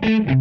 Thank 0.00 0.28
you. 0.28 0.31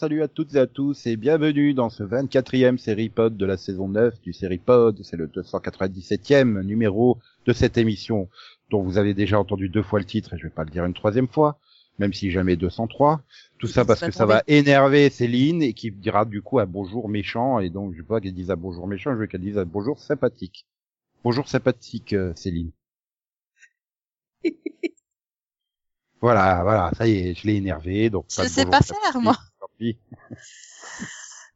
Salut 0.00 0.22
à 0.22 0.28
toutes 0.28 0.54
et 0.54 0.58
à 0.58 0.66
tous 0.66 1.06
et 1.06 1.16
bienvenue 1.16 1.74
dans 1.74 1.90
ce 1.90 2.02
24e 2.02 2.78
série 2.78 3.10
pod 3.10 3.36
de 3.36 3.44
la 3.44 3.58
saison 3.58 3.86
9 3.86 4.18
du 4.22 4.32
série 4.32 4.56
pod. 4.56 4.98
C'est 5.02 5.18
le 5.18 5.26
297e 5.26 6.62
numéro 6.62 7.18
de 7.44 7.52
cette 7.52 7.76
émission 7.76 8.30
dont 8.70 8.82
vous 8.82 8.96
avez 8.96 9.12
déjà 9.12 9.38
entendu 9.38 9.68
deux 9.68 9.82
fois 9.82 9.98
le 9.98 10.06
titre 10.06 10.32
et 10.32 10.38
je 10.38 10.44
vais 10.44 10.48
pas 10.48 10.64
le 10.64 10.70
dire 10.70 10.86
une 10.86 10.94
troisième 10.94 11.28
fois, 11.28 11.58
même 11.98 12.14
si 12.14 12.30
jamais 12.30 12.56
203. 12.56 13.20
Tout 13.58 13.66
ça 13.66 13.84
parce 13.84 14.00
que 14.00 14.10
ça 14.10 14.24
va 14.24 14.42
énerver 14.46 15.10
Céline 15.10 15.60
et 15.60 15.74
qui 15.74 15.90
dira 15.90 16.24
du 16.24 16.40
coup 16.40 16.60
un 16.60 16.66
bonjour 16.66 17.10
méchant 17.10 17.60
et 17.60 17.68
donc 17.68 17.92
je 17.92 17.98
veux 17.98 18.04
pas 18.06 18.22
qu'elle 18.22 18.32
dise 18.32 18.50
un 18.50 18.56
bonjour 18.56 18.86
méchant, 18.86 19.12
je 19.12 19.18
veux 19.18 19.26
qu'elle 19.26 19.42
dise 19.42 19.58
un 19.58 19.66
bonjour 19.66 19.98
sympathique. 19.98 20.64
Bonjour 21.24 21.46
sympathique 21.46 22.14
euh, 22.14 22.32
Céline. 22.36 22.70
Voilà, 26.22 26.60
voilà, 26.62 26.90
ça 26.98 27.08
y 27.08 27.12
est, 27.12 27.34
je 27.34 27.46
l'ai 27.46 27.54
énervé, 27.54 28.10
donc. 28.10 28.26
Je 28.28 28.42
sais 28.42 28.66
pas 28.66 28.82
faire, 28.82 29.22
moi. 29.22 29.38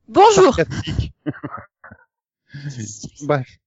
Bonjour. 0.08 0.56
Bref. 3.22 3.58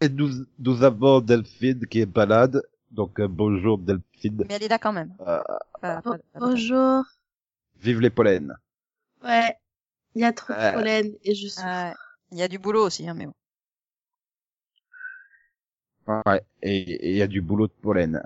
Et 0.00 0.08
nous, 0.08 0.44
nous 0.58 0.82
avons 0.82 1.20
Delphine 1.20 1.86
qui 1.86 2.00
est 2.00 2.06
balade, 2.06 2.62
donc 2.90 3.18
euh, 3.20 3.28
bonjour 3.28 3.78
Delphine. 3.78 4.44
Mais 4.48 4.54
elle 4.54 4.64
est 4.64 4.68
là 4.68 4.78
quand 4.78 4.92
même. 4.92 5.14
Euh, 5.20 5.40
pas- 5.80 6.02
Bonjour. 6.38 7.04
vive 7.80 8.00
les 8.00 8.10
pollens. 8.10 8.54
Ouais. 9.22 9.56
Il 10.14 10.22
y 10.22 10.24
a 10.24 10.32
trop 10.32 10.52
de 10.52 10.58
Ouais. 10.58 10.72
pollen 10.74 11.14
et 11.24 11.34
je 11.34 11.48
suis. 11.48 11.62
Ouais. 11.62 11.92
Il 12.32 12.38
y 12.38 12.42
a 12.42 12.48
du 12.48 12.58
boulot 12.58 12.86
aussi, 12.86 13.08
hein, 13.08 13.14
mais 13.14 13.26
bon. 13.26 13.34
Ouais, 16.26 16.42
et 16.62 16.76
et 16.78 17.10
il 17.12 17.16
y 17.16 17.22
a 17.22 17.26
du 17.26 17.40
boulot 17.40 17.66
de 17.66 17.72
pollen. 17.72 18.20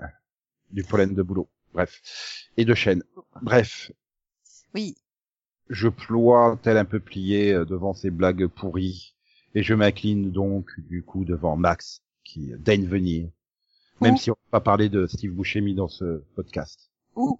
Du 0.71 0.83
pollen 0.83 1.13
de 1.13 1.21
boulot. 1.23 1.47
Bref. 1.73 2.01
Et 2.57 2.65
de 2.65 2.73
chêne. 2.73 3.03
Bref. 3.41 3.91
Oui. 4.73 4.95
Je 5.69 5.87
ploie 5.87 6.57
tel 6.61 6.77
un 6.77 6.85
peu 6.85 6.99
plié 6.99 7.53
euh, 7.53 7.65
devant 7.65 7.93
ces 7.93 8.09
blagues 8.09 8.47
pourries. 8.47 9.15
Et 9.55 9.63
je 9.63 9.73
m'incline 9.73 10.31
donc, 10.31 10.69
du 10.79 11.03
coup, 11.03 11.25
devant 11.25 11.55
Max, 11.55 12.03
qui 12.23 12.51
daigne 12.59 12.85
venir. 12.85 13.29
Même 14.01 14.13
Ouh. 14.13 14.17
si 14.17 14.31
on 14.31 14.37
va 14.51 14.59
pas 14.59 14.61
parler 14.61 14.89
de 14.89 15.07
Steve 15.07 15.33
Buscemi 15.33 15.73
dans 15.75 15.87
ce 15.87 16.23
podcast. 16.35 16.91
Ouh. 17.15 17.39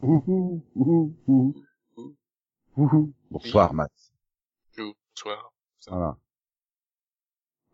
Ouhou, 0.00 0.64
ouhou, 0.76 1.16
ouhou. 1.26 1.64
Ouhou. 2.76 3.12
Bonsoir, 3.32 3.74
Max. 3.74 4.12
Bonsoir. 4.76 5.52
Voilà. 5.88 6.16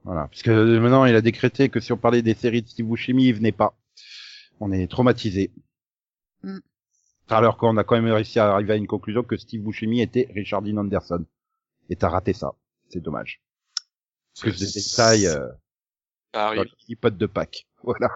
Voilà. 0.04 0.28
Puisque 0.28 0.48
euh, 0.48 0.80
maintenant, 0.80 1.04
il 1.04 1.14
a 1.14 1.20
décrété 1.20 1.68
que 1.68 1.80
si 1.80 1.92
on 1.92 1.98
parlait 1.98 2.22
des 2.22 2.34
séries 2.34 2.62
de 2.62 2.68
Steve 2.68 2.86
Buscemi, 2.86 3.26
il 3.26 3.34
venait 3.34 3.52
pas. 3.52 3.76
On 4.60 4.72
est 4.72 4.90
traumatisé. 4.90 5.50
Mm. 6.42 6.58
Alors 7.28 7.56
qu'on 7.56 7.76
a 7.76 7.84
quand 7.84 8.00
même 8.00 8.12
réussi 8.12 8.38
à 8.38 8.52
arriver 8.52 8.74
à 8.74 8.76
une 8.76 8.86
conclusion 8.86 9.22
que 9.22 9.36
Steve 9.36 9.62
Buscemi 9.62 10.00
était 10.02 10.28
Richard 10.34 10.62
Dean 10.62 10.76
Anderson. 10.76 11.24
Et 11.88 11.96
t'as 11.96 12.08
raté 12.08 12.32
ça. 12.32 12.52
C'est 12.90 13.00
dommage. 13.00 13.40
Plus 14.40 14.58
de 14.60 14.66
détails 14.66 15.26
euh, 15.26 15.48
Ça 16.34 16.48
arrive. 16.48 16.64
pote 17.00 17.16
de 17.16 17.26
Pâques. 17.26 17.66
Voilà. 17.82 18.08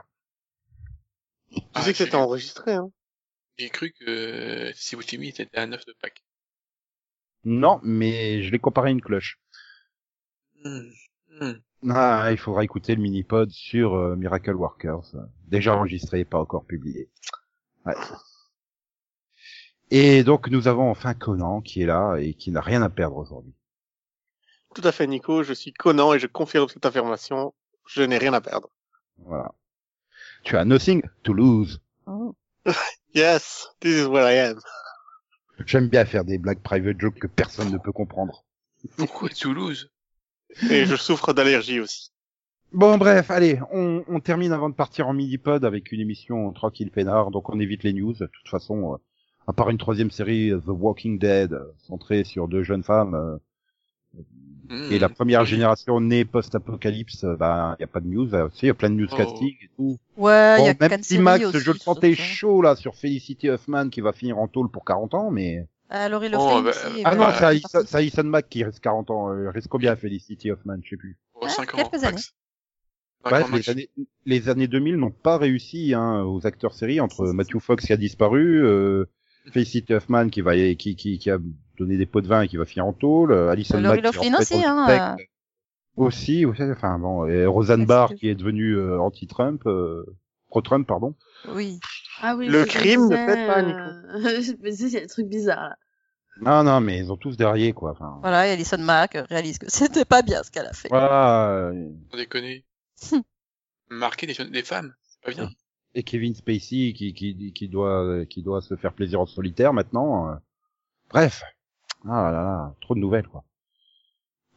Tu 1.51 1.61
Ah, 1.75 1.83
sais 1.83 1.93
que 1.93 1.99
j'ai- 1.99 2.05
c'était 2.05 2.17
enregistré, 2.17 2.73
hein 2.75 2.91
J'ai 3.59 3.71
cru 3.71 3.93
que 3.93 4.71
si 4.75 4.97
Timmy 4.99 5.29
était 5.29 5.49
à 5.59 5.67
9 5.67 5.85
de 5.87 5.95
Pâques. 6.01 6.23
Non, 7.45 7.81
mais 7.83 8.43
je 8.43 8.51
l'ai 8.51 8.59
comparé 8.59 8.89
à 8.89 8.93
une 8.93 9.01
cloche. 9.01 9.39
Hmm. 10.65 10.91
Hmm. 11.41 11.53
Ah, 11.91 12.29
il 12.33 12.37
faudra 12.39 12.65
écouter 12.65 12.95
le 12.95 13.01
mini-pod 13.03 13.51
sur 13.51 13.95
euh, 13.95 14.17
Miracle 14.17 14.55
Workers. 14.55 15.15
Déjà 15.47 15.75
enregistré, 15.77 16.25
pas 16.25 16.39
encore 16.41 16.65
publié. 16.67 17.11
Ouais. 17.87 17.95
Et 19.91 20.23
donc 20.23 20.49
nous 20.49 20.69
avons 20.69 20.91
enfin 20.91 21.15
Conan 21.15 21.61
qui 21.61 21.83
est 21.83 21.87
là 21.87 22.17
et 22.17 22.35
qui 22.35 22.51
n'a 22.51 22.61
rien 22.61 22.83
à 22.83 22.91
perdre 22.91 23.17
aujourd'hui. 23.17 23.55
Tout 24.75 24.83
à 24.85 24.93
fait, 24.93 25.07
Nico. 25.07 25.43
Je 25.43 25.55
suis 25.55 25.73
Conan 25.73 26.13
et 26.15 26.19
je 26.19 26.27
confirme 26.27 26.69
cette 26.69 26.85
affirmation. 26.85 27.55
Je 27.87 28.03
n'ai 28.03 28.19
rien 28.19 28.35
à 28.35 28.41
perdre. 28.41 28.69
Voilà. 29.19 29.53
Tu 30.45 30.57
as 30.57 30.65
nothing 30.65 31.03
to 31.23 31.33
lose. 31.33 31.81
Oh. 32.07 32.35
Yes, 33.15 33.67
this 33.81 34.03
is 34.03 34.07
where 34.07 34.31
I 34.31 34.51
am. 34.51 34.61
J'aime 35.65 35.89
bien 35.89 36.05
faire 36.05 36.25
des 36.25 36.39
blagues 36.39 36.61
private 36.63 37.01
jokes 37.01 37.19
que 37.19 37.27
personne 37.27 37.73
ne 37.73 37.79
peut 37.79 37.91
comprendre. 37.91 38.45
Pourquoi 38.97 39.29
Toulouse 39.41 39.91
Et 40.71 40.85
je 40.85 40.95
souffre 40.95 41.33
d'allergie 41.33 41.81
aussi. 41.81 42.13
Bon 42.73 42.99
bref, 42.99 43.31
allez, 43.31 43.59
on, 43.73 44.05
on 44.09 44.21
termine 44.21 44.53
avant 44.53 44.69
de 44.69 44.75
partir 44.75 45.09
en 45.09 45.15
mini-pod 45.15 45.65
avec 45.65 45.91
une 45.91 46.01
émission 46.01 46.53
tranquille 46.53 46.91
peinard, 46.91 47.31
donc 47.31 47.49
on 47.49 47.59
évite 47.59 47.83
les 47.83 47.95
news. 47.95 48.13
De 48.13 48.27
toute 48.27 48.49
façon, 48.49 48.93
euh, 48.93 48.97
à 49.49 49.53
part 49.53 49.71
une 49.71 49.79
troisième 49.79 50.13
série, 50.13 50.51
euh, 50.53 50.59
The 50.61 50.69
Walking 50.69 51.19
Dead, 51.19 51.53
euh, 51.55 51.65
centrée 51.89 52.23
sur 52.23 52.47
deux 52.47 52.63
jeunes 52.63 52.85
femmes, 52.85 53.15
euh, 53.17 53.37
Hmm. 54.71 54.93
et 54.93 54.99
la 54.99 55.09
première 55.09 55.47
génération 55.47 55.99
née 56.01 56.27
post-apocalypse, 56.27 57.25
bah 57.39 57.75
y 57.81 57.85
a 57.85 57.87
pas 57.87 58.01
de 58.01 58.07
news. 58.07 58.35
Euh, 58.35 58.49
si, 58.53 58.67
y 58.67 58.69
a 58.69 58.75
plein 58.75 58.91
de 58.91 58.97
news 58.97 59.09
Oh. 59.11 59.17
casting 59.17 59.55
et 59.63 59.71
tout. 59.77 59.97
Ouais, 60.19 60.57
il 60.57 60.61
Bon, 60.61 60.67
y 60.67 60.69
a 60.69 60.75
même 60.91 61.03
si 61.03 61.19
Max, 61.19 61.45
aussi, 61.47 61.59
je 61.61 61.73
le 61.73 61.79
sentais 61.79 62.15
surtout. 62.15 62.31
chaud 62.31 62.63
là 62.63 62.77
sur 62.77 62.95
Felicity 62.95 63.49
Huffman 63.49 63.89
qui 63.89 64.03
va 64.03 64.13
finir 64.13 64.39
en 64.39 64.47
tôle 64.47 64.69
pour 64.71 64.85
40 64.85 65.15
ans, 65.15 65.31
mais 65.31 65.67
Ah, 65.89 66.11
Laurie 66.11 66.29
Oh, 66.35 66.61
bah, 66.63 66.69
aussi. 66.71 67.03
ah 67.03 67.11
ouais, 67.13 67.17
non, 67.17 67.25
bah, 67.25 67.53
c'est 67.67 67.87
c'est 67.87 67.97
Alison 67.97 68.25
Mack 68.25 68.51
qui 68.51 68.63
reste 68.63 68.81
40 68.81 69.11
ans. 69.11 69.31
Euh, 69.33 69.51
reste 69.51 69.69
combien 69.69 69.97
Felicity 69.97 70.51
Huffman, 70.51 70.81
je 70.85 70.91
sais 70.91 70.97
plus. 70.99 71.17
Oh, 71.35 71.41
Ah, 71.45 71.49
5 71.49 71.73
ans. 71.75 71.77
quelques 71.79 72.03
les 73.57 73.71
années, 73.71 73.89
les 74.27 74.49
années 74.51 74.69
2000 74.69 74.97
n'ont 74.97 75.11
pas 75.11 75.39
réussi 75.39 75.95
hein, 75.95 76.23
aux 76.25 76.47
acteurs 76.47 76.75
séries 76.75 77.01
entre 77.01 77.27
Matthew 77.33 77.59
Fox 77.59 77.87
qui 77.87 77.93
a 77.95 77.97
disparu, 77.97 78.63
euh, 78.63 79.07
Felicity 79.53 79.93
Huffman 79.95 80.29
qui 80.31 80.41
va 80.41 80.55
qui, 80.75 80.97
qui, 80.97 81.19
qui 81.19 81.31
a 81.31 81.39
donné 81.79 81.97
des 81.97 82.07
pots 82.07 82.21
de 82.21 82.27
vin 82.29 82.43
et 82.43 82.49
qui 82.49 82.57
va 82.57 82.65
finir 82.65 82.87
en 82.87 82.93
tôle, 82.93 83.33
euh, 83.33 83.51
Alison 83.51 83.81
Mack 83.81 84.03
qui 84.03 84.09
aussi, 84.19 84.31
dans 84.55 84.59
le 84.59 84.65
hein, 84.67 84.85
spectre. 85.17 85.31
aussi, 85.97 86.45
aussi, 86.45 86.63
enfin 86.65 86.99
bon, 86.99 87.27
et 87.27 87.47
Roseanne 87.47 87.87
Barr 87.87 88.15
qui 88.15 88.29
est 88.29 88.35
devenue 88.35 88.77
euh, 88.77 89.01
anti-Trump, 89.01 89.63
euh, 89.67 90.05
pro-Trump 90.49 90.87
pardon. 90.87 91.15
Oui. 91.55 91.79
Ah 92.21 92.35
oui. 92.37 92.49
Le 92.49 92.65
crime 92.65 93.09
ne 93.09 93.17
fait 93.17 93.47
pas, 93.47 93.63
euh, 93.63 94.57
Mais 94.61 94.73
c'est, 94.73 94.85
il 94.89 94.93
y 94.93 94.97
a 94.97 95.01
des 95.01 95.07
trucs 95.07 95.29
bizarres, 95.29 95.69
là. 95.71 95.77
Non 96.41 96.63
non, 96.63 96.81
mais 96.81 96.99
ils 96.99 97.11
ont 97.11 97.17
tous 97.17 97.37
derrière 97.37 97.75
quoi. 97.75 97.93
Enfin, 97.93 98.19
Voilà, 98.21 98.47
et 98.47 98.53
Alison 98.53 98.79
Mack 98.79 99.19
réalise 99.29 99.59
que 99.59 99.67
c'était 99.69 100.05
pas 100.05 100.23
bien 100.23 100.43
ce 100.45 100.51
qu'elle 100.51 100.67
a 100.67 100.73
fait. 100.73 100.89
voilà. 100.89 101.51
euh, 101.51 101.89
Sans 102.11 102.17
déconner. 102.17 102.65
Marquer 103.91 104.27
des, 104.27 104.35
jeunes- 104.35 104.51
des 104.51 104.63
femmes, 104.63 104.95
c'est 105.09 105.21
pas 105.23 105.31
bien. 105.33 105.51
Et 105.95 106.03
Kevin 106.03 106.35
Spacey 106.35 106.93
qui, 106.95 107.15
qui, 107.15 107.53
qui 107.53 107.69
doit 107.69 108.25
qui 108.27 108.43
doit 108.43 108.61
se 108.63 108.77
faire 108.77 108.93
plaisir 108.93 109.21
en 109.21 109.27
solitaire 109.27 109.73
maintenant. 109.73 110.31
euh. 110.31 110.37
Bref, 111.11 111.43
ah 112.05 112.31
là 112.31 112.43
là, 112.43 112.75
trop 112.81 112.95
de 112.95 113.01
nouvelles 113.01 113.29
quoi. 113.29 113.45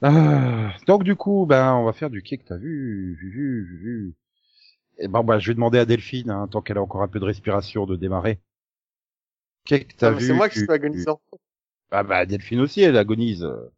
Ah, 0.03 0.74
donc 0.88 1.03
du 1.03 1.16
coup, 1.16 1.46
ben 1.47 1.75
on 1.75 1.86
va 1.86 1.94
faire 1.94 2.09
du 2.09 2.24
kick. 2.24 2.44
T'as 2.46 2.58
vu, 2.58 3.16
vu, 3.19 3.30
vu, 3.31 3.64
vu, 3.66 3.78
vu. 3.78 4.16
Et 4.97 5.08
ben, 5.08 5.24
bah, 5.24 5.40
je 5.40 5.47
vais 5.50 5.56
demander 5.56 5.80
à 5.80 5.86
Delphine, 5.86 6.30
hein, 6.31 6.47
tant 6.47 6.62
qu'elle 6.62 6.78
a 6.78 6.81
encore 6.81 7.02
un 7.03 7.08
peu 7.08 7.19
de 7.19 7.25
respiration, 7.25 7.86
de 7.86 7.96
démarrer. 7.96 8.40
Qu'est-ce 9.66 9.86
que 9.86 9.96
t'as 9.96 10.12
mais 10.12 10.18
vu 10.19 10.28
c'est 10.28 10.34
moi 10.34 10.50
qui 10.50 10.56
tu- 10.56 10.59
suis 10.66 10.72
agonisant. 10.72 11.22
Ah 11.92 12.03
bah 12.03 12.25
Delphine 12.25 12.62
aussi, 12.62 12.81
elle 12.81 12.98
agonise. 12.98 13.44
Euh, 13.44 13.69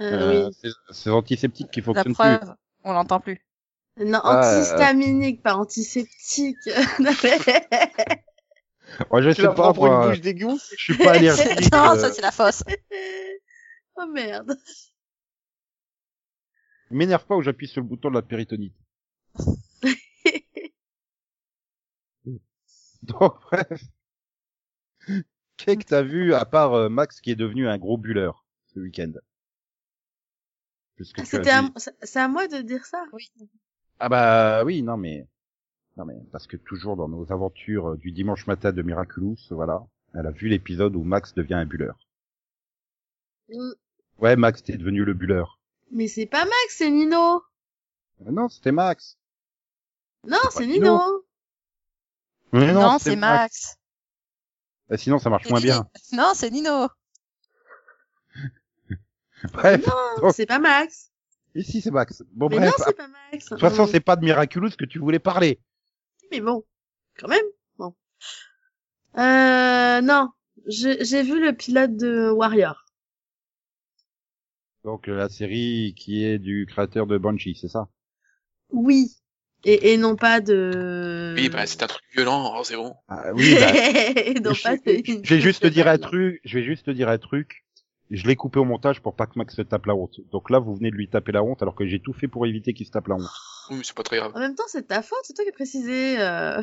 Euh, 0.00 0.46
oui. 0.48 0.54
c'est- 0.60 0.68
C'est 0.92 1.10
antiseptique 1.10 1.70
qui 1.70 1.80
La 1.80 1.84
fonctionne 1.84 2.14
plus. 2.14 2.14
preuve, 2.14 2.54
on 2.84 2.92
l'entend 2.92 3.20
plus. 3.20 3.40
Non, 4.00 4.20
Ah, 4.24 4.30
antihistaminique, 4.36 5.42
pas 5.42 5.54
antiseptique. 5.56 6.68
Ouais, 9.10 9.22
je 9.22 9.30
Tu 9.30 9.36
sais 9.36 9.42
la 9.42 9.48
pas, 9.48 9.54
prends 9.54 9.74
pour 9.74 9.86
une 9.86 9.92
moi, 9.92 10.10
bouche 10.10 10.20
d'égout 10.20 10.58
je 10.76 10.82
suis 10.84 10.94
pas 10.94 11.12
allergique. 11.14 11.72
non, 11.72 11.78
euh, 11.90 11.96
ça 11.96 12.12
c'est 12.12 12.22
la 12.22 12.32
fosse. 12.32 12.62
oh 13.96 14.06
merde. 14.06 14.56
M'énerve 16.90 17.24
pas 17.24 17.34
où 17.34 17.40
j'appuie 17.40 17.66
sur 17.66 17.80
le 17.80 17.88
bouton 17.88 18.10
de 18.10 18.16
la 18.16 18.20
péritonite. 18.22 18.74
Donc, 23.02 23.40
bref. 23.50 23.82
Qu'est-ce 25.58 25.76
que 25.76 25.84
t'as 25.84 26.00
vu, 26.00 26.32
à 26.32 26.46
part 26.46 26.72
euh, 26.72 26.88
Max 26.88 27.20
qui 27.20 27.30
est 27.30 27.36
devenu 27.36 27.68
un 27.68 27.76
gros 27.76 27.98
bulleur 27.98 28.46
ce 28.72 28.80
week-end? 28.80 29.12
C'était 31.24 31.50
à, 31.50 31.62
c'est- 31.76 31.96
c'est 32.02 32.18
à 32.20 32.28
moi 32.28 32.48
de 32.48 32.60
dire 32.60 32.84
ça? 32.86 33.04
Oui. 33.12 33.30
Ah 34.00 34.08
bah 34.08 34.64
oui, 34.64 34.82
non 34.82 34.96
mais... 34.96 35.26
Non 35.96 36.04
mais, 36.04 36.16
parce 36.30 36.46
que 36.46 36.56
toujours 36.56 36.96
dans 36.96 37.08
nos 37.08 37.32
aventures 37.32 37.90
euh, 37.90 37.96
du 37.96 38.12
dimanche 38.12 38.46
matin 38.46 38.70
de 38.72 38.82
Miraculous, 38.82 39.36
voilà, 39.50 39.82
elle 40.14 40.26
a 40.26 40.30
vu 40.30 40.48
l'épisode 40.48 40.94
où 40.94 41.02
Max 41.02 41.34
devient 41.34 41.54
un 41.54 41.66
bulleur. 41.66 41.98
Mm. 43.48 43.72
Ouais, 44.18 44.36
Max, 44.36 44.62
t'es 44.62 44.76
devenu 44.76 45.04
le 45.04 45.14
bulleur. 45.14 45.58
Mais 45.90 46.06
c'est 46.06 46.26
pas 46.26 46.44
Max, 46.44 46.68
c'est 46.76 46.90
Nino. 46.90 47.42
Euh, 48.26 48.30
Non, 48.30 48.48
c'était 48.48 48.72
Max. 48.72 49.16
Non, 50.24 50.38
c'est 50.50 50.66
Nino. 50.66 50.92
Nino. 50.98 51.24
Mais 52.52 52.72
Non, 52.72 52.98
c'est 52.98 53.16
Max. 53.16 53.76
Euh, 54.92 54.96
sinon, 54.96 55.18
ça 55.18 55.30
marche 55.30 55.48
moins 55.50 55.60
bien. 55.60 55.88
Non, 56.12 56.30
c'est 56.34 56.50
Nino. 56.50 56.88
Bref. 59.52 59.86
Non, 59.86 60.22
donc- 60.22 60.34
c'est 60.34 60.46
pas 60.46 60.58
Max. 60.58 61.07
Ici, 61.58 61.80
c'est 61.80 61.90
Max. 61.90 62.22
Bon, 62.32 62.48
Mais 62.48 62.56
bref. 62.56 62.68
non, 62.78 62.84
c'est 62.86 62.96
pas 62.96 63.08
Max. 63.08 63.44
De 63.46 63.50
toute 63.50 63.60
façon, 63.60 63.86
c'est 63.86 64.00
pas 64.00 64.16
de 64.16 64.24
Miraculous 64.24 64.70
que 64.78 64.84
tu 64.84 64.98
voulais 64.98 65.18
parler. 65.18 65.60
Mais 66.30 66.40
bon, 66.40 66.64
quand 67.18 67.28
même. 67.28 67.44
Bon. 67.78 67.94
Euh, 69.18 70.00
non. 70.00 70.28
Je- 70.66 71.02
J'ai 71.04 71.22
vu 71.22 71.44
le 71.44 71.52
pilote 71.54 71.96
de 71.96 72.30
Warrior. 72.30 72.84
Donc, 74.84 75.08
euh, 75.08 75.16
la 75.16 75.28
série 75.28 75.94
qui 75.96 76.24
est 76.24 76.38
du 76.38 76.66
créateur 76.68 77.06
de 77.06 77.18
Banshee, 77.18 77.56
c'est 77.60 77.68
ça? 77.68 77.88
Oui. 78.70 79.16
Et, 79.64 79.92
et 79.92 79.96
non 79.96 80.14
pas 80.14 80.40
de... 80.40 81.34
Oui, 81.36 81.48
bah, 81.48 81.66
c'est 81.66 81.82
un 81.82 81.88
truc 81.88 82.04
violent, 82.12 82.52
alors 82.52 82.64
c'est 82.64 82.76
bon. 82.76 82.94
Ah, 83.08 83.32
oui, 83.34 83.56
bah, 83.58 83.72
Et 84.24 84.34
non 84.40 84.52
je, 84.54 84.62
pas 84.62 84.76
de- 84.76 85.02
je 85.24 85.34
vais 85.34 85.40
juste 85.40 85.62
te 85.62 85.66
dire 85.66 85.88
un 85.88 85.98
truc, 85.98 86.40
je 86.44 86.58
vais 86.58 86.64
juste 86.64 86.86
te 86.86 86.90
dire 86.92 87.08
un 87.08 87.18
truc. 87.18 87.64
Je 88.10 88.26
l'ai 88.26 88.36
coupé 88.36 88.58
au 88.58 88.64
montage 88.64 89.00
pour 89.02 89.14
pas 89.14 89.26
que 89.26 89.32
Max 89.36 89.54
se 89.54 89.62
tape 89.62 89.86
la 89.86 89.94
honte. 89.94 90.20
Donc 90.32 90.50
là, 90.50 90.58
vous 90.58 90.74
venez 90.74 90.90
de 90.90 90.96
lui 90.96 91.08
taper 91.08 91.32
la 91.32 91.42
honte 91.42 91.60
alors 91.62 91.74
que 91.74 91.86
j'ai 91.86 92.00
tout 92.00 92.12
fait 92.14 92.28
pour 92.28 92.46
éviter 92.46 92.72
qu'il 92.72 92.86
se 92.86 92.90
tape 92.90 93.08
la 93.08 93.16
honte. 93.16 93.28
Oui, 93.70 93.76
mais 93.76 93.84
c'est 93.84 93.94
pas 93.94 94.02
très 94.02 94.16
grave. 94.16 94.32
En 94.34 94.40
même 94.40 94.54
temps, 94.54 94.64
c'est 94.66 94.86
ta 94.86 95.02
faute, 95.02 95.18
c'est 95.24 95.34
toi 95.34 95.44
qui 95.44 95.50
as 95.50 95.52
précisé. 95.52 96.16
Euh... 96.18 96.62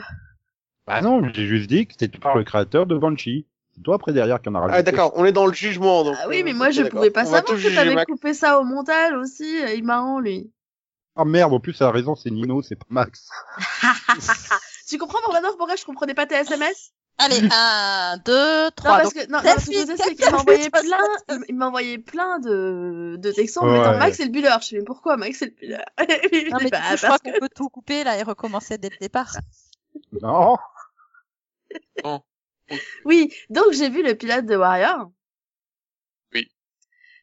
Bah 0.88 1.02
non, 1.02 1.22
j'ai 1.34 1.46
juste 1.46 1.70
dit 1.70 1.86
que 1.86 1.94
c'était 1.98 2.18
par 2.18 2.36
le 2.36 2.44
créateur 2.44 2.86
de 2.86 2.98
Banshee. 2.98 3.46
C'est 3.76 3.82
toi 3.84 3.96
après 3.96 4.14
derrière 4.14 4.42
qui 4.42 4.50
en 4.50 4.56
a 4.56 4.60
rajouté. 4.60 4.80
Ah, 4.80 4.84
d'accord, 4.84 5.12
on 5.16 5.26
est 5.26 5.32
dans 5.32 5.46
le 5.46 5.54
jugement, 5.54 6.04
donc. 6.04 6.16
Ah 6.20 6.28
oui, 6.30 6.42
euh, 6.42 6.46
mais 6.46 6.54
moi 6.54 6.68
ok, 6.68 6.74
je 6.74 6.84
pouvais 6.84 7.12
pas 7.12 7.24
On 7.24 7.26
savoir 7.26 7.44
que 7.44 7.76
t'avais 7.76 7.94
Max. 7.94 8.12
coupé 8.12 8.34
ça 8.34 8.60
au 8.60 8.64
montage 8.64 9.14
aussi. 9.14 9.44
Il 9.44 9.80
est 9.80 9.82
marrant 9.82 10.20
lui. 10.20 10.52
Ah 11.16 11.26
merde, 11.26 11.54
en 11.54 11.60
plus, 11.60 11.80
elle 11.80 11.88
a 11.88 11.92
raison, 11.92 12.16
c'est 12.16 12.32
Nino, 12.32 12.62
c'est 12.62 12.76
pas 12.76 12.86
Max. 12.90 13.30
tu 14.88 14.98
comprends 14.98 15.20
pour 15.24 15.34
maintenant 15.34 15.56
pourquoi 15.58 15.76
je 15.76 15.86
comprenais 15.86 16.14
pas 16.14 16.26
tes 16.26 16.36
SMS 16.36 16.92
Allez, 17.18 17.48
un, 17.52 18.18
deux, 18.26 18.66
Non, 18.66 18.72
trois. 18.76 18.98
parce 18.98 19.14
Donc, 19.14 19.14
que, 19.26 19.32
non, 19.32 19.38
non, 19.38 19.44
parce 19.44 19.66
que 19.66 19.72
je 19.74 19.86
c'est 19.86 19.96
qu'il 20.16 20.18
Delphine, 20.18 20.32
m'a 20.32 20.38
envoyé 20.40 20.70
plein, 20.70 21.44
il 21.48 21.56
m'a 21.56 21.68
envoyé 21.68 21.98
plein 21.98 22.40
de, 22.40 23.16
de 23.18 23.32
textos 23.32 23.64
en 23.64 23.68
Ouais. 23.68 23.78
mettant 23.80 23.98
Max 23.98 24.18
c'est 24.18 24.26
le 24.26 24.32
buller. 24.32 24.50
Je 24.62 24.66
sais 24.66 24.76
mais 24.78 24.84
pourquoi 24.84 25.16
Max 25.16 25.38
c'est 25.40 25.46
le 25.46 25.52
buller? 25.52 25.78
Non, 26.52 26.58
mais 26.62 26.70
Bah, 26.70 26.82
coup, 26.82 26.86
je 26.92 26.98
crois 26.98 27.10
parce 27.10 27.22
qu'on 27.22 27.32
que- 27.32 27.40
peut 27.40 27.50
tout 27.56 27.70
couper 27.70 28.04
là 28.04 28.18
et 28.18 28.24
recommencer 28.24 28.78
dès 28.78 28.90
le 28.90 28.98
départ. 29.00 29.38
Non. 30.22 30.58
Oui, 33.06 33.34
donc 33.50 33.72
j'ai 33.72 33.90
vu 33.90 34.04
le 34.04 34.16
pilote 34.16 34.46
de 34.46 34.56
Warrior. 34.56 35.12
Oui. 36.34 36.50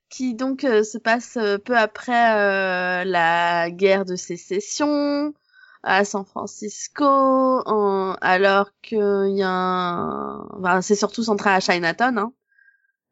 Qui 0.08 0.34
donc 0.34 0.64
euh, 0.64 0.84
se 0.84 0.98
passe 0.98 1.36
euh, 1.36 1.58
peu 1.58 1.76
après 1.76 2.36
euh, 2.36 3.04
la 3.04 3.70
guerre 3.70 4.04
de 4.04 4.16
sécession 4.16 5.34
à 5.82 6.04
San 6.04 6.24
Francisco, 6.24 7.04
en- 7.04 8.16
alors 8.20 8.70
qu'il 8.82 9.36
y 9.36 9.42
a 9.42 9.50
un... 9.50 10.46
enfin, 10.58 10.80
c'est 10.82 10.94
surtout 10.96 11.22
centré 11.24 11.50
à 11.50 11.60
Chinatown, 11.60 12.18
hein, 12.18 12.32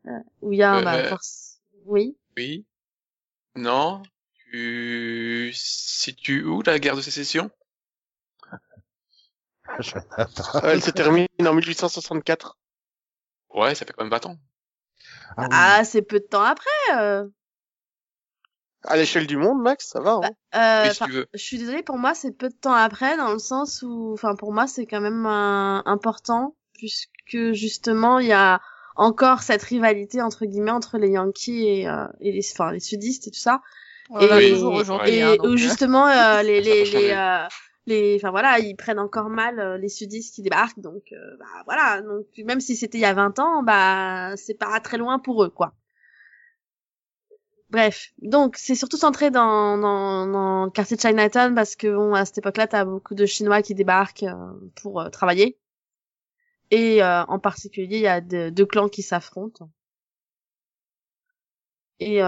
euh, 0.07 0.11
où 0.43 0.53
il 0.53 0.59
y 0.59 0.63
a 0.63 0.73
un... 0.73 0.81
Euh, 0.81 0.85
bah, 0.85 0.95
euh. 0.97 1.09
force- 1.09 1.61
Oui. 1.87 2.17
Oui. 2.37 2.67
Non. 3.57 4.03
Tu 4.53 5.53
situes 5.55 6.45
où 6.45 6.63
la 6.63 6.79
guerre 6.79 6.97
de 6.97 7.01
sécession? 7.03 7.51
Elle 10.63 10.83
se 10.83 10.91
termine 10.91 11.27
en 11.41 11.55
1864. 11.55 12.59
Ouais, 13.55 13.75
ça 13.75 13.85
fait 13.85 13.93
quand 13.93 14.05
même 14.05 14.11
20 14.11 14.27
ans. 14.27 14.37
Ah 15.37 15.43
oui. 15.43 15.49
Ah, 15.53 15.85
c'est 15.85 16.03
peu 16.03 16.21
de 16.21 16.25
temps 16.25 16.43
après. 16.43 16.69
Euh, 16.97 17.27
À 18.85 18.97
l'échelle 18.97 19.27
du 19.27 19.37
monde, 19.37 19.61
Max, 19.61 19.89
ça 19.89 20.01
va, 20.01 20.21
hein. 20.23 20.87
euh, 20.87 20.91
si 20.91 21.01
tu 21.05 21.11
veux. 21.11 21.27
je 21.35 21.39
suis 21.39 21.59
désolée, 21.59 21.83
pour 21.83 21.99
moi, 21.99 22.15
c'est 22.15 22.33
peu 22.33 22.49
de 22.49 22.55
temps 22.55 22.73
après, 22.73 23.17
dans 23.17 23.33
le 23.33 23.39
sens 23.39 23.83
où, 23.83 24.13
enfin, 24.15 24.35
pour 24.35 24.53
moi, 24.53 24.67
c'est 24.67 24.87
quand 24.87 25.01
même 25.01 25.27
euh, 25.27 25.83
important, 25.85 26.55
puisque 26.75 27.53
justement, 27.53 28.19
il 28.19 28.29
y 28.29 28.33
a 28.33 28.61
encore 28.97 29.43
cette 29.43 29.63
rivalité 29.63 30.21
entre 30.21 30.45
guillemets 30.47 30.71
entre 30.73 30.99
les 30.99 31.11
Yankees 31.11 31.67
et, 31.67 31.89
euh, 31.89 32.07
et 32.21 32.33
les, 32.33 32.47
enfin, 32.53 32.73
les 32.73 32.81
sudistes 32.81 33.29
et 33.29 33.31
tout 33.31 33.39
ça, 33.39 33.63
On 34.11 34.17
en 34.17 34.21
a 34.31 34.37
Oui. 34.39 34.51
toujours 34.51 34.75
aujourd'hui. 34.75 35.15
et 35.15 35.23
hein, 35.23 35.37
donc, 35.37 35.47
où 35.47 35.51
euh, 35.53 35.57
justement 35.57 36.07
euh, 36.07 36.43
les 36.43 36.61
les 36.61 36.85
les, 36.85 37.11
euh, 37.11 37.47
les, 37.87 38.17
enfin 38.17 38.31
voilà, 38.31 38.59
ils 38.59 38.77
prennent 38.77 38.99
encore 38.99 39.31
mal 39.31 39.59
euh, 39.59 39.79
les 39.79 39.89
sudistes 39.89 40.35
qui 40.35 40.43
débarquent, 40.43 40.81
donc 40.81 41.13
euh, 41.13 41.37
bah 41.39 41.63
voilà, 41.65 42.03
donc 42.03 42.27
même 42.45 42.61
si 42.61 42.77
c'était 42.77 42.99
il 42.99 43.03
y 43.03 43.07
a 43.07 43.15
20 43.15 43.39
ans, 43.39 43.63
bah 43.63 44.33
c'est 44.37 44.59
pas 44.59 44.79
très 44.81 44.99
loin 44.99 45.19
pour 45.19 45.45
eux, 45.45 45.51
quoi. 45.51 45.73
Bref, 47.71 48.13
donc 48.21 48.57
c'est 48.57 48.75
surtout 48.75 48.97
centré 48.97 49.31
dans, 49.31 49.79
dans, 49.79 50.65
le 50.65 50.71
quartier 50.71 50.97
de 50.97 51.01
Chinatown 51.03 51.55
parce 51.55 51.77
que 51.77 51.87
bon 51.87 52.15
à 52.15 52.25
cette 52.25 52.39
époque-là 52.39 52.67
t'as 52.67 52.85
beaucoup 52.85 53.15
de 53.15 53.27
Chinois 53.27 53.63
qui 53.63 53.77
débarquent 53.77 54.25
euh, 54.25 54.35
pour 54.75 55.01
euh, 55.01 55.09
travailler. 55.09 55.57
Et 56.73 57.01
euh, 57.03 57.23
en 57.27 57.39
particulier 57.39 57.99
il 57.99 58.03
y 58.03 58.09
a 58.09 58.21
de- 58.21 58.51
deux 58.51 58.67
clans 58.67 58.89
qui 58.89 59.03
s'affrontent. 59.03 59.71
Et 62.01 62.21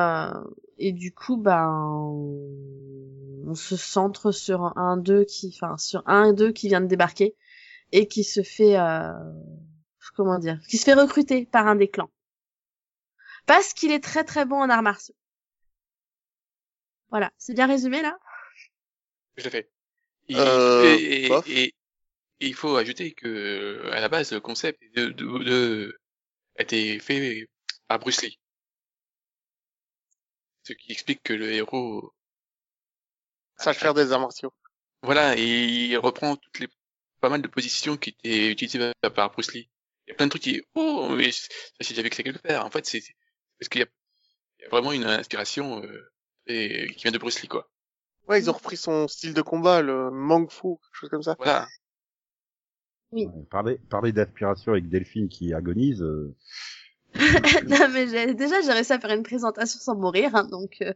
et 0.78 0.92
du 0.92 1.14
coup 1.14 1.36
ben 1.38 1.66
on 3.46 3.54
se 3.54 3.76
centre 3.76 4.30
sur 4.30 4.76
un 4.76 4.96
d'eux 4.98 5.24
qui 5.24 5.48
enfin 5.54 5.78
sur 5.78 6.02
un 6.06 6.32
d'eux 6.34 6.52
qui 6.52 6.68
vient 6.68 6.82
de 6.82 6.86
débarquer 6.86 7.34
et 7.90 8.06
qui 8.06 8.22
se 8.22 8.42
fait 8.42 8.76
comment 10.14 10.38
dire 10.38 10.60
qui 10.68 10.76
se 10.76 10.84
fait 10.84 10.94
recruter 10.94 11.46
par 11.46 11.66
un 11.66 11.74
des 11.76 11.88
clans. 11.88 12.10
Parce 13.46 13.72
qu'il 13.72 13.90
est 13.92 14.04
très 14.04 14.24
très 14.24 14.44
bon 14.44 14.56
en 14.56 14.68
arts 14.68 14.82
martiaux 14.82 15.14
voilà 17.12 17.30
c'est 17.38 17.54
bien 17.54 17.68
résumé 17.68 18.02
là? 18.02 18.18
Tout 19.36 19.46
à 19.46 19.50
fait. 19.50 19.70
Et, 20.28 20.36
Euh, 20.36 20.84
et- 20.84 21.26
et- 21.26 21.62
et- 21.64 21.74
et 22.40 22.46
il 22.46 22.54
faut 22.54 22.76
ajouter 22.76 23.12
que, 23.12 23.88
à 23.92 24.00
la 24.00 24.08
base, 24.08 24.32
le 24.32 24.40
concept 24.40 24.82
de, 24.96 25.06
de, 25.10 25.44
de- 25.44 26.00
a 26.58 26.62
été 26.62 26.98
fait 26.98 27.46
par 27.86 27.98
Bruce 28.00 28.22
Lee. 28.22 28.38
Ce 30.64 30.72
qui 30.72 30.92
explique 30.92 31.22
que 31.22 31.32
le 31.32 31.52
héros, 31.52 32.12
Sache 33.56 33.78
faire 33.78 33.94
des 33.94 34.10
arts 34.12 34.20
martiaux. 34.20 34.52
voilà, 35.02 35.36
et 35.36 35.44
il 35.44 35.96
reprend 35.98 36.36
toutes 36.36 36.58
les, 36.58 36.68
pas 37.20 37.28
mal 37.28 37.42
de 37.42 37.48
positions 37.48 37.96
qui 37.96 38.10
étaient 38.10 38.50
utilisées 38.50 38.92
par 39.14 39.30
Bruce 39.30 39.52
Lee. 39.54 39.68
Il 40.06 40.10
y 40.10 40.12
a 40.12 40.16
plein 40.16 40.26
de 40.26 40.30
trucs 40.30 40.42
qui, 40.42 40.62
oh, 40.74 41.08
mais 41.10 41.30
ça 41.30 41.48
j'ai 41.80 41.90
déjà 41.90 42.02
vu 42.02 42.10
que 42.10 42.16
c'est 42.16 42.24
quelque 42.24 42.42
part. 42.42 42.66
En 42.66 42.70
fait, 42.70 42.84
c'est, 42.86 43.00
c'est 43.00 43.14
parce 43.58 43.68
qu'il 43.68 43.80
y 43.82 43.84
a, 43.84 43.88
il 44.58 44.62
y 44.62 44.66
a 44.66 44.68
vraiment 44.68 44.92
une 44.92 45.04
inspiration, 45.04 45.82
euh, 45.82 46.11
et, 46.46 46.86
qui 46.94 47.02
vient 47.04 47.12
de 47.12 47.18
Bruce 47.18 47.40
Lee, 47.42 47.48
quoi. 47.48 47.68
Ouais, 48.28 48.40
ils 48.40 48.48
ont 48.50 48.54
repris 48.54 48.76
son 48.76 49.08
style 49.08 49.34
de 49.34 49.42
combat, 49.42 49.82
le 49.82 50.10
Mang 50.10 50.48
Fu, 50.50 50.62
quelque 50.62 50.94
chose 50.94 51.10
comme 51.10 51.22
ça. 51.22 51.34
Voilà. 51.38 51.66
Ouais, 53.12 53.28
Parler, 53.50 53.78
parler 53.90 54.12
d'aspiration 54.12 54.72
avec 54.72 54.88
Delphine 54.88 55.28
qui 55.28 55.52
agonise. 55.52 56.02
euh, 56.02 56.34
non 57.68 57.88
mais 57.92 58.08
j'ai- 58.08 58.32
déjà 58.34 58.62
j'ai 58.62 58.72
réussi 58.72 58.92
à 58.92 58.98
faire 58.98 59.10
une 59.12 59.22
présentation 59.22 59.78
sans 59.78 59.94
mourir 59.96 60.34
hein, 60.34 60.44
donc 60.50 60.76
euh, 60.80 60.94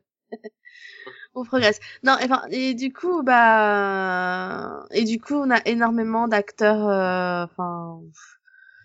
on 1.35 1.45
progresse 1.45 1.81
non 2.03 2.17
et, 2.19 2.25
enfin, 2.25 2.43
et 2.51 2.75
du 2.75 2.93
coup 2.93 3.23
bah 3.23 4.85
et 4.93 5.05
du 5.05 5.21
coup 5.21 5.35
on 5.35 5.51
a 5.51 5.61
énormément 5.67 6.29
d'acteurs 6.29 6.89
euh, 6.89 7.45
enfin 7.45 8.01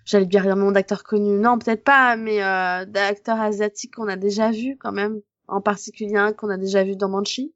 j'allais 0.05 0.25
dire 0.25 0.43
énormément 0.45 0.71
d'acteurs 0.71 1.03
connus 1.03 1.39
non 1.39 1.57
peut-être 1.59 1.83
pas 1.83 2.15
mais 2.17 2.43
euh, 2.43 2.85
d'acteurs 2.85 3.39
asiatiques 3.39 3.95
qu'on 3.95 4.07
a 4.07 4.15
déjà 4.17 4.51
vus 4.51 4.77
quand 4.79 4.91
même 4.91 5.21
en 5.51 5.61
particulier 5.61 6.15
un 6.15 6.33
qu'on 6.33 6.49
a 6.49 6.57
déjà 6.57 6.83
vu 6.83 6.95
dans 6.95 7.09
Manchi 7.09 7.53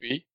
Oui. 0.00 0.26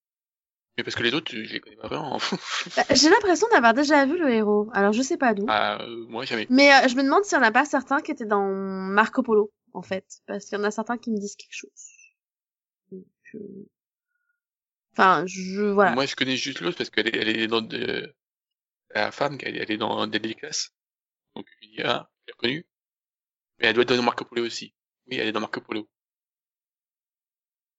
Mais 0.77 0.83
parce 0.83 0.95
que 0.95 1.03
les 1.03 1.13
autres, 1.13 1.31
je 1.31 1.53
les 1.53 1.59
connais 1.59 1.75
pas 1.75 1.87
vraiment. 1.87 2.17
Bah, 2.75 2.83
j'ai 2.93 3.09
l'impression 3.09 3.47
d'avoir 3.51 3.73
déjà 3.73 4.05
vu 4.05 4.17
le 4.17 4.29
héros 4.29 4.69
alors 4.73 4.93
je 4.93 5.01
sais 5.01 5.17
pas 5.17 5.33
d'où 5.33 5.45
ah, 5.47 5.81
euh, 5.81 6.05
moi, 6.07 6.25
jamais. 6.25 6.47
mais 6.49 6.71
euh, 6.71 6.87
je 6.87 6.95
me 6.95 7.03
demande 7.03 7.23
s'il 7.23 7.37
y 7.37 7.41
en 7.41 7.43
a 7.43 7.51
pas 7.51 7.65
certains 7.65 8.01
qui 8.01 8.11
étaient 8.11 8.25
dans 8.25 8.47
Marco 8.47 9.23
Polo 9.23 9.51
en 9.73 9.81
fait 9.81 10.05
parce 10.27 10.45
qu'il 10.45 10.57
y 10.57 10.61
en 10.61 10.63
a 10.63 10.71
certains 10.71 10.97
qui 10.97 11.11
me 11.11 11.17
disent 11.17 11.35
quelque 11.35 11.55
chose 11.55 11.87
Donc, 12.91 13.05
euh, 13.35 13.69
enfin 14.93 15.25
je 15.25 15.61
voilà 15.61 15.93
Moi, 15.93 16.05
je 16.05 16.15
connais 16.15 16.37
juste 16.37 16.61
l'autre 16.61 16.77
parce 16.77 16.89
qu'elle 16.89 17.07
est, 17.07 17.15
elle 17.15 17.29
est 17.29 17.47
dans 17.47 17.61
de... 17.61 18.13
la 18.93 19.11
femme, 19.11 19.37
elle, 19.41 19.57
elle 19.57 19.71
est 19.71 19.77
dans 19.77 20.07
des 20.07 20.35
classes. 20.35 20.71
Donc, 21.35 21.47
dis, 21.61 21.81
ah, 21.83 22.09
je 22.21 22.27
l'ai 22.27 22.33
reconnue. 22.33 22.65
Mais 23.59 23.67
elle 23.67 23.73
doit 23.73 23.83
être 23.83 23.95
dans 23.95 24.03
Marco 24.03 24.25
Polo 24.25 24.45
aussi. 24.45 24.73
Oui, 25.07 25.17
elle 25.17 25.27
est 25.27 25.31
dans 25.31 25.39
Marco 25.39 25.61
Polo. 25.61 25.87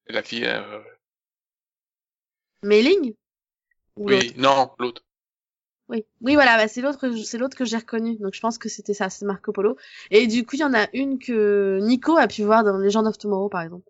La 0.08 0.22
fille, 0.22 0.44
euh... 0.46 0.82
Mailing 2.62 3.14
Ou 3.96 4.08
oui, 4.08 4.32
non, 4.36 4.70
l'autre. 4.78 5.02
Oui, 5.88 6.04
oui, 6.20 6.34
voilà, 6.34 6.56
bah, 6.56 6.68
c'est 6.68 6.80
l'autre, 6.80 7.10
c'est 7.24 7.38
l'autre 7.38 7.56
que 7.56 7.64
j'ai 7.64 7.76
reconnu. 7.76 8.16
Donc 8.16 8.34
je 8.34 8.40
pense 8.40 8.56
que 8.58 8.68
c'était 8.68 8.94
ça, 8.94 9.10
c'est 9.10 9.26
Marco 9.26 9.52
Polo. 9.52 9.76
Et 10.10 10.26
du 10.26 10.46
coup, 10.46 10.56
il 10.56 10.60
y 10.60 10.64
en 10.64 10.74
a 10.74 10.88
une 10.94 11.18
que 11.18 11.78
Nico 11.82 12.16
a 12.16 12.28
pu 12.28 12.42
voir 12.44 12.64
dans 12.64 12.78
Legend 12.78 13.06
of 13.06 13.18
Tomorrow, 13.18 13.48
par 13.48 13.62
exemple. 13.62 13.88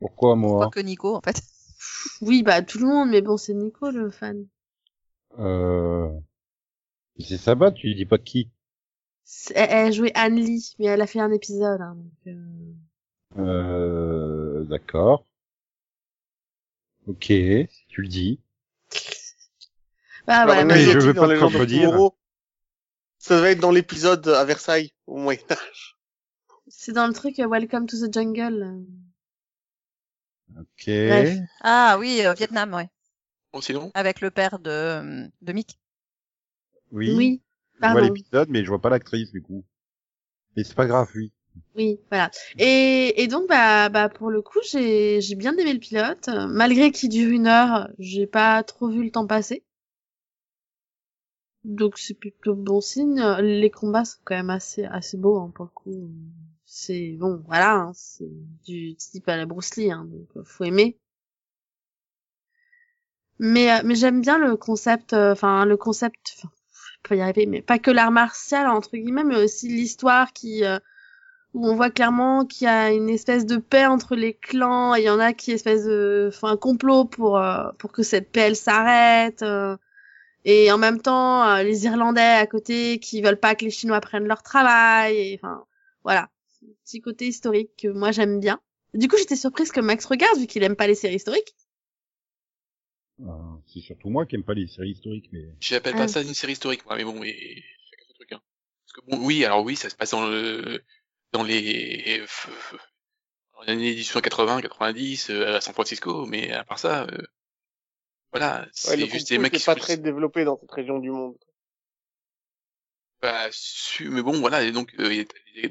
Pourquoi 0.00 0.32
Pas 0.32 0.36
moi 0.36 0.70
que 0.70 0.80
Nico, 0.80 1.14
en 1.16 1.20
fait. 1.20 1.36
Oui, 2.22 2.42
bah 2.42 2.62
tout 2.62 2.78
le 2.78 2.86
monde, 2.86 3.10
mais 3.10 3.20
bon, 3.20 3.36
c'est 3.36 3.52
Nico 3.54 3.90
le 3.90 4.10
fan. 4.10 4.46
euh... 5.38 6.08
C'est 7.18 7.36
Sabat, 7.38 7.72
tu 7.72 7.94
dis 7.94 8.06
pas 8.06 8.18
qui? 8.18 8.50
Elle, 9.54 9.68
elle 9.70 9.92
jouait 9.92 10.12
Anne 10.14 10.36
Lee, 10.36 10.74
mais 10.78 10.86
elle 10.86 11.00
a 11.00 11.06
fait 11.06 11.20
un 11.20 11.32
épisode. 11.32 11.80
Hein, 11.80 11.96
donc, 11.96 12.12
euh, 12.26 12.72
Euh, 13.38 14.64
d'accord. 14.64 15.26
Ok, 17.06 17.26
si 17.26 17.86
tu 17.88 18.02
le 18.02 18.08
dis. 18.08 18.40
Bah 20.26 20.44
voilà, 20.44 20.64
mais 20.64 20.82
je 20.82 20.98
veux 20.98 21.14
pas 21.14 21.28
de 21.28 21.38
contredire. 21.38 21.92
Ça 23.18 23.40
va 23.40 23.50
être 23.50 23.60
dans 23.60 23.70
l'épisode 23.70 24.26
à 24.28 24.44
Versailles, 24.44 24.92
au 25.06 25.18
Moyen-Âge. 25.18 25.96
c'est 26.68 26.92
dans 26.92 27.06
le 27.06 27.12
truc 27.12 27.38
euh, 27.38 27.48
Welcome 27.48 27.86
to 27.86 27.96
the 27.96 28.12
Jungle. 28.12 28.84
Ok. 30.56 30.86
Bref. 30.86 31.38
Ah 31.60 31.96
oui, 31.98 32.24
euh, 32.24 32.34
Vietnam, 32.34 32.72
ouais. 32.74 32.88
Bon, 33.52 33.60
sinon, 33.60 33.90
Avec 33.94 34.20
le 34.20 34.30
père 34.30 34.58
de, 34.58 35.28
de 35.42 35.52
Mick. 35.52 35.78
Oui. 36.92 37.12
Oui, 37.16 37.42
Je 37.82 37.88
vois 37.88 38.00
l'épisode, 38.00 38.48
mais 38.48 38.64
je 38.64 38.68
vois 38.68 38.80
pas 38.80 38.90
l'actrice 38.90 39.32
du 39.32 39.42
coup. 39.42 39.64
Mais 40.56 40.64
c'est 40.64 40.74
pas 40.74 40.86
grave, 40.86 41.08
oui. 41.14 41.32
Oui, 41.76 41.98
voilà. 42.10 42.30
Et, 42.58 43.22
et 43.22 43.26
donc, 43.26 43.48
bah, 43.48 43.88
bah, 43.88 44.08
pour 44.08 44.30
le 44.30 44.42
coup, 44.42 44.58
j'ai, 44.70 45.20
bien 45.36 45.56
aimé 45.56 45.72
le 45.72 45.78
pilote. 45.78 46.28
Malgré 46.48 46.90
qu'il 46.90 47.10
dure 47.10 47.30
une 47.30 47.46
heure, 47.46 47.88
j'ai 47.98 48.26
pas 48.26 48.62
trop 48.62 48.88
vu 48.88 49.04
le 49.04 49.10
temps 49.10 49.26
passer. 49.26 49.62
Donc, 51.64 51.98
c'est 51.98 52.14
plutôt 52.14 52.54
bon 52.54 52.80
signe. 52.80 53.20
Les 53.40 53.70
combats 53.70 54.04
sont 54.04 54.18
quand 54.24 54.36
même 54.36 54.50
assez, 54.50 54.84
assez 54.84 55.16
beaux, 55.16 55.38
hein, 55.38 55.52
pour 55.54 55.66
le 55.66 55.70
coup. 55.70 56.10
C'est, 56.64 57.16
bon, 57.18 57.42
voilà, 57.46 57.74
hein, 57.74 57.92
c'est 57.94 58.30
du 58.64 58.94
type 58.96 59.28
à 59.28 59.36
la 59.36 59.46
Bruce 59.46 59.76
Lee, 59.76 59.90
hein, 59.90 60.04
donc 60.10 60.28
euh, 60.36 60.44
faut 60.44 60.64
aimer. 60.64 60.98
Mais, 63.38 63.70
euh, 63.72 63.82
mais 63.84 63.94
j'aime 63.94 64.20
bien 64.20 64.38
le 64.38 64.56
concept, 64.56 65.12
euh, 65.12 65.32
enfin, 65.32 65.64
le 65.66 65.76
concept, 65.76 66.34
enfin, 66.36 66.50
je 66.94 67.08
peux 67.08 67.16
y 67.16 67.20
arriver, 67.20 67.46
mais 67.46 67.62
pas 67.62 67.78
que 67.78 67.90
l'art 67.90 68.10
martial, 68.10 68.66
entre 68.66 68.96
guillemets, 68.96 69.24
mais 69.24 69.42
aussi 69.44 69.68
l'histoire 69.68 70.32
qui, 70.32 70.64
euh, 70.64 70.78
où 71.54 71.66
on 71.68 71.74
voit 71.76 71.90
clairement 71.90 72.44
qu'il 72.46 72.66
y 72.66 72.68
a 72.68 72.92
une 72.92 73.08
espèce 73.08 73.46
de 73.46 73.56
paix 73.56 73.86
entre 73.86 74.14
les 74.16 74.34
clans 74.34 74.94
et 74.94 75.00
il 75.00 75.04
y 75.04 75.10
en 75.10 75.18
a 75.20 75.32
qui 75.32 75.52
espèce 75.52 75.84
de 75.84 76.26
enfin 76.32 76.50
un 76.52 76.56
complot 76.56 77.04
pour 77.06 77.38
euh, 77.38 77.70
pour 77.78 77.92
que 77.92 78.02
cette 78.02 78.30
paix 78.32 78.42
elle 78.42 78.56
s'arrête 78.56 79.42
euh, 79.42 79.76
et 80.44 80.70
en 80.72 80.78
même 80.78 81.00
temps 81.00 81.44
euh, 81.48 81.62
les 81.62 81.84
Irlandais 81.86 82.20
à 82.20 82.46
côté 82.46 82.98
qui 83.00 83.22
veulent 83.22 83.40
pas 83.40 83.54
que 83.54 83.64
les 83.64 83.70
Chinois 83.70 84.00
prennent 84.00 84.26
leur 84.26 84.42
travail 84.42 85.16
et 85.16 85.40
enfin 85.42 85.64
voilà 86.04 86.30
un 86.64 86.68
petit 86.84 87.00
côté 87.00 87.26
historique 87.28 87.70
que 87.78 87.88
moi 87.88 88.12
j'aime 88.12 88.40
bien 88.40 88.60
du 88.94 89.08
coup 89.08 89.16
j'étais 89.18 89.36
surprise 89.36 89.72
que 89.72 89.80
Max 89.80 90.04
regarde 90.06 90.38
vu 90.38 90.46
qu'il 90.46 90.62
aime 90.64 90.76
pas 90.76 90.86
les 90.86 90.94
séries 90.94 91.16
historiques 91.16 91.54
Euh, 93.20 93.56
c'est 93.66 93.80
surtout 93.80 94.10
moi 94.10 94.26
qui 94.26 94.34
aime 94.36 94.44
pas 94.44 94.54
les 94.54 94.66
séries 94.66 94.90
historiques, 94.90 95.28
mais 95.32 95.46
j'appelle 95.60 95.94
Ah. 95.94 96.00
pas 96.00 96.08
ça 96.08 96.22
une 96.22 96.34
série 96.34 96.52
historique, 96.52 96.84
moi, 96.84 96.96
mais 96.96 97.04
bon, 97.04 97.18
mais 97.18 97.32
chacun 97.90 98.04
son 98.08 98.14
truc, 98.14 98.32
hein. 98.32 98.42
Parce 98.84 98.92
que 98.92 99.10
bon, 99.10 99.24
oui, 99.24 99.44
alors 99.44 99.64
oui, 99.64 99.76
ça 99.76 99.88
se 99.88 99.96
passe 99.96 100.10
dans 100.10 100.26
le, 100.28 100.82
dans 101.32 101.42
les, 101.42 102.22
dans 103.54 103.62
les 103.62 103.72
années 103.72 103.90
1880, 103.90 104.60
90, 104.60 105.30
euh, 105.30 105.56
à 105.56 105.60
San 105.60 105.74
Francisco, 105.74 106.26
mais 106.26 106.52
à 106.52 106.64
part 106.64 106.78
ça, 106.78 107.04
euh, 107.04 107.22
voilà, 108.32 108.60
Ouais, 108.62 108.68
c'est 108.72 108.96
le 108.96 109.06
juste 109.06 109.28
des 109.28 109.38
mecs 109.38 109.52
qui 109.52 109.64
pas 109.64 109.74
très 109.74 109.96
développé 109.96 110.44
dans 110.44 110.58
cette 110.60 110.70
région 110.72 110.98
du 110.98 111.10
monde. 111.10 111.36
Bah, 113.22 113.48
su- 113.50 114.10
mais 114.10 114.22
bon, 114.22 114.38
voilà, 114.40 114.62
et 114.62 114.72
donc 114.72 114.94
euh, 115.00 115.12
il 115.12 115.20
y 115.20 115.66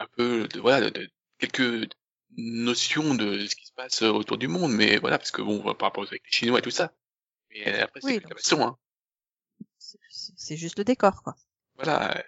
a 0.00 0.02
un 0.02 0.06
peu 0.16 0.46
de 0.48 0.60
voilà, 0.60 0.82
de, 0.82 0.90
de- 0.90 1.10
quelques 1.38 1.90
notions 2.36 3.14
de 3.14 3.46
ce 3.46 3.56
qui 3.56 3.66
se 3.66 3.72
passe 3.72 4.02
autour 4.02 4.36
du 4.36 4.46
monde, 4.48 4.72
mais 4.72 4.98
voilà, 4.98 5.18
parce 5.18 5.30
que 5.30 5.42
bon, 5.42 5.62
par 5.74 5.88
rapport 5.88 6.04
avec 6.06 6.22
les 6.24 6.30
Chinois 6.32 6.58
et 6.58 6.62
tout 6.62 6.70
ça. 6.70 6.92
Mais 7.50 7.68
euh, 7.68 7.84
après, 7.84 8.00
c'est 8.00 8.06
Oui, 8.08 8.20
la 8.22 8.28
passion, 8.28 8.66
hein. 8.66 8.78
C'est 9.78 10.56
juste 10.56 10.78
le 10.78 10.84
décor, 10.84 11.22
quoi. 11.22 11.34
Voilà, 11.76 12.22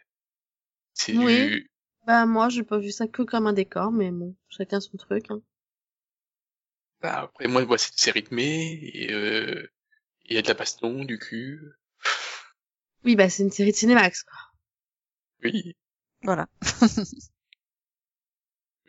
c'est 0.99 1.17
Oui. 1.17 1.55
du, 1.55 1.71
bah 2.07 2.27
moi 2.27 2.49
j'ai 2.49 2.63
pas 2.63 2.79
vu 2.79 2.91
ça 2.91 3.07
que 3.09 3.23
comme 3.23 3.47
un 3.47 3.53
décor 3.53 3.93
mais 3.93 4.11
bon 4.11 4.35
chacun 4.49 4.81
son 4.81 4.97
truc 4.97 5.31
hein. 5.31 5.43
bah, 7.03 7.21
après 7.23 7.49
moi, 7.49 7.65
moi, 7.67 7.77
c'est 7.79 8.11
rythmé 8.11 8.81
et 8.95 9.13
euh, 9.13 9.67
il 10.27 10.37
y 10.37 10.39
a 10.39 10.43
de 10.43 10.49
la 10.49 10.55
baston, 10.55 11.05
du 11.05 11.19
cul, 11.19 11.61
oui 13.05 13.17
bah 13.17 13.29
c'est 13.29 13.43
une 13.43 13.51
série 13.51 13.73
de 13.73 13.77
Cinemax 13.77 14.23
quoi 14.23 14.39
oui, 15.43 15.75
Voilà. 16.23 16.47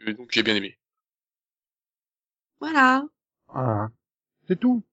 Euh, 0.08 0.14
donc 0.14 0.30
j'ai 0.32 0.44
bien 0.44 0.56
aimé. 0.56 0.78
voilà 2.62 3.08
ah, 3.50 3.90
c'est 4.48 4.60
tout. 4.60 4.84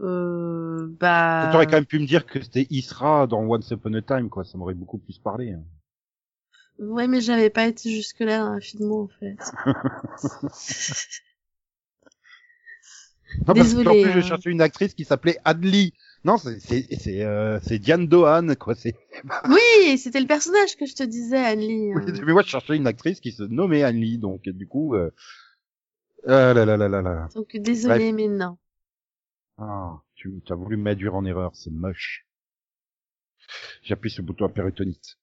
euh, 0.00 0.86
bah 1.00 1.50
T'aurais 1.50 1.66
quand 1.68 1.76
même 1.76 1.86
pu 1.86 2.00
me 2.00 2.06
dire 2.06 2.26
que 2.26 2.42
c'était 2.42 2.66
Isra 2.70 3.28
dans 3.28 3.44
Once 3.44 3.70
Upon 3.70 3.94
a 3.94 4.02
Time, 4.02 4.28
quoi. 4.28 4.44
Ça 4.44 4.58
m'aurait 4.58 4.74
beaucoup 4.74 4.98
plus 4.98 5.18
parlé. 5.20 5.52
hein. 5.52 5.62
Ouais, 6.78 7.06
mais 7.06 7.20
j'avais 7.20 7.50
pas 7.50 7.66
été 7.66 7.90
jusque-là 7.90 8.38
dans 8.40 8.54
la 8.54 8.60
filmo, 8.60 9.02
en 9.02 9.08
fait. 9.20 9.36
Non, 13.38 13.54
parce 13.54 13.68
Désolée, 13.68 13.84
qu'en 13.84 13.92
plus, 13.92 14.10
hein. 14.10 14.20
je 14.20 14.20
cherchais 14.20 14.50
une 14.50 14.60
actrice 14.60 14.94
qui 14.94 15.04
s'appelait 15.04 15.38
Adli. 15.44 15.92
Non, 16.24 16.38
c'est 16.38 16.60
c'est 16.60 17.22
euh, 17.22 17.58
Diane 17.70 18.06
Dohan, 18.06 18.54
quoi. 18.54 18.74
C'est. 18.74 18.94
Oui, 19.48 19.98
c'était 19.98 20.20
le 20.20 20.26
personnage 20.26 20.76
que 20.76 20.86
je 20.86 20.94
te 20.94 21.02
disais, 21.02 21.36
Anne-Lee. 21.36 21.94
Oui, 21.94 22.02
hein. 22.06 22.22
mais 22.24 22.32
moi, 22.32 22.42
je 22.42 22.48
cherchais 22.48 22.76
une 22.76 22.86
actrice 22.86 23.20
qui 23.20 23.32
se 23.32 23.42
nommait 23.42 23.82
Anne-Lee, 23.82 24.18
donc 24.18 24.42
du 24.48 24.66
coup. 24.66 24.94
Euh... 24.94 25.10
Ah 26.26 26.54
là 26.54 26.64
là 26.64 26.76
là 26.76 26.88
là 26.88 27.02
là. 27.02 27.28
Donc, 27.34 27.54
désolé, 27.56 28.12
mais 28.12 28.28
non. 28.28 28.56
Ah, 29.58 30.00
tu 30.14 30.40
as 30.48 30.54
voulu 30.54 30.76
m'induire 30.76 31.14
en 31.14 31.24
erreur, 31.24 31.54
c'est 31.54 31.70
moche. 31.70 32.26
J'appuie 33.82 34.10
sur 34.10 34.22
le 34.22 34.26
bouton 34.26 34.46
à 34.46 34.48
péritonite. 34.48 35.18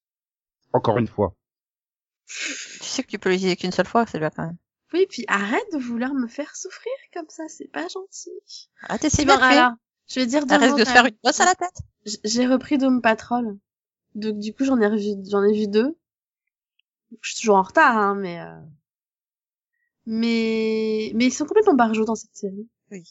Encore 0.74 1.00
une 1.00 1.08
fois. 1.08 1.36
Tu 2.80 2.84
sais 2.88 3.04
que 3.04 3.10
tu 3.10 3.20
peux 3.20 3.30
l'utiliser 3.30 3.56
qu'une 3.56 3.72
seule 3.72 3.86
fois, 3.88 4.06
celui-là, 4.06 4.30
quand 4.30 4.44
même. 4.46 4.58
Oui, 4.94 5.06
puis 5.10 5.24
arrête 5.28 5.66
de 5.74 5.78
vouloir 5.78 6.14
me 6.14 6.28
faire 6.28 6.56
souffrir 6.56 6.92
comme 7.14 7.30
ça, 7.30 7.44
c'est 7.48 7.72
pas 7.72 7.88
gentil. 7.88 8.70
Ah, 8.84 8.98
t'es 8.98 9.10
si 9.10 9.26
bien 9.26 9.38
fait. 9.38 9.58
alors, 9.58 9.74
je 10.08 10.20
vais 10.20 10.26
dire 10.26 10.46
deux 10.46 10.56
Arrête 10.56 10.76
de 10.76 10.84
quand 10.84 10.92
faire 10.92 11.06
une 11.06 11.16
bosse 11.24 11.40
à 11.40 11.46
la 11.46 11.56
tête. 11.56 11.78
J'ai 12.24 12.48
repris 12.48 12.78
Doom 12.78 13.02
Patrol. 13.02 13.58
Donc, 14.16 14.40
du 14.40 14.54
coup, 14.54 14.66
j'en 14.66 14.80
ai 14.82 14.88
revu, 14.88 15.16
j'en 15.30 15.44
ai 15.44 15.54
vu 15.54 15.68
deux. 15.68 15.96
Je 17.22 17.30
suis 17.32 17.40
toujours 17.42 17.56
en 17.58 17.62
retard, 17.64 17.98
hein, 17.98 18.16
mais, 18.16 18.40
euh... 18.40 18.60
mais, 20.06 21.12
mais 21.16 21.26
ils 21.28 21.34
sont 21.34 21.46
complètement 21.46 21.74
barjots 21.76 22.06
dans 22.06 22.16
cette 22.16 22.36
série. 22.36 22.68
Oui. 22.92 23.04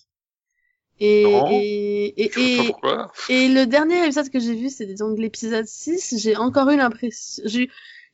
Et, 0.98 1.24
Non. 1.24 1.48
et, 1.50 2.06
et, 2.24 2.30
et, 2.36 2.66
pourquoi. 2.66 3.10
Et 3.30 3.48
le 3.48 3.64
dernier 3.66 4.04
épisode 4.04 4.28
que 4.28 4.38
j'ai 4.38 4.54
vu, 4.54 4.68
c'était 4.68 4.94
donc 4.94 5.18
l'épisode 5.18 5.66
6. 5.66 6.16
J'ai 6.18 6.36
encore 6.36 6.68
eu 6.70 6.76
l'impression, 6.76 7.42
j'ai 7.46 7.62
eu- 7.64 7.70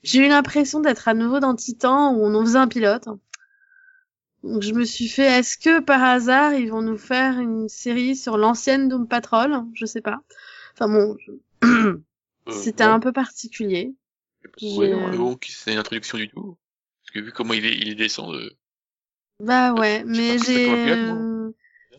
j'ai 0.07 0.25
eu 0.27 0.29
l'impression 0.29 0.81
d'être 0.81 1.09
à 1.09 1.15
nouveau 1.15 1.41
dans 1.41 1.55
Titan 1.55 2.15
où 2.15 2.25
on 2.25 2.35
en 2.35 2.43
faisait 2.45 2.59
un 2.59 2.69
pilote. 2.69 3.09
Donc 4.43 4.63
je 4.63 4.73
me 4.73 4.85
suis 4.85 5.09
fait, 5.09 5.25
est-ce 5.41 5.59
que 5.59 5.81
par 5.81 6.03
hasard 6.03 6.55
ils 6.55 6.71
vont 6.71 6.81
nous 6.83 6.97
faire 6.97 7.39
une 7.39 7.69
série 7.69 8.17
sur 8.17 8.39
l'ancienne 8.39 8.89
Doom 8.89 9.07
Patrol? 9.09 9.65
Je 9.75 9.85
sais 9.87 10.01
pas. 10.01 10.21
Enfin 10.75 10.89
bon, 10.89 11.17
je- 11.19 11.33
Euh, 11.63 12.03
c'était 12.49 12.85
un 12.85 13.01
peu 13.01 13.13
particulier. 13.13 13.95
Ouais, 14.61 14.89
j'ai- 14.89 15.17
bon, 15.17 15.39
c'est 15.49 15.73
une 15.73 15.79
introduction 15.79 16.19
du 16.19 16.29
tout? 16.29 16.59
Parce 17.03 17.11
que 17.13 17.21
vu 17.21 17.33
comment 17.33 17.55
il, 17.55 17.67
est, 17.67 17.75
il 17.77 17.97
descend 17.97 18.33
de... 18.35 18.57
Bah 19.41 19.75
ouais, 19.75 20.03
mais 20.05 20.39
j'ai, 20.39 20.93
euh, 20.93 21.51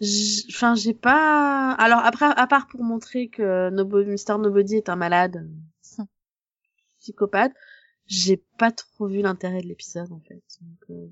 j'- 0.01 0.45
enfin 0.49 0.75
j'ai 0.75 0.93
pas. 0.93 1.71
Alors 1.73 1.99
après, 1.99 2.25
à 2.25 2.47
part 2.47 2.67
pour 2.67 2.83
montrer 2.83 3.29
que 3.29 3.69
Nobo... 3.69 4.03
Mr 4.03 4.37
Nobody 4.39 4.75
est 4.77 4.89
un 4.89 4.95
malade, 4.95 5.47
Hmm. 5.97 6.03
psychopathe, 6.99 7.53
j'ai 8.07 8.37
pas 8.57 8.71
trop 8.71 9.07
vu 9.07 9.21
l'intérêt 9.21 9.61
de 9.61 9.67
l'épisode 9.67 10.11
en 10.11 10.19
fait. 10.21 10.41
Donc, 10.61 10.83
euh, 10.89 11.07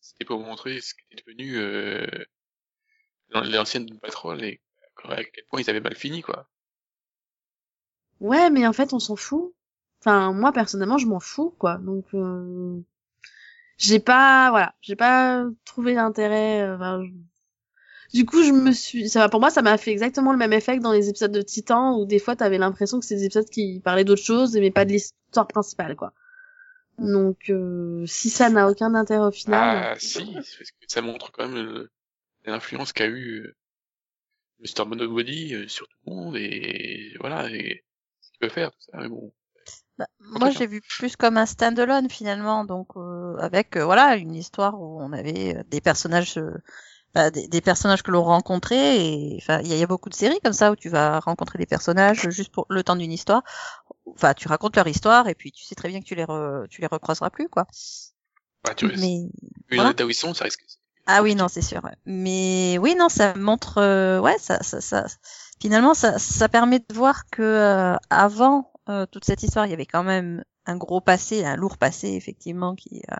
C'était 0.00 0.24
pour 0.24 0.38
montrer 0.38 0.80
ce 0.80 0.94
qu'était 0.94 1.20
devenu 1.26 1.56
euh, 1.56 2.06
l'ancienne 3.28 3.98
Patrol 4.00 4.42
et 4.42 4.62
à 5.04 5.22
quel 5.24 5.44
point 5.50 5.60
ils 5.60 5.68
avaient 5.68 5.80
mal 5.80 5.94
fini, 5.94 6.22
quoi. 6.22 6.48
Ouais, 8.20 8.50
mais 8.50 8.66
en 8.66 8.72
fait 8.72 8.92
on 8.92 8.98
s'en 8.98 9.14
fout. 9.16 9.54
Enfin 10.00 10.32
moi 10.32 10.52
personnellement 10.52 10.98
je 10.98 11.06
m'en 11.06 11.20
fous 11.20 11.54
quoi. 11.58 11.76
Donc 11.78 12.06
euh, 12.14 12.80
j'ai 13.78 14.00
pas, 14.00 14.50
voilà, 14.50 14.74
j'ai 14.82 14.96
pas 14.96 15.44
trouvé 15.64 15.94
d'intérêt. 15.94 16.62
euh, 16.62 16.76
enfin, 16.76 17.04
je- 17.04 17.12
Du 18.12 18.26
coup, 18.26 18.42
je 18.42 18.52
me 18.52 18.72
suis, 18.72 19.08
ça, 19.08 19.28
pour 19.28 19.40
moi, 19.40 19.50
ça 19.50 19.62
m'a 19.62 19.78
fait 19.78 19.90
exactement 19.90 20.32
le 20.32 20.38
même 20.38 20.52
effet 20.52 20.78
que 20.78 20.82
dans 20.82 20.92
les 20.92 21.08
épisodes 21.08 21.32
de 21.32 21.42
Titan, 21.42 21.98
où 21.98 22.04
des 22.04 22.18
fois, 22.18 22.36
t'avais 22.36 22.58
l'impression 22.58 23.00
que 23.00 23.04
c'était 23.04 23.20
des 23.20 23.26
épisodes 23.26 23.48
qui 23.48 23.80
parlaient 23.80 24.04
d'autre 24.04 24.22
chose, 24.22 24.56
mais 24.56 24.70
pas 24.70 24.84
de 24.84 24.92
l'histoire 24.92 25.46
principale, 25.46 25.96
quoi. 25.96 26.12
Donc, 26.98 27.50
euh, 27.50 28.04
si 28.06 28.30
ça 28.30 28.50
n'a 28.50 28.68
aucun 28.68 28.94
intérêt 28.94 29.26
au 29.26 29.32
final. 29.32 29.94
Ah, 29.94 29.98
si, 29.98 30.26
c'est 30.42 30.58
parce 30.58 30.70
que 30.70 30.86
ça 30.86 31.02
montre 31.02 31.32
quand 31.32 31.48
même 31.48 31.88
l'influence 32.44 32.92
qu'a 32.92 33.06
eu 33.06 33.40
euh, 33.40 33.54
Mr. 34.60 34.86
Monobody 34.86 35.54
euh, 35.54 35.68
sur 35.68 35.88
tout 35.88 35.96
le 36.06 36.12
monde 36.12 36.36
et 36.36 37.14
voilà, 37.18 37.50
et 37.50 37.84
ce 38.20 38.30
qu'il 38.30 38.38
peut 38.40 38.48
faire, 38.48 38.70
tout 38.70 38.90
ça, 38.92 38.98
mais 38.98 39.08
bon. 39.08 39.32
Bah, 39.98 40.08
moi, 40.18 40.50
j'ai 40.50 40.66
vu 40.66 40.80
plus 40.80 41.14
comme 41.14 41.36
un 41.36 41.46
stand-alone 41.46 42.10
finalement, 42.10 42.64
donc 42.64 42.88
euh, 42.96 43.36
avec 43.38 43.76
euh, 43.76 43.84
voilà 43.84 44.16
une 44.16 44.34
histoire 44.34 44.80
où 44.80 45.00
on 45.00 45.12
avait 45.12 45.62
des 45.68 45.80
personnages, 45.80 46.36
euh, 46.36 46.50
bah, 47.14 47.30
des, 47.30 47.48
des 47.48 47.60
personnages 47.60 48.02
que 48.02 48.10
l'on 48.10 48.22
rencontrait. 48.24 48.98
Il 48.98 49.36
y, 49.38 49.50
a- 49.50 49.62
il 49.62 49.68
y 49.76 49.82
a 49.82 49.86
beaucoup 49.86 50.08
de 50.08 50.14
séries 50.14 50.40
comme 50.42 50.52
ça 50.52 50.72
où 50.72 50.76
tu 50.76 50.88
vas 50.88 51.20
rencontrer 51.20 51.58
des 51.58 51.66
personnages 51.66 52.28
juste 52.30 52.52
pour 52.52 52.66
le 52.70 52.82
temps 52.82 52.96
d'une 52.96 53.12
histoire. 53.12 53.42
enfin, 54.06 54.34
tu 54.34 54.48
racontes 54.48 54.76
leur 54.76 54.88
histoire 54.88 55.28
et 55.28 55.34
puis 55.34 55.52
tu 55.52 55.64
sais 55.64 55.74
très 55.74 55.88
bien 55.88 56.00
que 56.00 56.06
tu 56.06 56.14
les 56.14 56.24
re... 56.24 56.66
tu 56.70 56.80
les 56.80 56.86
recroiseras 56.86 57.30
plus, 57.30 57.48
quoi. 57.48 57.66
Bah, 58.64 58.74
tu 58.74 58.86
Mais 58.86 59.28
voilà. 59.70 59.94
où 60.04 60.08
ils 60.10 60.14
sont, 60.14 60.34
ça 60.34 60.44
risque. 60.44 60.64
ah 61.06 61.22
oui, 61.22 61.34
non, 61.34 61.48
c'est 61.48 61.62
sûr. 61.62 61.84
ouais. 61.84 61.94
Mais 62.06 62.78
oui, 62.80 62.94
non, 62.98 63.08
ça 63.08 63.34
montre, 63.34 63.78
euh, 63.78 64.20
ouais, 64.20 64.38
ça, 64.38 64.62
ça, 64.62 64.80
ça, 64.80 65.04
finalement, 65.60 65.94
ça, 65.94 66.18
ça 66.18 66.48
permet 66.48 66.78
de 66.78 66.94
voir 66.94 67.26
que 67.30 67.42
euh, 67.42 67.96
avant 68.10 68.72
euh, 68.88 69.06
toute 69.06 69.24
cette 69.24 69.42
histoire, 69.42 69.66
il 69.66 69.70
y 69.70 69.74
avait 69.74 69.86
quand 69.86 70.02
même 70.04 70.44
un 70.66 70.76
gros 70.76 71.00
passé, 71.02 71.44
un 71.44 71.56
lourd 71.56 71.76
passé, 71.76 72.08
effectivement, 72.08 72.74
qui 72.74 73.02
euh, 73.12 73.16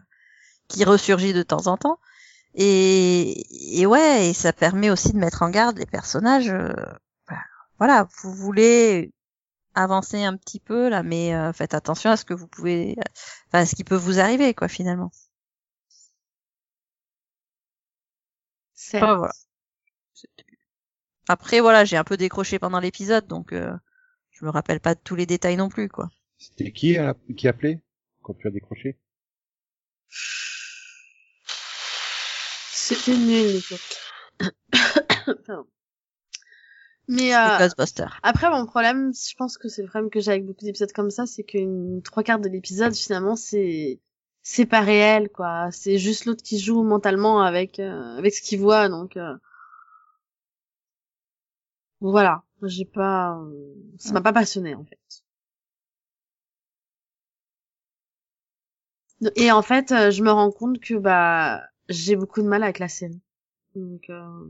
qui 0.68 0.84
ressurgit 0.84 1.32
de 1.32 1.42
temps 1.42 1.66
en 1.66 1.76
temps. 1.76 1.98
Et, 2.54 3.80
et 3.80 3.86
ouais, 3.86 4.28
et 4.30 4.34
ça 4.34 4.52
permet 4.52 4.90
aussi 4.90 5.12
de 5.12 5.18
mettre 5.18 5.42
en 5.42 5.50
garde 5.50 5.78
les 5.78 5.86
personnages. 5.86 6.48
euh, 6.50 6.72
bah, 7.28 7.38
voilà, 7.78 8.08
vous 8.22 8.32
voulez 8.34 9.12
avancer 9.74 10.24
un 10.24 10.36
petit 10.36 10.60
peu 10.60 10.88
là, 10.90 11.02
mais 11.02 11.34
euh, 11.34 11.52
faites 11.52 11.74
attention 11.74 12.10
à 12.10 12.16
ce 12.18 12.24
que 12.24 12.34
vous 12.34 12.48
pouvez, 12.48 12.96
enfin, 13.48 13.60
à 13.60 13.66
ce 13.66 13.74
qui 13.76 13.84
peut 13.84 13.96
vous 13.96 14.20
arriver, 14.20 14.54
quoi, 14.54 14.68
finalement. 14.68 15.10
C'est 18.74 19.00
voilà. 19.00 19.32
C'était- 20.14 20.44
Après, 21.28 21.60
voilà, 21.60 21.84
j'ai 21.84 21.96
un 21.96 22.04
peu 22.04 22.16
décroché 22.16 22.58
pendant 22.58 22.80
l'épisode, 22.80 23.26
donc 23.26 23.52
euh, 23.52 23.72
je 24.30 24.44
me 24.44 24.50
rappelle 24.50 24.80
pas 24.80 24.94
de 24.94 25.00
tous 25.02 25.16
les 25.16 25.26
détails 25.26 25.56
non 25.56 25.68
plus, 25.68 25.88
quoi. 25.88 26.10
C'était 26.38 26.72
qui 26.72 26.96
à 26.98 27.04
la- 27.06 27.34
qui 27.36 27.48
appelait 27.48 27.82
quand 28.22 28.34
tu 28.34 28.48
as 28.48 28.50
décroché? 28.50 28.98
C'était 32.84 33.16
nul. 33.16 33.62
Pardon. 35.46 35.66
Mais 37.08 37.34
euh, 37.34 37.68
après, 38.22 38.50
mon 38.50 38.66
problème, 38.66 39.12
je 39.14 39.34
pense 39.36 39.56
que 39.56 39.68
c'est 39.68 39.80
le 39.80 39.88
problème 39.88 40.10
que 40.10 40.20
j'ai 40.20 40.32
avec 40.32 40.44
beaucoup 40.44 40.66
d'épisodes 40.66 40.92
comme 40.92 41.10
ça, 41.10 41.24
c'est 41.24 41.44
qu'une 41.44 42.02
trois 42.02 42.22
quarts 42.22 42.40
de 42.40 42.48
l'épisode, 42.50 42.94
finalement, 42.94 43.36
c'est 43.36 44.00
c'est 44.42 44.66
pas 44.66 44.80
réel, 44.82 45.30
quoi. 45.30 45.70
C'est 45.72 45.96
juste 45.96 46.26
l'autre 46.26 46.42
qui 46.42 46.58
joue 46.58 46.82
mentalement 46.82 47.40
avec 47.40 47.78
euh, 47.78 48.18
avec 48.18 48.34
ce 48.34 48.42
qu'il 48.42 48.60
voit, 48.60 48.90
donc 48.90 49.16
euh, 49.16 49.34
voilà. 52.00 52.42
J'ai 52.62 52.84
pas, 52.84 53.38
ça 53.98 54.12
m'a 54.12 54.20
pas 54.22 54.32
passionné 54.32 54.74
en 54.74 54.84
fait. 54.84 54.98
Et 59.36 59.50
en 59.50 59.62
fait, 59.62 59.90
euh, 59.92 60.10
je 60.10 60.22
me 60.22 60.30
rends 60.30 60.50
compte 60.50 60.80
que 60.80 60.94
bah 60.94 61.62
j'ai 61.88 62.16
beaucoup 62.16 62.42
de 62.42 62.48
mal 62.48 62.62
avec 62.62 62.78
la 62.78 62.88
série. 62.88 63.20
Donc 63.74 64.08
euh, 64.10 64.46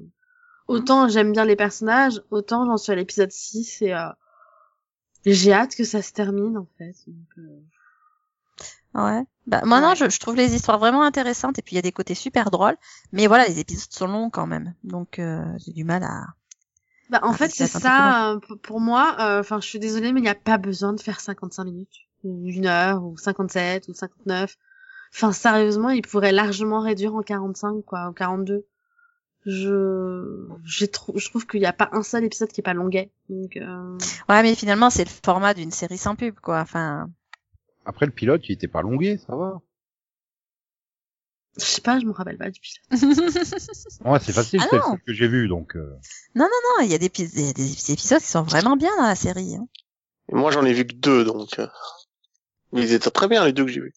autant 0.68 1.08
j'aime 1.08 1.32
bien 1.32 1.44
les 1.44 1.56
personnages, 1.56 2.22
autant 2.30 2.66
j'en 2.66 2.76
suis 2.76 2.92
à 2.92 2.96
l'épisode 2.96 3.30
6 3.30 3.82
et 3.82 3.94
euh, 3.94 4.08
j'ai 5.24 5.52
hâte 5.52 5.74
que 5.74 5.84
ça 5.84 6.02
se 6.02 6.12
termine 6.12 6.58
en 6.58 6.68
fait. 6.78 6.94
Donc, 7.06 7.38
euh, 7.38 7.60
Ouais. 8.94 9.24
Bah, 9.46 9.62
moi, 9.64 9.80
non, 9.80 9.94
je, 9.94 10.08
je 10.08 10.18
trouve 10.20 10.36
les 10.36 10.54
histoires 10.54 10.78
vraiment 10.78 11.02
intéressantes, 11.02 11.58
et 11.58 11.62
puis 11.62 11.74
il 11.74 11.76
y 11.76 11.78
a 11.78 11.82
des 11.82 11.92
côtés 11.92 12.14
super 12.14 12.50
drôles, 12.50 12.76
mais 13.12 13.26
voilà, 13.26 13.46
les 13.46 13.58
épisodes 13.58 13.92
sont 13.92 14.06
longs 14.06 14.30
quand 14.30 14.46
même, 14.46 14.74
donc 14.84 15.18
euh, 15.18 15.44
j'ai 15.58 15.72
du 15.72 15.84
mal 15.84 16.04
à... 16.04 16.28
Bah, 17.10 17.20
en 17.22 17.34
fait, 17.34 17.50
c'est 17.50 17.66
ça, 17.66 18.38
pour 18.62 18.80
moi, 18.80 19.16
euh, 19.18 19.40
enfin, 19.40 19.60
je 19.60 19.66
suis 19.66 19.78
désolée, 19.78 20.12
mais 20.12 20.20
il 20.20 20.22
n'y 20.22 20.28
a 20.28 20.34
pas 20.34 20.58
besoin 20.58 20.92
de 20.94 21.00
faire 21.00 21.20
55 21.20 21.64
minutes, 21.64 22.06
ou 22.22 22.46
une 22.46 22.66
heure, 22.66 23.04
ou 23.04 23.18
57, 23.18 23.88
ou 23.88 23.94
59. 23.94 24.56
Enfin, 25.14 25.32
sérieusement, 25.32 25.90
ils 25.90 26.02
pourraient 26.02 26.32
largement 26.32 26.80
réduire 26.80 27.14
en 27.14 27.22
45, 27.22 27.84
quoi, 27.84 28.08
ou 28.08 28.12
42. 28.12 28.66
Je, 29.46 30.48
j'ai 30.64 30.88
trou- 30.88 31.16
je 31.18 31.28
trouve 31.28 31.46
qu'il 31.46 31.60
n'y 31.60 31.66
a 31.66 31.72
pas 31.72 31.88
un 31.92 32.02
seul 32.02 32.24
épisode 32.24 32.48
qui 32.50 32.60
est 32.60 32.64
pas 32.64 32.72
longuet. 32.74 33.10
Donc, 33.28 33.56
euh... 33.56 33.96
Ouais, 34.28 34.42
mais 34.42 34.54
finalement, 34.54 34.90
c'est 34.90 35.04
le 35.04 35.10
format 35.24 35.54
d'une 35.54 35.70
série 35.70 35.98
sans 35.98 36.16
pub, 36.16 36.34
quoi, 36.40 36.60
enfin... 36.60 37.08
Après 37.86 38.06
le 38.06 38.12
pilote, 38.12 38.42
il 38.48 38.52
était 38.52 38.66
pas 38.68 38.80
longué, 38.82 39.18
ça 39.18 39.36
va. 39.36 39.60
je 41.58 41.64
sais 41.64 41.80
pas, 41.82 41.98
je 42.00 42.06
me 42.06 42.12
rappelle 42.12 42.38
pas 42.38 42.50
du 42.50 42.60
pilote. 42.60 42.82
Ouais, 44.04 44.18
c'est 44.20 44.32
facile, 44.32 44.60
Ah 44.62 44.66
c'est 44.70 44.76
non. 44.78 44.92
le 44.94 44.98
que 45.06 45.12
j'ai 45.12 45.28
vu, 45.28 45.46
donc. 45.48 45.76
euh, 45.76 45.94
Non, 46.34 46.46
il 46.82 46.88
y 46.90 46.94
a 46.94 46.98
des, 46.98 47.08
des, 47.10 47.52
des 47.52 47.92
épisodes 47.92 48.20
qui 48.20 48.26
sont 48.26 48.42
vraiment 48.42 48.76
bien 48.76 48.90
dans 48.96 49.04
la 49.06 49.14
série. 49.14 49.54
hein. 49.56 49.68
Et 50.30 50.34
moi, 50.34 50.50
j'en 50.50 50.64
ai 50.64 50.72
vu 50.72 50.86
que 50.86 50.94
deux, 50.94 51.24
donc. 51.24 51.58
euh, 51.58 51.66
Ils 52.72 52.92
étaient 52.92 53.10
très 53.10 53.28
bien, 53.28 53.44
les 53.44 53.52
deux 53.52 53.64
que 53.66 53.70
j'ai 53.70 53.80
vus. 53.80 53.94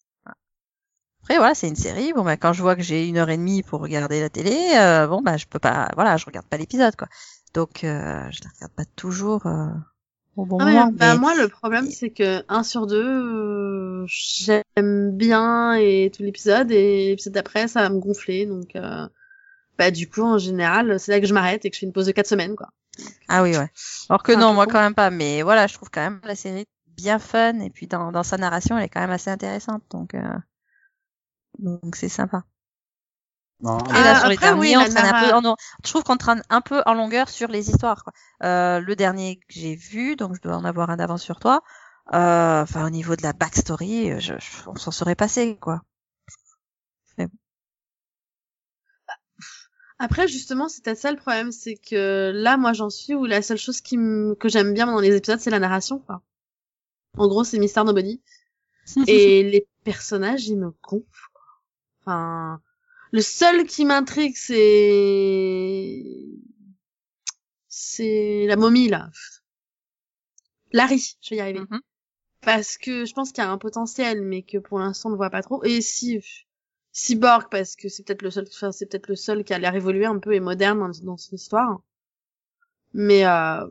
Après, 1.28 1.36
voilà, 1.38 1.54
c'est 1.54 1.68
une 1.68 1.76
série. 1.76 2.14
Bon, 2.14 2.24
bah, 2.24 2.38
quand 2.38 2.54
je 2.54 2.62
vois 2.62 2.74
que 2.74 2.80
j'ai 2.82 3.06
une 3.06 3.18
heure 3.18 3.28
et 3.28 3.36
demie 3.36 3.62
pour 3.62 3.80
regarder 3.80 4.18
la 4.20 4.30
télé, 4.30 4.56
euh, 4.76 5.06
bon, 5.06 5.20
bah, 5.20 5.36
je 5.36 5.44
peux 5.44 5.58
pas, 5.58 5.90
voilà, 5.94 6.16
je 6.16 6.24
regarde 6.24 6.46
pas 6.46 6.56
l'épisode, 6.56 6.96
quoi. 6.96 7.08
Donc, 7.52 7.84
euh, 7.84 8.22
je 8.30 8.40
ne 8.42 8.48
regarde 8.54 8.72
pas 8.74 8.84
toujours 8.96 9.46
euh, 9.46 9.66
au 10.36 10.46
bon 10.46 10.58
Ah 10.58 10.64
ouais, 10.64 10.72
moment. 10.72 10.90
bah, 10.94 11.12
mais- 11.12 11.18
moi, 11.18 11.34
le 11.34 11.48
problème, 11.48 11.90
c'est 11.90 12.08
que 12.10 12.42
un 12.48 12.62
sur 12.62 12.86
deux, 12.86 13.04
euh, 13.04 14.06
j'aime 14.06 15.12
bien 15.16 15.74
et 15.74 16.10
tout 16.14 16.22
l'épisode, 16.22 16.70
et 16.70 17.08
l'épisode 17.10 17.34
d'après, 17.34 17.68
ça 17.68 17.82
va 17.82 17.90
me 17.90 17.98
gonfler. 17.98 18.46
Donc, 18.46 18.74
euh, 18.74 19.06
bah, 19.78 19.90
du 19.90 20.08
coup, 20.08 20.22
en 20.22 20.38
général, 20.38 20.98
c'est 20.98 21.12
là 21.12 21.20
que 21.20 21.26
je 21.26 21.34
m'arrête 21.34 21.64
et 21.66 21.70
que 21.70 21.76
je 21.76 21.80
fais 21.80 21.86
une 21.86 21.92
pause 21.92 22.06
de 22.06 22.12
quatre 22.12 22.28
semaines, 22.28 22.56
quoi. 22.56 22.68
Ah 23.28 23.42
oui, 23.42 23.56
ouais. 23.56 23.68
Alors 24.08 24.22
que 24.22 24.32
non, 24.32 24.54
moi 24.54 24.66
quand 24.66 24.80
même 24.80 24.94
pas. 24.94 25.10
Mais 25.10 25.42
voilà, 25.42 25.66
je 25.66 25.74
trouve 25.74 25.90
quand 25.90 26.00
même 26.00 26.20
la 26.24 26.34
série 26.34 26.66
bien 26.86 27.18
fun 27.18 27.60
et 27.60 27.70
puis 27.70 27.86
dans, 27.86 28.10
dans 28.12 28.22
sa 28.22 28.36
narration, 28.38 28.76
elle 28.78 28.84
est 28.84 28.88
quand 28.88 29.00
même 29.00 29.10
assez 29.10 29.30
intéressante. 29.30 29.82
Donc, 29.90 30.14
euh, 30.14 30.20
donc 31.58 31.96
c'est 31.96 32.08
sympa. 32.08 32.44
Non, 33.60 33.78
Et 33.94 34.02
là, 34.02 34.14
Ah, 34.14 34.20
sur 34.20 34.28
les 34.28 34.36
après, 34.36 34.52
oui, 34.52 34.68
derniers, 34.68 34.76
on 34.76 34.80
la 34.80 34.88
traîne 34.88 35.06
un 35.06 35.14
peu, 35.14 35.32
en- 35.32 35.56
je 35.84 35.90
trouve 35.90 36.04
qu'on 36.04 36.16
traîne 36.16 36.42
un 36.48 36.60
peu 36.60 36.80
en 36.86 36.94
longueur 36.94 37.28
sur 37.28 37.48
les 37.48 37.70
histoires. 37.70 38.04
Quoi. 38.04 38.12
Euh, 38.44 38.80
le 38.80 38.94
dernier 38.96 39.36
que 39.36 39.44
j'ai 39.48 39.74
vu, 39.74 40.14
donc 40.16 40.36
je 40.36 40.40
dois 40.40 40.56
en 40.56 40.64
avoir 40.64 40.90
un 40.90 40.96
d'avance 40.96 41.22
sur 41.22 41.38
toi. 41.40 41.62
euh, 42.14 42.62
Enfin, 42.62 42.86
au 42.86 42.90
niveau 42.90 43.16
de 43.16 43.22
la 43.22 43.32
backstory, 43.32 44.20
je, 44.20 44.34
je- 44.38 44.68
on 44.68 44.76
s'en 44.76 44.90
serait 44.92 45.14
passé, 45.16 45.56
quoi. 45.60 45.82
Après, 50.00 50.28
justement, 50.28 50.68
c'est 50.68 50.82
peut-être 50.84 50.98
ça 50.98 51.10
le 51.10 51.16
problème, 51.18 51.50
c'est 51.52 51.76
que 51.76 52.30
là, 52.34 52.56
moi, 52.56 52.72
j'en 52.72 52.90
suis 52.90 53.14
où 53.14 53.24
la 53.26 53.42
seule 53.42 53.58
chose 53.58 53.80
qui 53.80 53.96
me- 53.96 54.34
que 54.34 54.48
j'aime 54.48 54.72
bien 54.74 54.86
dans 54.86 55.00
les 55.00 55.14
épisodes, 55.16 55.40
c'est 55.40 55.50
la 55.50 55.58
narration, 55.58 55.98
quoi. 56.00 56.22
En 57.18 57.28
gros, 57.28 57.44
c'est 57.44 57.58
Mister 57.58 57.84
Nobody. 57.84 58.22
Et 59.08 59.42
les 59.44 59.68
personnages, 59.84 60.48
ils 60.48 60.58
me 60.58 60.72
gonflent. 60.82 61.27
Enfin, 62.08 62.62
le 63.12 63.20
seul 63.20 63.66
qui 63.66 63.84
m'intrigue, 63.84 64.34
c'est... 64.34 66.02
C'est 67.68 68.46
la 68.46 68.56
momie, 68.56 68.88
là. 68.88 69.10
Larry, 70.72 71.16
je 71.20 71.30
vais 71.30 71.36
y 71.36 71.40
arriver. 71.40 71.60
Mhm. 71.60 71.80
Parce 72.40 72.78
que 72.78 73.04
je 73.04 73.12
pense 73.12 73.30
qu'il 73.30 73.44
y 73.44 73.46
a 73.46 73.50
un 73.50 73.58
potentiel, 73.58 74.22
mais 74.22 74.42
que 74.42 74.56
pour 74.56 74.78
l'instant, 74.78 75.10
on 75.10 75.12
ne 75.12 75.16
voit 75.16 75.28
pas 75.28 75.42
trop. 75.42 75.62
Et 75.64 75.82
si... 75.82 76.24
Cyborg, 76.92 77.48
parce 77.50 77.76
que 77.76 77.90
c'est 77.90 78.04
peut-être 78.04 78.22
le 78.22 78.30
seul, 78.30 78.46
enfin, 78.50 78.72
c'est 78.72 78.86
peut-être 78.86 79.08
le 79.08 79.16
seul 79.16 79.44
qui 79.44 79.52
a 79.52 79.58
l'air 79.58 79.74
évolué 79.74 80.06
un 80.06 80.18
peu 80.18 80.32
et 80.32 80.40
moderne 80.40 80.78
dans, 80.78 81.04
dans 81.04 81.16
son 81.18 81.36
histoire. 81.36 81.82
Mais, 82.94 83.26
euh... 83.26 83.66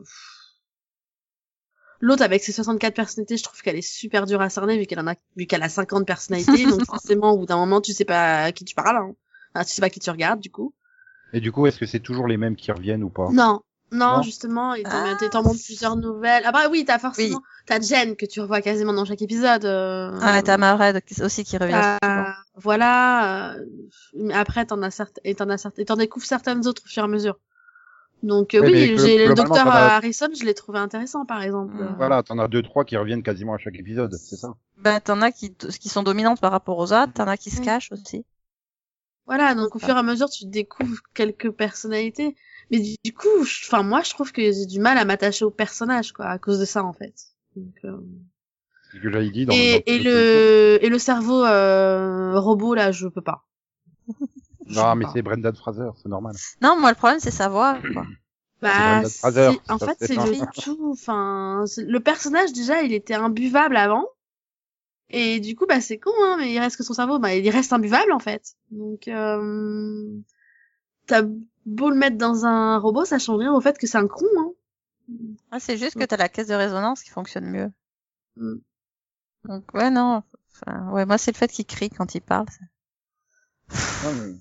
L'autre, 2.00 2.22
avec 2.22 2.42
ses 2.44 2.52
64 2.52 2.94
personnalités, 2.94 3.36
je 3.36 3.42
trouve 3.42 3.60
qu'elle 3.60 3.76
est 3.76 3.82
super 3.82 4.24
dure 4.26 4.40
à 4.40 4.48
cerner, 4.50 4.78
vu 4.78 4.86
qu'elle 4.86 5.00
en 5.00 5.08
a, 5.08 5.14
vu 5.36 5.46
qu'elle 5.46 5.62
a 5.62 5.68
50 5.68 6.06
personnalités, 6.06 6.64
donc 6.82 6.84
forcément, 6.86 7.32
au 7.32 7.38
bout 7.38 7.46
d'un 7.46 7.56
moment, 7.56 7.80
tu 7.80 7.92
sais 7.92 8.04
pas 8.04 8.44
à 8.44 8.52
qui 8.52 8.64
tu 8.64 8.74
parles, 8.74 8.96
hein. 8.96 9.14
Enfin, 9.54 9.64
tu 9.64 9.72
sais 9.74 9.80
pas 9.80 9.86
à 9.86 9.90
qui 9.90 9.98
tu 10.00 10.10
regardes, 10.10 10.40
du 10.40 10.50
coup. 10.50 10.72
Et 11.32 11.40
du 11.40 11.50
coup, 11.52 11.66
est-ce 11.66 11.78
que 11.78 11.86
c'est 11.86 12.00
toujours 12.00 12.26
les 12.28 12.36
mêmes 12.36 12.54
qui 12.56 12.70
reviennent 12.72 13.02
ou 13.02 13.10
pas? 13.10 13.28
Non. 13.32 13.60
Non, 13.90 14.16
Non. 14.18 14.22
justement, 14.22 14.74
et 14.74 14.82
t'en 14.82 14.90
Ah. 14.92 15.42
montres 15.42 15.62
plusieurs 15.64 15.96
nouvelles. 15.96 16.42
Ah 16.44 16.52
bah 16.52 16.68
oui, 16.70 16.84
t'as 16.86 16.98
forcément, 16.98 17.40
t'as 17.66 17.80
Jen 17.80 18.16
que 18.16 18.26
tu 18.26 18.42
revois 18.42 18.60
quasiment 18.60 18.92
dans 18.92 19.06
chaque 19.06 19.22
épisode. 19.22 19.64
Euh... 19.64 20.10
Ah, 20.20 20.42
t'as 20.42 20.58
Marred 20.58 21.00
aussi 21.22 21.42
qui 21.42 21.56
revient. 21.56 21.96
t'as- 22.02 22.34
Voilà. 22.54 23.54
euh, 23.54 23.64
Mais 24.14 24.34
après, 24.34 24.66
t'en 24.66 24.82
as 24.82 24.90
certaines, 24.90 25.22
et 25.24 25.34
t'en 25.34 25.48
as 25.48 25.56
certaines, 25.56 25.82
et 25.82 25.86
t'en 25.86 25.96
découvres 25.96 26.26
certaines 26.26 26.66
autres 26.66 26.82
au 26.84 26.88
fur 26.88 27.02
et 27.02 27.06
à 27.06 27.08
mesure. 27.08 27.38
Donc 28.22 28.54
euh, 28.54 28.60
oui, 28.60 28.96
le 28.96 29.34
docteur 29.34 29.68
as- 29.68 29.96
Harrison, 29.96 30.28
je 30.38 30.44
l'ai 30.44 30.54
trouvé 30.54 30.78
intéressant, 30.80 31.24
par 31.24 31.40
exemple. 31.42 31.74
Mm. 31.74 31.94
Voilà, 31.96 32.22
t'en 32.22 32.38
as 32.38 32.48
deux, 32.48 32.62
trois 32.62 32.84
qui 32.84 32.96
reviennent 32.96 33.22
quasiment 33.22 33.54
à 33.54 33.58
chaque 33.58 33.76
épisode, 33.78 34.12
c'est 34.14 34.36
ça 34.36 34.54
Ben, 34.78 34.98
t'en 35.00 35.22
as 35.22 35.30
qui, 35.30 35.54
qui 35.54 35.88
sont 35.88 36.02
dominantes 36.02 36.40
par 36.40 36.50
rapport 36.50 36.78
aux 36.78 36.92
autres, 36.92 37.12
t'en 37.12 37.28
as 37.28 37.36
qui 37.36 37.50
se 37.50 37.60
cachent 37.60 37.92
aussi. 37.92 38.24
Voilà, 39.26 39.54
donc 39.54 39.76
au 39.76 39.78
fur 39.78 39.90
et 39.94 39.98
à 39.98 40.02
mesure, 40.02 40.28
tu 40.30 40.46
découvres 40.46 41.00
quelques 41.14 41.50
personnalités. 41.50 42.34
Mais 42.70 42.80
du, 42.80 42.94
du 43.04 43.12
coup, 43.12 43.44
je- 43.44 43.66
enfin 43.66 43.82
moi, 43.82 44.02
je 44.02 44.10
trouve 44.10 44.32
que 44.32 44.40
j'ai 44.42 44.66
du 44.66 44.80
mal 44.80 44.98
à 44.98 45.04
m'attacher 45.04 45.44
au 45.44 45.50
personnage, 45.50 46.12
quoi, 46.12 46.26
à 46.26 46.38
cause 46.38 46.58
de 46.58 46.64
ça, 46.64 46.82
en 46.82 46.92
fait. 46.94 47.14
Donc, 47.54 47.74
euh, 47.84 47.98
C'est 48.90 48.98
ce 48.98 49.02
que 49.02 49.28
dit 49.30 49.46
dans 49.46 49.52
et, 49.52 49.74
dans- 49.74 49.82
et 49.86 49.98
le 49.98 50.78
et 50.80 50.88
le 50.88 50.98
cerveau 50.98 51.44
euh, 51.44 52.38
robot 52.40 52.74
là, 52.74 52.90
je 52.90 53.06
peux 53.06 53.20
pas. 53.22 53.44
Non, 54.68 54.94
mais 54.96 55.06
c'est 55.12 55.22
Brendan 55.22 55.54
Fraser, 55.54 55.90
c'est 56.02 56.08
normal. 56.08 56.34
Non, 56.60 56.78
moi, 56.78 56.90
le 56.90 56.96
problème, 56.96 57.20
c'est 57.20 57.30
sa 57.30 57.48
voix, 57.48 57.78
quoi. 57.92 58.04
Bah, 58.60 58.72
Brendan 58.76 59.10
Fraser, 59.10 59.50
c'est- 59.52 59.70
en 59.72 59.78
fait, 59.78 59.96
c'est 60.00 60.16
le 60.16 60.62
tout. 60.62 60.90
Enfin, 60.90 61.64
le 61.76 62.00
personnage 62.00 62.52
déjà, 62.52 62.82
il 62.82 62.92
était 62.92 63.14
imbuvable 63.14 63.76
avant. 63.76 64.04
Et 65.10 65.38
du 65.38 65.54
coup, 65.54 65.64
bah 65.66 65.80
c'est 65.80 65.98
con, 65.98 66.10
hein, 66.24 66.36
mais 66.38 66.52
il 66.52 66.58
reste 66.58 66.76
que 66.76 66.82
son 66.82 66.92
cerveau, 66.92 67.18
bah 67.20 67.34
il 67.34 67.48
reste 67.50 67.72
imbuvable 67.72 68.10
en 68.12 68.18
fait. 68.18 68.56
Donc, 68.72 69.06
euh, 69.08 70.10
t'as 71.06 71.22
beau 71.64 71.88
le 71.90 71.96
mettre 71.96 72.18
dans 72.18 72.44
un 72.46 72.78
robot, 72.78 73.04
ça 73.04 73.18
change 73.20 73.38
rien 73.38 73.54
au 73.54 73.60
fait 73.60 73.78
que 73.78 73.86
c'est 73.86 73.96
un 73.96 74.08
con. 74.08 74.26
Hein. 74.38 74.50
Ah, 75.52 75.60
c'est 75.60 75.78
juste 75.78 75.96
que 75.98 76.04
t'as 76.04 76.16
la 76.16 76.28
caisse 76.28 76.48
de 76.48 76.54
résonance 76.54 77.02
qui 77.04 77.10
fonctionne 77.10 77.46
mieux. 77.46 77.70
Mm. 78.36 78.56
Donc 79.44 79.72
ouais 79.72 79.90
non, 79.90 80.22
enfin, 80.52 80.90
ouais 80.90 81.06
moi 81.06 81.16
c'est 81.16 81.30
le 81.30 81.36
fait 81.38 81.48
qu'il 81.48 81.64
crie 81.64 81.88
quand 81.90 82.14
il 82.16 82.20
parle. 82.20 82.46
Non 84.04 84.12
mais, 84.14 84.34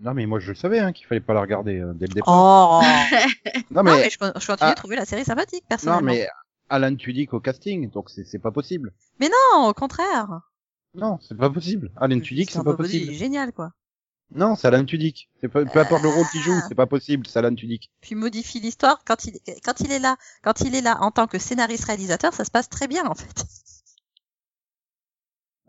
non, 0.00 0.14
mais 0.14 0.26
moi 0.26 0.40
je 0.40 0.48
le 0.50 0.54
savais 0.54 0.78
hein, 0.80 0.92
qu'il 0.92 1.06
fallait 1.06 1.20
pas 1.20 1.34
la 1.34 1.40
regarder 1.40 1.78
euh, 1.80 1.92
dès 1.94 2.06
le 2.06 2.14
départ. 2.14 2.34
Oh 2.34 2.80
non 2.82 3.62
Non, 3.70 3.82
mais, 3.82 3.96
mais 3.96 4.10
je, 4.10 4.16
je 4.18 4.46
continue 4.46 4.56
Ah. 4.60 4.70
de 4.70 4.76
trouver 4.76 4.96
la 4.96 5.04
série 5.04 5.24
sympathique 5.24 5.62
non 5.64 5.68
personnellement. 5.68 6.02
mais 6.12 6.28
Alan 6.68 6.94
Tudyk 6.96 7.32
au 7.34 7.40
casting, 7.40 7.90
donc 7.90 8.10
c'est 8.10 8.38
pas 8.38 8.50
possible. 8.50 8.92
Non, 9.20 9.68
au 9.68 9.74
contraire. 9.74 10.40
Non, 10.94 11.18
c'est 11.20 11.36
pas 11.36 11.50
possible. 11.50 11.90
Alan 11.96 12.18
Tudyk, 12.20 12.50
c'est 12.50 12.58
un 12.58 12.64
pas 12.64 12.72
peu- 12.72 12.78
possible. 12.84 13.04
Il 13.06 13.10
est 13.12 13.18
génial 13.18 13.52
quoi. 13.52 13.72
Non, 14.34 14.56
c'est 14.56 14.66
Alan 14.68 14.84
Tudyk. 14.84 15.28
C'est 15.40 15.48
pas, 15.48 15.64
peu 15.64 15.78
importe 15.78 16.02
le 16.02 16.08
rôle 16.08 16.26
qu'il 16.32 16.40
joue, 16.40 16.54
Ah. 16.56 16.64
c'est 16.68 16.74
pas 16.74 16.86
possible, 16.86 17.26
c'est 17.26 17.38
Alan 17.38 17.54
Tudyk. 17.54 17.90
Puis 18.00 18.14
modifie 18.14 18.58
l'histoire 18.60 19.02
quand 19.04 19.24
il 19.26 19.38
quand 19.64 19.80
il 19.80 19.92
est 19.92 19.98
là, 19.98 20.16
quand 20.42 20.60
il 20.62 20.74
est 20.74 20.80
là 20.80 20.96
en 21.02 21.10
tant 21.10 21.26
que 21.26 21.38
scénariste 21.38 21.84
réalisateur, 21.84 22.32
ça 22.32 22.44
se 22.44 22.50
passe 22.50 22.68
très 22.68 22.88
bien 22.88 23.04
en 23.06 23.14
fait. 23.14 23.44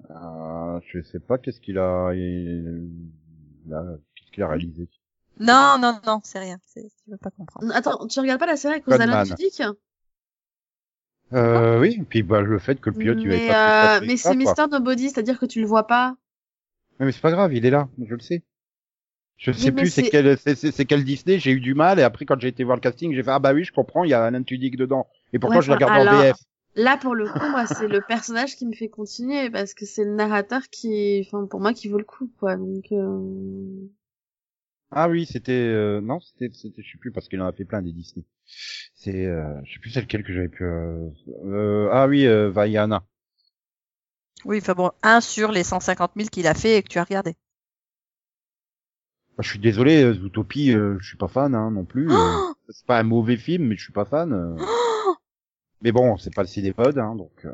Euh, 0.10 0.80
je 0.88 1.02
sais 1.02 1.20
pas 1.20 1.38
qu'est-ce 1.38 1.60
qu'il 1.60 1.78
a, 1.80 2.14
il- 2.14 2.90
qu'il 4.36 4.44
a 4.44 4.48
réalisé. 4.48 4.88
Non 5.40 5.78
non 5.80 6.00
non, 6.06 6.22
c'est 6.24 6.40
rien. 6.40 6.58
Tu 6.74 6.82
veux 7.08 7.18
pas 7.18 7.32
comprendre. 7.32 7.74
Attends, 7.74 8.08
tu 8.08 8.20
regardes 8.20 8.40
pas 8.40 8.46
la 8.46 8.56
série 8.56 8.76
à 8.76 8.80
cause. 8.80 8.98
Tudyk 9.36 9.64
Euh, 11.34 11.80
oui, 11.80 11.98
et 12.00 12.04
puis 12.04 12.24
bah 12.24 12.42
le 12.42 12.60
fait 12.60 12.80
que 12.80 12.90
le 12.90 12.98
pilote 12.98 13.18
il 13.20 13.28
avait 13.28 13.40
Mais, 13.40 13.48
pas 13.48 13.98
euh, 13.98 14.02
mais 14.06 14.18
c'est. 14.18 14.36
Mr. 14.36 14.68
Nobody, 14.72 15.10
c'est-à-dire 15.10 15.40
que 15.40 15.46
tu 15.46 15.60
le 15.60 15.68
vois 15.68 15.88
pas. 15.88 16.16
Mais 17.00 17.12
c'est 17.12 17.22
pas 17.22 17.32
grave, 17.32 17.54
il 17.54 17.66
est 17.66 17.72
là, 17.72 17.90
je 18.02 18.14
le 18.14 18.22
sais. 18.22 18.44
Je 19.38 19.52
sais 19.52 19.74
plus 19.74 19.90
c'est 19.90 20.10
quel 20.10 20.38
c'est 20.38 20.86
quel 20.86 21.04
Disney, 21.04 21.40
j'ai 21.40 21.52
eu 21.52 21.60
du 21.60 21.74
mal 21.74 22.00
et 22.00 22.04
après 22.04 22.24
quand 22.26 22.40
j'ai 22.40 22.48
été 22.48 22.64
voir 22.64 22.78
le 22.78 22.82
casting, 22.82 23.14
j'ai 23.14 23.24
fait 23.24 23.32
ah 23.32 23.40
bah 23.40 23.54
oui, 23.54 23.66
je 23.66 23.74
comprends, 23.74 24.06
il 24.06 24.12
y 24.12 24.14
a 24.14 24.24
Alan 24.24 24.44
Tudyk 24.44 24.78
dedans. 24.78 25.08
Et 25.34 25.40
pourquoi 25.40 25.58
Ouais, 25.58 25.64
je 25.64 25.72
l'ai 25.72 25.84
enfin, 25.84 26.00
regardé 26.00 26.10
en 26.10 26.22
VF 26.22 26.38
Là, 26.76 26.98
pour 26.98 27.16
le 27.16 27.28
coup, 27.30 27.50
moi, 27.50 27.66
c'est 27.66 27.88
le 27.88 28.02
personnage 28.02 28.58
qui 28.58 28.66
me 28.66 28.74
fait 28.74 28.90
continuer 28.90 29.50
parce 29.50 29.74
que 29.74 29.86
c'est 29.86 30.04
le 30.04 30.14
narrateur 30.14 30.62
qui, 30.70 31.26
enfin, 31.26 31.46
pour 31.46 31.62
moi, 31.62 31.74
qui 31.74 31.88
vaut 31.88 31.98
le 31.98 32.04
coup, 32.04 32.30
quoi. 32.38 32.58
Donc, 32.58 32.92
euh... 32.92 33.88
Ah 34.92 35.10
oui, 35.10 35.26
c'était 35.26 35.52
euh, 35.52 36.00
non, 36.02 36.20
c'était 36.20 36.50
c'était 36.54 36.82
je 36.82 36.92
sais 36.92 36.98
plus 36.98 37.12
parce 37.12 37.28
qu'il 37.28 37.42
en 37.42 37.48
a 37.48 37.52
fait 37.52 37.66
plein 37.66 37.82
des 37.82 37.92
Disney. 37.92 38.26
C'est 38.94 39.26
euh, 39.26 39.60
je 39.66 39.74
sais 39.74 39.80
plus 39.80 39.90
c'est 39.90 40.02
lequel 40.02 40.24
que 40.24 40.34
j'avais 40.34 40.48
pu 40.48 40.64
euh, 40.64 41.10
euh, 41.46 41.90
ah 41.92 42.08
oui, 42.08 42.26
euh, 42.26 42.50
Vaiana. 42.50 43.04
Oui, 44.46 44.60
enfin 44.62 44.74
bon, 44.74 44.92
un 45.04 45.22
sur 45.22 45.52
les 45.52 45.64
150 45.64 46.12
000 46.16 46.30
qu'il 46.30 46.48
a 46.48 46.54
fait 46.54 46.78
et 46.78 46.84
que 46.84 46.88
tu 46.88 47.00
as 47.00 47.04
regardé. 47.04 47.36
Bah, 49.38 49.44
je 49.44 49.50
suis 49.50 49.60
désolé, 49.60 50.04
euh, 50.04 50.14
Zootopie, 50.14 50.72
euh, 50.74 50.98
je 51.00 51.08
suis 51.08 51.18
pas 51.18 51.28
fan 51.28 51.56
hein, 51.56 51.72
non 51.72 51.84
plus. 51.84 52.10
euh. 52.12 52.38
c'est 52.70 52.86
pas 52.86 53.00
un 53.00 53.04
mauvais 53.04 53.38
film, 53.38 53.66
mais 53.68 53.76
je 53.76 53.84
suis 53.84 53.94
pas 53.94 54.06
fan. 54.06 54.32
euh. 54.34 54.56
mais 55.82 55.92
bon, 55.92 56.18
c'est 56.18 56.34
pas 56.34 56.42
le 56.44 56.48
cinépod, 56.48 56.98
hein, 56.98 57.16
donc 57.16 57.34
euh, 57.46 57.54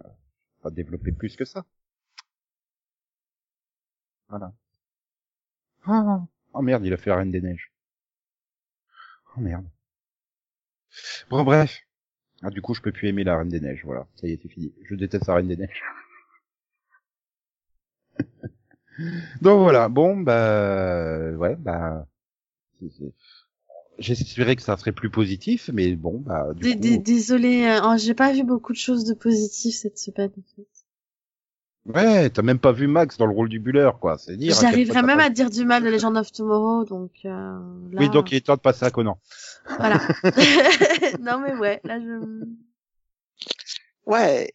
pas 0.61 0.69
développer 0.69 1.11
plus 1.11 1.35
que 1.35 1.45
ça. 1.45 1.65
Voilà. 4.29 4.53
Ah, 5.85 6.25
oh 6.53 6.61
merde, 6.61 6.85
il 6.85 6.93
a 6.93 6.97
fait 6.97 7.09
la 7.09 7.17
Reine 7.17 7.31
des 7.31 7.41
Neiges. 7.41 7.71
Oh 9.35 9.41
merde. 9.41 9.65
Bon 11.29 11.43
bref. 11.43 11.79
Ah 12.43 12.49
du 12.49 12.61
coup, 12.61 12.73
je 12.73 12.81
peux 12.81 12.91
plus 12.91 13.07
aimer 13.07 13.23
la 13.23 13.37
Reine 13.37 13.49
des 13.49 13.59
Neiges. 13.59 13.83
Voilà, 13.85 14.07
ça 14.15 14.27
y 14.27 14.31
est, 14.31 14.39
c'est 14.41 14.49
fini. 14.49 14.73
Je 14.83 14.95
déteste 14.95 15.27
la 15.27 15.35
Reine 15.35 15.47
des 15.47 15.57
Neiges. 15.57 15.83
Donc 19.41 19.59
voilà, 19.59 19.89
bon 19.89 20.17
bah 20.17 21.31
ouais 21.31 21.55
bah 21.55 22.05
j'espérais 23.99 24.55
que 24.55 24.61
ça 24.61 24.77
serait 24.77 24.91
plus 24.91 25.09
positif, 25.09 25.69
mais 25.73 25.95
bon 25.95 26.19
bah 26.19 26.53
du 26.53 26.75
coup, 26.75 26.97
désolé, 26.97 27.65
euh, 27.65 27.81
oh, 27.83 27.95
j'ai 27.97 28.13
pas 28.13 28.33
vu 28.33 28.43
beaucoup 28.43 28.73
de 28.73 28.77
choses 28.77 29.05
de 29.05 29.13
positives 29.13 29.73
cette 29.73 29.97
semaine. 29.97 30.31
En 30.37 30.55
fait. 30.55 30.80
Ouais, 31.85 32.29
t'as 32.29 32.41
même 32.41 32.59
pas 32.59 32.71
vu 32.71 32.87
Max 32.87 33.17
dans 33.17 33.25
le 33.25 33.33
rôle 33.33 33.49
du 33.49 33.59
bulleur 33.59 33.99
quoi, 33.99 34.17
c'est 34.17 34.37
dire. 34.37 34.53
à 34.57 34.61
quel 34.61 34.69
J'arriverai 34.71 34.93
point 34.93 35.01
t'as 35.01 35.07
même 35.07 35.19
à 35.19 35.29
dire 35.29 35.49
du 35.49 35.65
mal 35.65 35.83
de 35.83 35.89
Legend 35.89 36.17
of 36.17 36.31
Tomorrow, 36.31 36.85
donc 36.85 37.11
euh, 37.25 37.29
là, 37.91 37.99
Oui, 37.99 38.09
donc 38.09 38.31
il 38.31 38.35
est 38.37 38.45
temps 38.45 38.55
de 38.55 38.61
passer 38.61 38.85
à 38.85 38.91
Conan. 38.91 39.19
voilà. 39.77 39.99
non 41.19 41.39
mais 41.39 41.55
ouais, 41.55 41.81
là 41.83 41.99
je. 41.99 42.45
Ouais. 44.05 44.51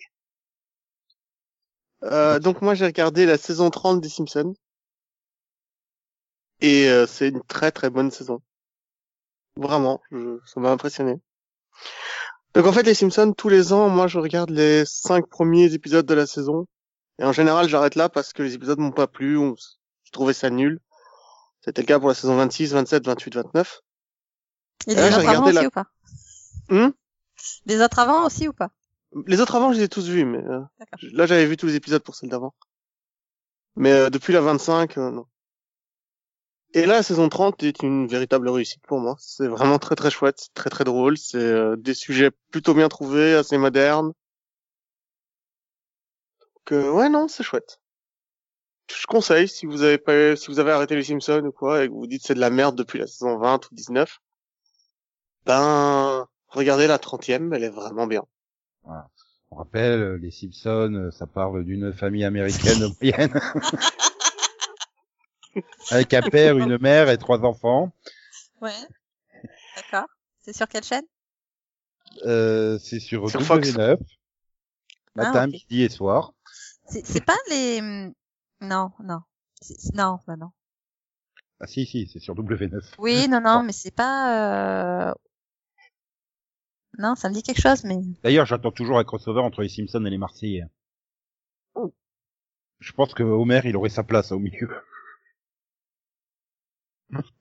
Euh, 2.03 2.39
donc 2.39 2.63
moi 2.63 2.75
j'ai 2.75 2.85
regardé 2.87 3.27
la 3.27 3.39
saison 3.39 3.71
30 3.71 4.01
des 4.01 4.09
Simpsons. 4.09 4.55
Et 6.61 6.89
euh, 6.89 7.07
c'est 7.07 7.29
une 7.29 7.43
très 7.43 7.71
très 7.71 7.91
bonne 7.91 8.11
saison. 8.11 8.41
Vraiment, 9.57 10.01
je- 10.11 10.39
ça 10.47 10.61
m'a 10.61 10.71
impressionné. 10.71 11.17
Donc 12.55 12.67
en 12.67 12.73
fait 12.73 12.83
les 12.85 12.95
Simpsons, 12.95 13.35
tous 13.37 13.49
les 13.49 13.73
ans, 13.73 13.89
moi 13.89 14.07
je 14.07 14.19
regarde 14.19 14.51
les 14.51 14.85
cinq 14.87 15.27
premiers 15.29 15.75
épisodes 15.75 16.07
de 16.07 16.15
la 16.15 16.27
saison. 16.27 16.67
Et 17.19 17.25
en 17.25 17.33
général 17.33 17.69
j'arrête 17.69 17.95
là 17.95 18.09
parce 18.09 18.33
que 18.33 18.43
les 18.43 18.55
épisodes 18.55 18.79
m'ont 18.79 18.93
pas 18.93 19.07
plu, 19.07 19.37
ou 19.37 19.57
je 20.05 20.11
trouvais 20.11 20.33
ça 20.33 20.51
nul. 20.51 20.81
C'était 21.61 21.83
le 21.83 21.87
cas 21.87 21.99
pour 21.99 22.09
la 22.09 22.15
saison 22.15 22.37
26, 22.37 22.73
27, 22.73 23.05
28, 23.07 23.35
29. 23.35 23.83
Et 24.87 24.95
Ah, 24.97 25.09
les 25.09 25.11
j'ai 25.11 25.17
autres 25.17 25.29
avant 25.29 25.49
aussi 25.49 25.67
ou 25.67 25.71
pas? 25.71 25.87
Les 27.67 27.81
autres 27.81 27.99
avant 27.99 28.27
aussi 28.27 28.49
ou 28.49 28.53
pas? 28.53 28.71
Les 29.27 29.41
autres 29.41 29.55
avant, 29.55 29.73
je 29.73 29.79
les 29.79 29.85
ai 29.85 29.89
tous 29.89 30.09
vus, 30.09 30.25
mais 30.25 30.45
euh, 30.45 30.61
là 31.13 31.27
j'avais 31.27 31.47
vu 31.47 31.57
tous 31.57 31.67
les 31.67 31.75
épisodes 31.75 32.03
pour 32.03 32.15
celle 32.15 32.29
d'avant. 32.29 32.55
Mais 33.77 33.93
euh, 33.93 34.11
depuis 34.11 34.33
la 34.33 34.41
25, 34.41 34.99
euh, 34.99 35.11
non. 35.11 35.27
Et 36.75 36.85
là, 36.85 36.97
la 36.97 37.03
saison 37.03 37.29
30 37.29 37.63
est 37.63 37.83
une 37.83 38.07
véritable 38.07 38.49
réussite 38.49 38.83
pour 38.87 39.01
moi. 39.01 39.17
C'est 39.19 39.47
vraiment 39.47 39.79
très 39.79 39.95
très 39.95 40.11
chouette, 40.11 40.49
très 40.55 40.69
très 40.69 40.85
drôle. 40.85 41.17
C'est 41.17 41.39
euh, 41.39 41.77
des 41.77 41.95
sujets 41.95 42.31
plutôt 42.51 42.75
bien 42.75 42.89
trouvés, 42.89 43.35
assez 43.35 43.57
modernes. 43.57 44.13
Donc 46.67 46.85
euh, 46.85 46.91
ouais, 46.91 47.09
non, 47.09 47.29
c'est 47.29 47.45
chouette. 47.45 47.81
Je 48.91 49.07
conseille 49.07 49.49
si 49.49 49.67
vous 49.67 49.83
avez 49.83 49.99
pas, 49.99 50.37
si 50.37 50.49
vous 50.49 50.59
avez 50.59 50.73
arrêté 50.73 50.97
les 50.97 51.05
Simpsons 51.05 51.45
ou 51.45 51.53
quoi 51.53 51.85
et 51.85 51.89
que 51.89 51.93
vous 51.93 52.01
vous 52.01 52.07
dites 52.07 52.23
c'est 52.25 52.35
de 52.35 52.41
la 52.41 52.51
merde 52.51 52.77
depuis 52.77 52.99
la 52.99 53.07
saison 53.07 53.39
20 53.39 53.71
ou 53.71 53.75
19, 53.75 54.21
ben 55.45 56.27
regardez 56.49 56.87
la 56.87 56.99
30e, 56.99 57.55
elle 57.55 57.65
est 57.65 57.71
vraiment 57.71 58.07
bien. 58.07 58.23
On 59.51 59.57
rappelle, 59.57 60.01
euh, 60.01 60.17
les 60.19 60.31
Simpsons, 60.33 60.93
euh, 60.95 61.11
ça 61.13 61.27
parle 61.27 61.65
d'une 61.65 61.93
famille 61.93 62.25
américaine 62.25 62.93
moyenne. 63.01 63.41
Avec 65.91 66.15
un 66.15 66.23
père, 66.23 66.59
une 66.59 66.79
mère 66.79 67.09
et 67.11 67.19
trois 67.19 67.45
enfants. 67.45 67.93
Ouais. 68.61 68.73
D'accord. 69.77 70.09
C'est 70.41 70.53
sur 70.53 70.69
quelle 70.69 70.85
chaîne? 70.85 71.05
Euh, 72.25 72.79
c'est 72.79 73.01
sur, 73.01 73.31
Sur 73.31 73.43
Fox. 73.43 73.69
W9. 73.69 73.99
Matin, 75.15 75.33
Ah, 75.35 75.47
midi 75.47 75.83
et 75.83 75.89
soir. 75.89 76.35
C'est 76.89 77.07
c'est 77.07 77.25
pas 77.25 77.37
les 77.51 77.81
non 78.61 78.91
non 79.01 79.21
non 79.95 80.19
bah 80.27 80.37
non. 80.37 80.51
Ah 81.59 81.67
si, 81.67 81.87
si, 81.87 82.09
c'est 82.13 82.19
sur 82.19 82.35
W9. 82.35 82.95
Oui 82.99 83.29
non 83.31 83.41
non 83.41 83.63
mais 83.63 83.73
c'est 83.73 83.95
pas 83.95 85.09
euh... 85.11 85.15
non 86.99 87.15
ça 87.15 87.29
me 87.29 87.35
dit 87.35 87.43
quelque 87.43 87.61
chose 87.61 87.85
mais 87.85 87.99
D'ailleurs, 88.23 88.47
j'attends 88.47 88.73
toujours 88.73 88.99
un 88.99 89.05
crossover 89.05 89.41
entre 89.41 89.63
les 89.63 89.69
Simpsons 89.69 90.05
et 90.05 90.11
les 90.11 90.19
Marseillais. 90.19 90.65
Oh. 91.75 91.93
Je 92.79 92.93
pense 92.93 93.15
que 93.15 93.23
Homer, 93.23 93.63
il 93.65 93.77
aurait 93.77 93.89
sa 93.89 94.05
place 94.05 94.33
au 94.33 94.39
milieu. 94.39 94.69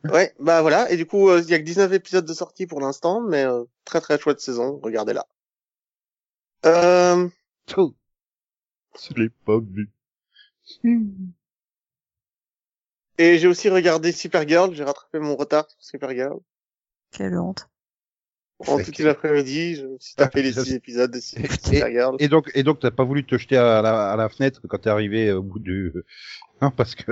Ouais, 0.04 0.34
bah 0.40 0.62
voilà. 0.62 0.92
Et 0.92 0.98
du 0.98 1.08
coup, 1.08 1.30
euh, 1.30 1.42
il 1.42 1.50
y 1.50 1.54
a 1.54 1.60
que 1.60 1.64
19 1.64 1.92
épisodes 1.94 2.26
de 2.26 2.34
sortie 2.34 2.68
pour 2.68 2.80
l'instant, 2.82 3.22
mais 3.22 3.44
euh, 3.46 3.64
très 3.84 4.00
très 4.00 4.20
chouette 4.20 4.40
saison. 4.40 4.80
Regardez-la. 4.84 5.26
Euh. 6.66 7.28
Je 8.98 9.14
l'ai 9.22 9.30
pas 9.30 9.60
vu. 9.60 9.90
et 13.18 13.38
j'ai 13.38 13.48
aussi 13.48 13.70
regardé 13.70 14.12
Supergirl. 14.12 14.74
J'ai 14.74 14.84
rattrapé 14.84 15.20
mon 15.20 15.36
retard 15.36 15.70
sur 15.70 15.82
Supergirl. 15.84 16.40
quelle 17.12 17.38
honte. 17.38 17.70
En 18.60 18.78
toute 18.80 19.00
l'après-midi, 19.00 19.76
je 19.76 19.86
me 19.86 19.98
suis 20.00 20.16
tapé 20.16 20.42
les 20.42 20.54
Ça, 20.54 20.64
six 20.64 20.74
épisodes 20.76 21.12
de 21.12 21.18
Et- 21.18 21.22
Supergirl. 21.22 22.16
Et 22.20 22.30
donc, 22.30 22.52
et 22.56 22.64
donc, 22.64 22.80
t'as 22.80 22.92
pas 22.92 23.04
voulu 23.04 23.26
te 23.26 23.38
jeter 23.38 23.58
à 23.58 23.82
la, 23.82 24.14
à 24.14 24.16
la 24.16 24.30
fenêtre 24.30 24.62
quand 24.68 24.78
t'es 24.78 24.90
arrivé 24.90 25.32
au 25.34 25.44
bout 25.44 25.60
du, 25.60 25.92
non, 26.62 26.72
parce 26.72 26.96
que, 26.96 27.12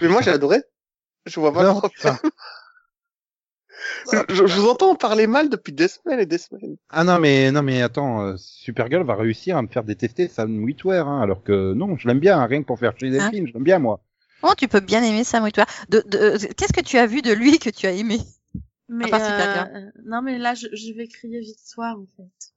Mais 0.00 0.08
moi, 0.08 0.22
j'ai 0.22 0.30
adoré. 0.30 0.62
Je 1.26 1.38
vois 1.40 1.52
pas 1.52 1.62
Non, 1.64 1.80
le 1.82 1.88
problème. 1.88 2.18
Je, 4.28 4.46
je 4.46 4.60
vous 4.60 4.68
entends 4.68 4.94
parler 4.94 5.26
mal 5.26 5.48
depuis 5.48 5.72
des 5.72 5.88
semaines 5.88 6.20
et 6.20 6.26
des 6.26 6.38
semaines. 6.38 6.76
ah 6.90 7.04
non, 7.04 7.18
mais, 7.18 7.50
non, 7.52 7.62
mais 7.62 7.82
attends, 7.82 8.22
euh, 8.22 8.34
Supergirl 8.36 9.04
va 9.04 9.14
réussir 9.16 9.56
à 9.56 9.62
me 9.62 9.68
faire 9.68 9.84
détester 9.84 10.28
Sam 10.28 10.62
Witwer, 10.62 11.04
hein, 11.06 11.20
alors 11.20 11.42
que 11.42 11.72
non, 11.74 11.96
je 11.96 12.08
l'aime 12.08 12.20
bien, 12.20 12.38
hein, 12.38 12.46
rien 12.46 12.62
que 12.62 12.66
pour 12.66 12.78
faire 12.78 12.96
chier 12.98 13.10
des 13.10 13.20
Hein 13.20 13.30
films, 13.30 13.46
je 13.46 13.52
l'aime 13.54 13.64
bien, 13.64 13.78
moi. 13.78 14.00
Oh 14.42 14.52
tu 14.56 14.68
peux 14.68 14.80
bien 14.80 15.02
aimer 15.02 15.24
Sam 15.24 15.44
Witwer. 15.44 15.64
De, 15.88 16.02
de 16.06 16.36
qu'est-ce 16.54 16.72
que 16.72 16.82
tu 16.82 16.98
as 16.98 17.06
vu 17.06 17.22
de 17.22 17.32
lui 17.32 17.58
que 17.58 17.70
tu 17.70 17.86
as 17.86 17.92
aimé? 17.92 18.18
Mais 18.88 19.12
euh, 19.14 19.64
non 20.04 20.20
mais 20.20 20.38
là 20.38 20.54
je, 20.54 20.66
je 20.72 20.92
vais 20.92 21.08
crier 21.08 21.40
victoire 21.40 21.96
en 21.98 22.06
fait. 22.16 22.52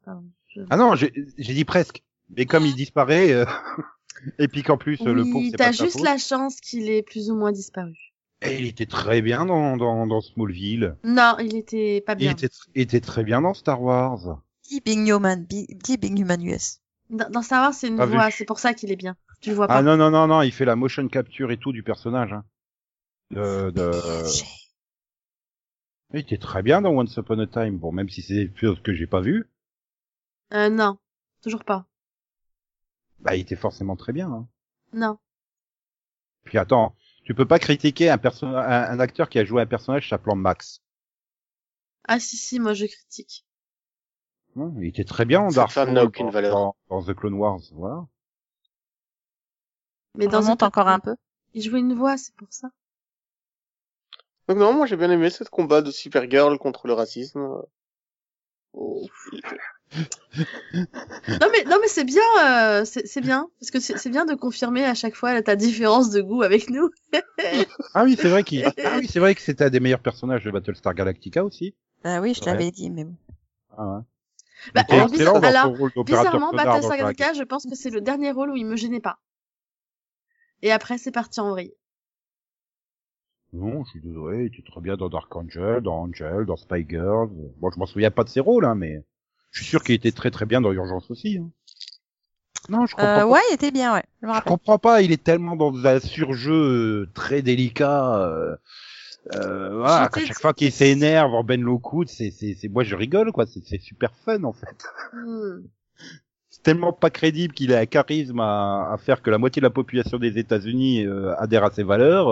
Je- 0.54 0.62
Ah 0.70 0.76
non, 0.78 0.96
j'ai 0.96 1.13
j'ai 1.38 1.54
dit 1.54 1.66
presque. 1.66 2.04
Mais 2.36 2.46
comme 2.46 2.66
il 2.66 2.76
disparaît, 2.76 3.32
euh, 3.32 3.46
et 4.40 4.48
puis 4.50 4.63
qu'en 4.63 4.78
plus, 4.78 5.00
euh, 5.08 5.13
le 5.13 5.24
pauvre, 5.24 5.40
oui, 5.40 5.48
c'est 5.52 5.58
t'as 5.58 5.70
pas 5.70 5.78
sa 5.78 5.86
juste 5.86 6.02
la 6.04 6.18
chance 6.18 6.60
qu'il 6.60 6.90
ait 6.90 7.04
plus 7.04 7.32
ou 7.32 7.36
moins 7.36 7.54
disparu. 7.54 8.07
Et 8.41 8.60
il 8.60 8.67
était 8.67 8.86
très 8.86 9.21
bien 9.21 9.45
dans, 9.45 9.78
dans, 9.78 10.06
dans 10.06 10.21
Smallville. 10.21 10.95
Non, 11.04 11.38
il 11.39 11.56
était 11.56 12.02
pas 12.02 12.13
Il 12.13 12.17
bien. 12.17 12.32
était, 12.32 12.50
il 12.76 12.82
était 12.84 13.02
très 13.02 13.23
bien 13.23 13.41
dans 13.41 13.54
Star 13.54 13.82
Wars. 13.82 14.41
Dis 14.63 14.82
Being 14.82 15.08
Human, 15.10 15.45
dis 15.45 15.67
Human 16.04 16.41
US. 16.45 16.82
Dans, 17.10 17.30
dans 17.30 17.41
Star 17.41 17.63
Wars, 17.63 17.73
c'est 17.73 17.88
une 17.88 18.04
vu. 18.04 18.12
voix, 18.12 18.30
c'est 18.30 18.45
pour 18.45 18.60
ça 18.60 18.73
qu'il 18.73 18.91
est 18.91 18.95
bien. 18.97 19.15
Tu 19.41 19.50
le 19.50 19.56
vois 19.56 19.67
pas. 19.67 19.78
Ah 19.78 19.82
non, 19.82 19.97
non, 19.97 20.12
non, 20.12 20.28
non, 20.28 20.41
il 20.43 20.52
fait 20.52 20.65
la 20.65 20.76
motion 20.76 21.08
capture 21.08 21.52
et 21.52 21.58
tout 21.58 21.71
du 21.71 21.82
personnage. 21.84 22.34
Hein. 22.34 22.43
De, 23.32 23.71
de... 23.71 23.91
Il 26.13 26.19
était 26.19 26.38
très 26.38 26.62
bien 26.63 26.82
dans 26.82 26.91
Once 26.91 27.15
Upon 27.17 27.39
a 27.39 27.47
Time, 27.47 27.78
bon, 27.78 27.91
même 27.91 28.08
si 28.10 28.21
c'est 28.21 28.45
des 28.45 28.52
choses 28.56 28.82
que 28.82 28.93
j'ai 28.93 29.08
pas 29.08 29.19
vu, 29.21 29.50
Euh, 30.54 30.69
non, 30.69 30.97
toujours 31.41 31.65
pas. 31.65 31.86
bah, 33.19 33.36
il 33.36 33.41
était 33.41 33.56
forcément 33.58 33.95
très 33.95 34.13
bien. 34.13 34.32
Hein. 34.32 34.47
Non. 34.93 35.17
Puis 36.45 36.58
attends, 36.58 36.95
tu 37.28 37.36
peux 37.36 37.46
pas 37.46 37.60
critiquer 37.60 38.10
un, 38.10 38.18
perso- 38.18 38.46
un, 38.46 38.56
un 38.56 39.00
acteur 39.02 39.28
qui 39.28 39.38
a 39.38 39.44
joué 39.44 39.62
un 39.62 39.66
personnage 39.66 40.08
s'appelant 40.08 40.38
Max. 40.38 40.82
Ah 42.08 42.22
si 42.22 42.38
si, 42.38 42.58
moi 42.58 42.74
je 42.74 42.86
critique. 42.86 43.46
Non, 44.56 44.74
il 44.80 44.88
était 44.88 45.04
très 45.04 45.26
bien 45.26 45.42
en 45.42 45.50
Cette 45.50 45.58
Dark 45.58 45.72
femme 45.72 45.88
Souls, 45.88 45.96
n'a 45.96 46.06
aucune 46.06 46.28
dans, 46.28 46.32
valeur. 46.32 46.54
Dans, 46.56 46.76
dans 46.90 47.04
The 47.04 47.13
Clone 47.13 47.34
Wars, 47.34 47.60
voilà. 47.74 48.08
Mais 50.16 50.28
dans 50.28 50.40
remonte 50.40 50.63
un- 50.63 50.68
encore 50.68 50.88
un 50.88 51.00
peu. 51.00 51.18
Il 51.54 51.62
jouait 51.62 51.80
une 51.80 51.96
voix, 51.96 52.16
c'est 52.16 52.34
pour 52.36 52.48
ça. 52.50 52.70
Donc 54.48 54.58
non, 54.60 54.74
moi 54.74 54.86
j'ai 54.86 54.96
bien 54.96 55.12
aimé 55.12 55.30
ce 55.30 55.44
combat 55.44 55.82
de 55.82 55.92
Supergirl 55.92 56.58
contre 56.58 56.88
le 56.88 56.94
racisme. 56.94 57.62
Oh. 58.72 59.06
Non 61.41 61.47
mais 61.52 61.63
non 61.65 61.78
mais 61.82 61.88
c'est 61.88 62.04
bien, 62.04 62.21
euh, 62.45 62.86
c'est 62.86 63.08
c'est 63.08 63.21
bien 63.21 63.50
parce 63.60 63.71
que 63.71 63.80
c'est 63.80 63.97
c'est 63.97 64.10
bien 64.10 64.26
de 64.26 64.36
confirmer 64.36 64.84
à 64.86 64.93
chaque 64.93 65.15
fois 65.15 65.41
ta 65.41 65.56
différence 65.56 66.10
de 66.10 66.21
goût 66.21 66.41
avec 66.43 66.69
nous. 66.69 66.89
Ah 67.93 68.04
oui, 68.04 68.15
c'est 68.19 68.30
vrai 68.30 68.43
qu'il, 68.43 68.63
ah 68.65 68.97
oui, 69.00 69.08
c'est 69.08 69.19
vrai 69.19 69.34
que 69.36 69.41
c'était 69.41 69.65
un 69.65 69.69
des 69.69 69.80
meilleurs 69.80 70.02
personnages 70.02 70.43
de 70.43 70.52
Battlestar 70.52 70.93
Galactica 70.93 71.43
aussi. 71.43 71.73
Bah 72.04 72.19
oui, 72.21 72.34
je 72.34 72.43
l'avais 72.45 72.69
dit, 72.71 72.89
mais 72.91 73.04
bon. 73.06 73.15
Ah 73.78 73.88
ouais. 73.97 74.02
Bah, 74.76 74.84
alors, 74.89 75.08
bizarre- 75.10 75.36
alors, 75.43 75.76
Bizarrement, 76.04 76.52
Battlestar 76.52 76.97
Galactica. 76.97 76.97
Galactica, 76.97 77.34
je 77.34 77.43
pense 77.43 77.65
que 77.65 77.76
c'est 77.76 77.89
le 77.89 78.02
dernier 78.02 78.32
rôle 78.32 78.52
où 78.52 78.56
il 78.56 78.65
me 78.65 78.76
gênait 78.76 79.00
pas. 79.00 79.19
Et 80.62 80.71
après, 80.71 80.97
c'est 80.97 81.12
parti 81.12 81.39
en 81.39 81.52
vrille. 81.52 81.73
Non, 83.54 83.84
je 83.86 83.89
suis 83.91 84.02
désolé, 84.02 84.43
il 84.43 84.45
était 84.47 84.69
très 84.69 84.82
bien 84.82 84.97
dans 84.97 85.10
Dark 85.10 85.34
Angel, 85.36 85.82
dans 85.82 86.02
Angel, 86.04 86.45
dans 86.45 86.58
Spy 86.58 86.86
Girls. 86.88 87.30
Bon, 87.58 87.71
je 87.71 87.80
m'en 87.80 87.86
souviens 87.86 88.12
pas 88.12 88.23
de 88.23 88.30
ses 88.30 88.39
rôles, 88.41 88.65
hein, 88.65 88.76
mais 88.76 89.04
je 89.58 89.63
suis 89.63 89.70
sûr 89.70 89.84
qu'il 89.84 89.96
était 89.96 90.12
très 90.12 90.30
très 90.32 90.46
bien 90.46 90.62
dans 90.62 90.72
Urgence 90.72 91.10
aussi. 91.10 91.39
Hein. 91.39 91.50
Non, 92.70 92.86
je 92.86 92.96
comprends 92.96 93.08
Euh, 93.08 93.20
pas. 93.20 93.26
ouais, 93.28 93.39
il 93.50 93.54
était 93.56 93.72
bien, 93.72 93.93
ouais. 93.93 94.04
Je 94.22 94.28
me 94.28 94.32
Je 94.32 94.36
rappelle. 94.36 94.52
comprends 94.52 94.78
pas, 94.78 95.02
il 95.02 95.12
est 95.12 95.24
tellement 95.24 95.56
dans 95.56 95.74
un 95.86 96.00
surjeu 96.00 96.54
euh, 96.54 97.10
très 97.13 97.41
délicat. 97.41 98.20
Euh, 98.20 98.56
euh, 99.36 99.76
voilà, 99.78 100.04
à 100.04 100.20
chaque 100.20 100.39
fois 100.39 100.54
qu'il 100.54 100.72
s'énerve 100.72 101.34
en 101.34 101.43
Ben 101.43 101.62
Lockwood, 101.62 102.08
c'est, 102.10 102.32
c'est, 102.32 102.56
c'est, 102.60 102.67
moi 102.70 102.84
je 102.84 102.96
rigole 102.96 103.32
quoi, 103.32 103.46
c'est, 103.46 103.62
c'est 103.65 103.80
super 103.82 104.13
fun 104.26 104.43
en 104.43 104.54
fait. 104.54 104.86
Hmm. 105.13 105.63
C'est 106.50 106.63
tellement 106.63 106.93
pas 106.93 107.10
crédible 107.10 107.54
qu'il 107.54 107.74
a 107.74 107.80
un 107.80 107.86
charisme 107.86 108.39
à, 108.39 108.91
à 108.93 108.98
faire 108.98 109.22
que 109.22 109.30
la 109.30 109.38
moitié 109.38 109.60
de 109.60 109.65
la 109.65 109.70
population 109.70 110.17
des 110.17 110.38
États-Unis 110.38 111.06
euh, 111.06 111.34
adhère 111.39 111.63
à 111.63 111.72
ses 111.72 111.84
valeurs. 111.84 112.30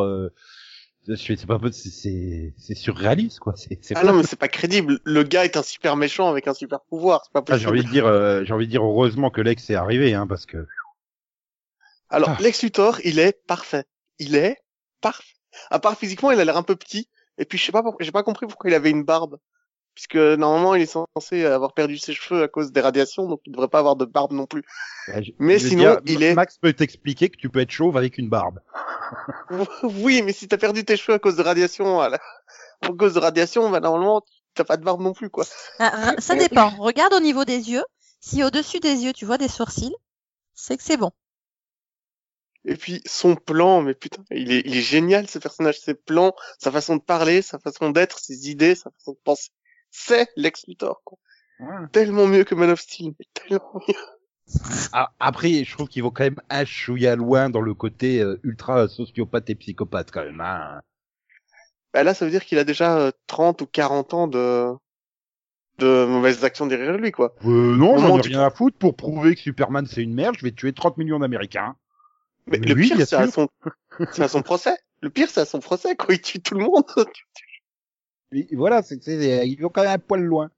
C'est 1.07 1.45
pas 1.45 1.59
c'est, 1.71 2.53
surréaliste 2.75 3.39
quoi. 3.39 3.53
C'est, 3.55 3.79
Ah 3.95 4.03
non, 4.03 4.13
mais 4.13 4.23
c'est 4.23 4.39
pas 4.39 4.47
crédible. 4.47 4.99
Le 5.03 5.23
gars 5.23 5.45
est 5.45 5.55
un 5.55 5.61
super 5.61 5.95
méchant 5.95 6.29
avec 6.29 6.47
un 6.47 6.53
super 6.53 6.81
pouvoir. 6.81 7.21
C'est 7.25 7.31
pas 7.33 7.43
Ah, 7.47 7.57
j'ai 7.57 7.65
possible. 7.65 7.69
envie 7.69 7.83
de 7.83 7.89
dire, 7.91 8.05
euh, 8.07 8.43
j'ai 8.43 8.53
envie 8.53 8.65
de 8.65 8.71
dire 8.71 8.83
heureusement 8.83 9.29
que 9.29 9.41
l'ex 9.41 9.69
est 9.69 9.75
arrivé, 9.75 10.13
hein, 10.15 10.25
parce 10.25 10.45
que 10.47 10.65
Alors, 12.09 12.29
Ah. 12.29 12.37
Lex 12.41 12.63
Luthor, 12.63 12.99
il 13.03 13.19
est 13.19 13.45
parfait. 13.45 13.85
Il 14.19 14.35
est 14.35 14.57
parfait. 15.01 15.35
À 15.69 15.79
part 15.79 15.97
physiquement, 15.97 16.31
il 16.31 16.39
a 16.39 16.45
l'air 16.45 16.57
un 16.57 16.63
peu 16.63 16.75
petit. 16.75 17.07
Et 17.37 17.45
puis, 17.45 17.57
je 17.57 17.65
sais 17.65 17.71
pas, 17.71 17.83
j'ai 17.99 18.11
pas 18.11 18.23
compris 18.23 18.47
pourquoi 18.47 18.69
il 18.69 18.73
avait 18.73 18.89
une 18.89 19.03
barbe. 19.03 19.37
Puisque 19.95 20.15
normalement, 20.17 20.75
il 20.75 20.81
est 20.81 20.85
censé 21.15 21.45
avoir 21.45 21.73
perdu 21.73 21.97
ses 21.97 22.13
cheveux 22.13 22.43
à 22.43 22.47
cause 22.49 22.71
des 22.73 22.81
radiations, 22.81 23.27
donc 23.27 23.39
il 23.45 23.53
devrait 23.53 23.69
pas 23.69 23.79
avoir 23.79 23.95
de 23.95 24.03
barbe 24.05 24.33
non 24.33 24.45
plus. 24.45 24.61
je- 25.07 25.31
Mais 25.39 25.57
je 25.57 25.69
sinon, 25.69 25.83
dire, 25.83 26.01
il 26.05 26.21
est- 26.21 26.35
Max 26.35 26.57
peut 26.57 26.73
t'expliquer 26.73 27.29
que 27.29 27.37
tu 27.37 27.49
peux 27.49 27.61
être 27.61 27.71
chauve 27.71 27.95
avec 27.95 28.17
une 28.17 28.27
barbe. 28.27 28.59
oui, 29.83 30.21
mais 30.21 30.33
si 30.33 30.47
t'as 30.49 30.57
perdu 30.57 30.83
tes 30.83 30.97
cheveux 30.97 31.15
à 31.15 31.19
cause 31.19 31.37
de 31.37 31.41
radiation, 31.43 32.01
à, 32.01 32.09
la... 32.09 32.19
à 32.81 32.89
cause 32.89 33.13
de 33.13 33.19
radiation, 33.19 33.69
bah 33.69 33.79
normalement, 33.79 34.21
t'as 34.53 34.65
pas 34.65 34.75
de 34.75 34.83
barbe 34.83 35.01
non 35.01 35.13
plus, 35.13 35.29
quoi. 35.29 35.45
Ah, 35.79 36.13
ça 36.19 36.35
dépend. 36.35 36.69
Regarde 36.71 37.13
au 37.13 37.19
niveau 37.21 37.45
des 37.45 37.71
yeux. 37.71 37.83
Si 38.19 38.43
au-dessus 38.43 38.79
des 38.79 38.95
yeux, 39.03 39.13
tu 39.13 39.25
vois 39.25 39.37
des 39.37 39.47
sourcils, 39.47 39.95
c'est 40.55 40.75
que 40.77 40.83
c'est 40.83 40.97
bon. 40.97 41.11
Et 42.65 42.75
puis, 42.75 43.01
son 43.05 43.35
plan, 43.35 43.81
mais 43.81 43.93
putain, 43.93 44.23
il 44.31 44.51
est, 44.51 44.63
il 44.65 44.75
est 44.75 44.81
génial, 44.81 45.27
ce 45.29 45.37
personnage, 45.37 45.79
ses 45.79 45.93
plans, 45.93 46.33
sa 46.59 46.71
façon 46.71 46.95
de 46.95 47.01
parler, 47.01 47.43
sa 47.43 47.59
façon 47.59 47.91
d'être, 47.91 48.17
ses 48.19 48.49
idées, 48.49 48.73
sa 48.73 48.89
façon 48.89 49.11
de 49.11 49.19
penser. 49.23 49.51
C'est 49.97 50.29
Lex 50.35 50.65
Luthor, 50.67 51.01
quoi. 51.05 51.17
Tellement 51.93 52.27
mieux 52.27 52.43
que 52.43 52.53
Man 52.53 52.69
of 52.69 52.81
Steel, 52.81 53.13
mais 53.17 53.25
tellement 53.33 53.81
mieux. 53.87 53.95
Ah, 54.91 55.11
après, 55.19 55.63
je 55.63 55.71
trouve 55.71 55.87
qu'il 55.87 56.03
va 56.03 56.09
quand 56.13 56.25
même 56.25 56.41
un 56.49 56.65
chouïa 56.65 57.15
loin 57.15 57.49
dans 57.49 57.61
le 57.61 57.73
côté 57.73 58.19
euh, 58.19 58.39
ultra 58.43 58.87
sociopathe 58.89 59.49
et 59.49 59.55
psychopathe 59.55 60.11
quand 60.11 60.23
même. 60.23 60.41
Hein. 60.41 60.81
Bah 61.93 62.03
là, 62.03 62.13
ça 62.13 62.25
veut 62.25 62.31
dire 62.31 62.43
qu'il 62.45 62.59
a 62.59 62.65
déjà 62.65 62.97
euh, 62.97 63.11
30 63.27 63.61
ou 63.61 63.65
40 63.67 64.13
ans 64.13 64.27
de, 64.27 64.67
de 65.79 66.05
mauvaises 66.05 66.43
actions 66.43 66.67
derrière 66.67 66.97
lui, 66.97 67.11
quoi. 67.11 67.33
Euh, 67.45 67.75
non, 67.75 67.97
j'en 67.97 68.17
ai 68.17 68.21
rien 68.21 68.43
à 68.43 68.49
foutre 68.49 68.77
pour 68.77 68.95
prouver 68.95 69.33
que 69.33 69.41
Superman 69.41 69.87
c'est 69.87 70.03
une 70.03 70.13
merde. 70.13 70.35
Je 70.37 70.43
vais 70.43 70.51
tuer 70.51 70.73
30 70.73 70.97
millions 70.97 71.19
d'Américains. 71.19 71.75
Mais 72.47 72.59
Mais 72.59 72.67
le 72.67 72.75
pire, 72.75 72.97
c'est 73.07 73.15
à 73.15 73.31
son, 73.31 73.47
c'est 74.11 74.23
à 74.23 74.27
son 74.27 74.41
procès. 74.41 74.75
Le 75.01 75.09
pire, 75.09 75.29
c'est 75.29 75.41
à 75.41 75.45
son 75.45 75.61
procès, 75.61 75.95
quoi. 75.95 76.13
Il 76.13 76.21
tue 76.21 76.41
tout 76.41 76.55
le 76.55 76.65
monde. 76.65 76.83
Et 78.31 78.55
voilà, 78.55 78.83
c'est, 78.83 78.97
ils 79.47 79.59
vont 79.61 79.69
quand 79.69 79.83
même 79.83 79.91
un 79.91 79.99
poil 79.99 80.21
loin. 80.21 80.49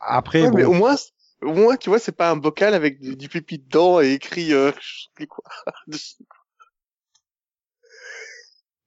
Après, 0.00 0.46
Ouais, 0.46 0.50
bon, 0.50 0.56
mais 0.58 0.64
au 0.64 0.72
moins, 0.72 0.94
au 1.42 1.52
moins, 1.52 1.76
tu 1.76 1.88
vois, 1.90 1.98
c'est 1.98 2.12
pas 2.16 2.30
un 2.30 2.36
bocal 2.36 2.74
avec 2.74 3.00
du, 3.00 3.16
du 3.16 3.28
pipi 3.28 3.58
dedans 3.58 4.00
et 4.00 4.12
écrit, 4.12 4.52
euh, 4.52 4.70
je 4.80 5.02
sais 5.04 5.08
plus 5.14 5.26
quoi. 5.26 5.44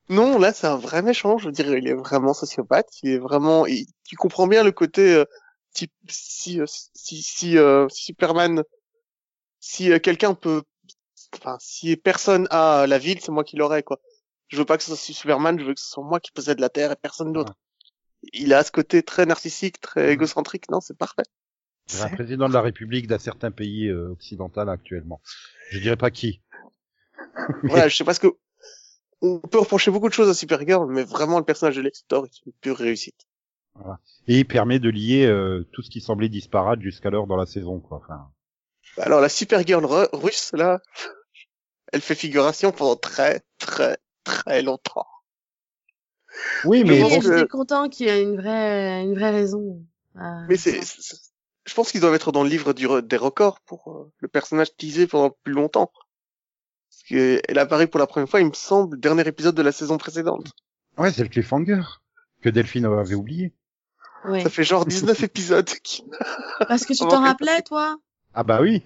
Non, 0.09 0.37
là, 0.39 0.53
c'est 0.53 0.67
un 0.67 0.77
vrai 0.77 1.01
méchant. 1.01 1.37
Je 1.37 1.45
veux 1.47 1.51
dire, 1.51 1.75
il 1.75 1.87
est 1.87 1.93
vraiment 1.93 2.33
sociopathe. 2.33 2.87
Il 3.03 3.09
est 3.11 3.17
vraiment, 3.19 3.65
il- 3.65 3.85
tu 4.05 4.15
comprends 4.15 4.47
bien 4.47 4.63
le 4.63 4.71
côté, 4.71 5.13
euh, 5.15 5.25
type, 5.73 5.91
si, 6.09 6.59
euh, 6.61 6.65
si, 6.67 7.21
si, 7.21 7.57
euh, 7.57 7.87
si 7.89 8.03
Superman, 8.05 8.63
si 9.59 9.91
euh, 9.91 9.99
quelqu'un 9.99 10.33
peut, 10.35 10.63
enfin, 11.35 11.57
si 11.61 11.97
personne 11.97 12.47
a 12.51 12.87
la 12.87 12.97
ville, 12.99 13.19
c'est 13.21 13.31
moi 13.31 13.43
qui 13.45 13.57
l'aurai, 13.57 13.83
quoi. 13.83 13.99
Je 14.49 14.57
veux 14.57 14.65
pas 14.65 14.77
que 14.77 14.83
ce 14.83 14.95
soit 14.95 15.13
Superman, 15.15 15.59
je 15.59 15.65
veux 15.65 15.75
que 15.75 15.81
ce 15.81 15.89
soit 15.89 16.03
moi 16.05 16.19
qui 16.19 16.31
possède 16.33 16.59
la 16.59 16.69
Terre 16.69 16.91
et 16.93 16.95
personne 16.97 17.33
d'autre. 17.33 17.53
Il 18.33 18.53
a 18.53 18.63
ce 18.63 18.71
côté 18.71 19.03
très 19.03 19.25
narcissique, 19.25 19.79
très 19.79 20.11
égocentrique. 20.11 20.69
Non, 20.69 20.81
c'est 20.81 20.97
parfait. 20.97 21.23
c'est 21.85 22.01
un 22.01 22.09
président 22.09 22.47
de 22.47 22.53
la 22.53 22.61
République 22.61 23.07
d'un 23.07 23.19
certain 23.19 23.51
pays 23.51 23.87
euh, 23.87 24.09
occidental 24.09 24.69
actuellement. 24.69 25.21
Je 25.71 25.79
dirais 25.79 25.97
pas 25.97 26.11
qui. 26.11 26.41
voilà, 27.63 27.87
je 27.87 27.95
sais 27.95 28.03
pas 28.03 28.13
ce 28.13 28.19
que 28.19 28.35
on 29.21 29.39
peut 29.39 29.59
reprocher 29.59 29.89
beaucoup 29.89 30.09
de 30.09 30.13
choses 30.13 30.29
à 30.29 30.33
Supergirl, 30.33 30.91
mais 30.91 31.03
vraiment 31.03 31.39
le 31.39 31.45
personnage 31.45 31.75
de 31.75 31.81
Lex 31.81 32.01
Luthor 32.03 32.25
est 32.25 32.45
une 32.45 32.53
pure 32.61 32.77
réussite. 32.77 33.27
Et 34.27 34.39
il 34.39 34.45
permet 34.45 34.79
de 34.79 34.89
lier 34.89 35.25
euh, 35.25 35.67
tout 35.71 35.81
ce 35.81 35.89
qui 35.89 36.01
semblait 36.01 36.29
disparate 36.29 36.81
jusqu'alors 36.81 37.27
dans 37.27 37.35
la 37.37 37.45
saison, 37.45 37.79
quoi. 37.79 37.97
Enfin, 38.03 38.31
Alors 38.97 39.21
la 39.21 39.29
Supergirl 39.29 39.85
ru- 39.85 40.07
russe 40.13 40.51
là, 40.53 40.81
elle 41.93 42.01
fait 42.01 42.15
figuration 42.15 42.71
pendant 42.71 42.95
très 42.95 43.41
très 43.59 43.97
très 44.23 44.61
longtemps. 44.61 45.07
Oui, 46.65 46.83
Mais 46.83 47.01
que- 47.19 47.21
j'étais 47.21 47.47
content 47.47 47.89
qu'il 47.89 48.07
y 48.07 48.09
ait 48.09 48.21
une 48.21 48.35
vraie, 48.37 49.03
une 49.03 49.13
vraie 49.15 49.31
raison. 49.31 49.81
à- 50.15 50.45
Mais 50.47 50.57
c'est, 50.57 50.79
je 51.65 51.73
pense 51.73 51.91
qu'ils 51.91 52.01
doivent 52.01 52.13
être 52.15 52.31
dans 52.31 52.43
le 52.43 52.49
livre 52.49 52.73
du 52.73 52.87
des 53.03 53.17
records 53.17 53.59
pour 53.61 53.91
euh, 53.91 54.11
le 54.19 54.27
personnage 54.27 54.75
teasé 54.75 55.07
pendant 55.07 55.31
plus 55.43 55.53
longtemps. 55.53 55.91
Parce 56.89 57.03
que 57.09 57.41
elle 57.47 57.59
apparaît 57.59 57.87
pour 57.87 57.99
la 57.99 58.07
première 58.07 58.29
fois, 58.29 58.39
il 58.41 58.47
me 58.47 58.53
semble, 58.53 58.99
dernier 58.99 59.27
épisode 59.27 59.55
de 59.55 59.61
la 59.61 59.71
saison 59.71 59.97
précédente. 59.97 60.51
ouais, 60.97 61.11
c'est 61.11 61.23
le 61.23 61.29
cliffhanger 61.29 61.81
que 62.41 62.49
Delphine 62.49 62.85
avait 62.85 63.15
oublié. 63.15 63.53
Ouais. 64.25 64.41
Ça 64.41 64.49
fait 64.49 64.63
genre 64.63 64.85
19 64.85 65.21
épisodes. 65.23 65.69
qui- 65.83 66.03
Parce 66.67 66.85
que 66.85 66.93
tu 66.93 66.99
t'en 66.99 67.21
rappelais, 67.21 67.61
toi? 67.61 67.97
Ah 68.33 68.43
bah 68.43 68.61
oui. 68.61 68.83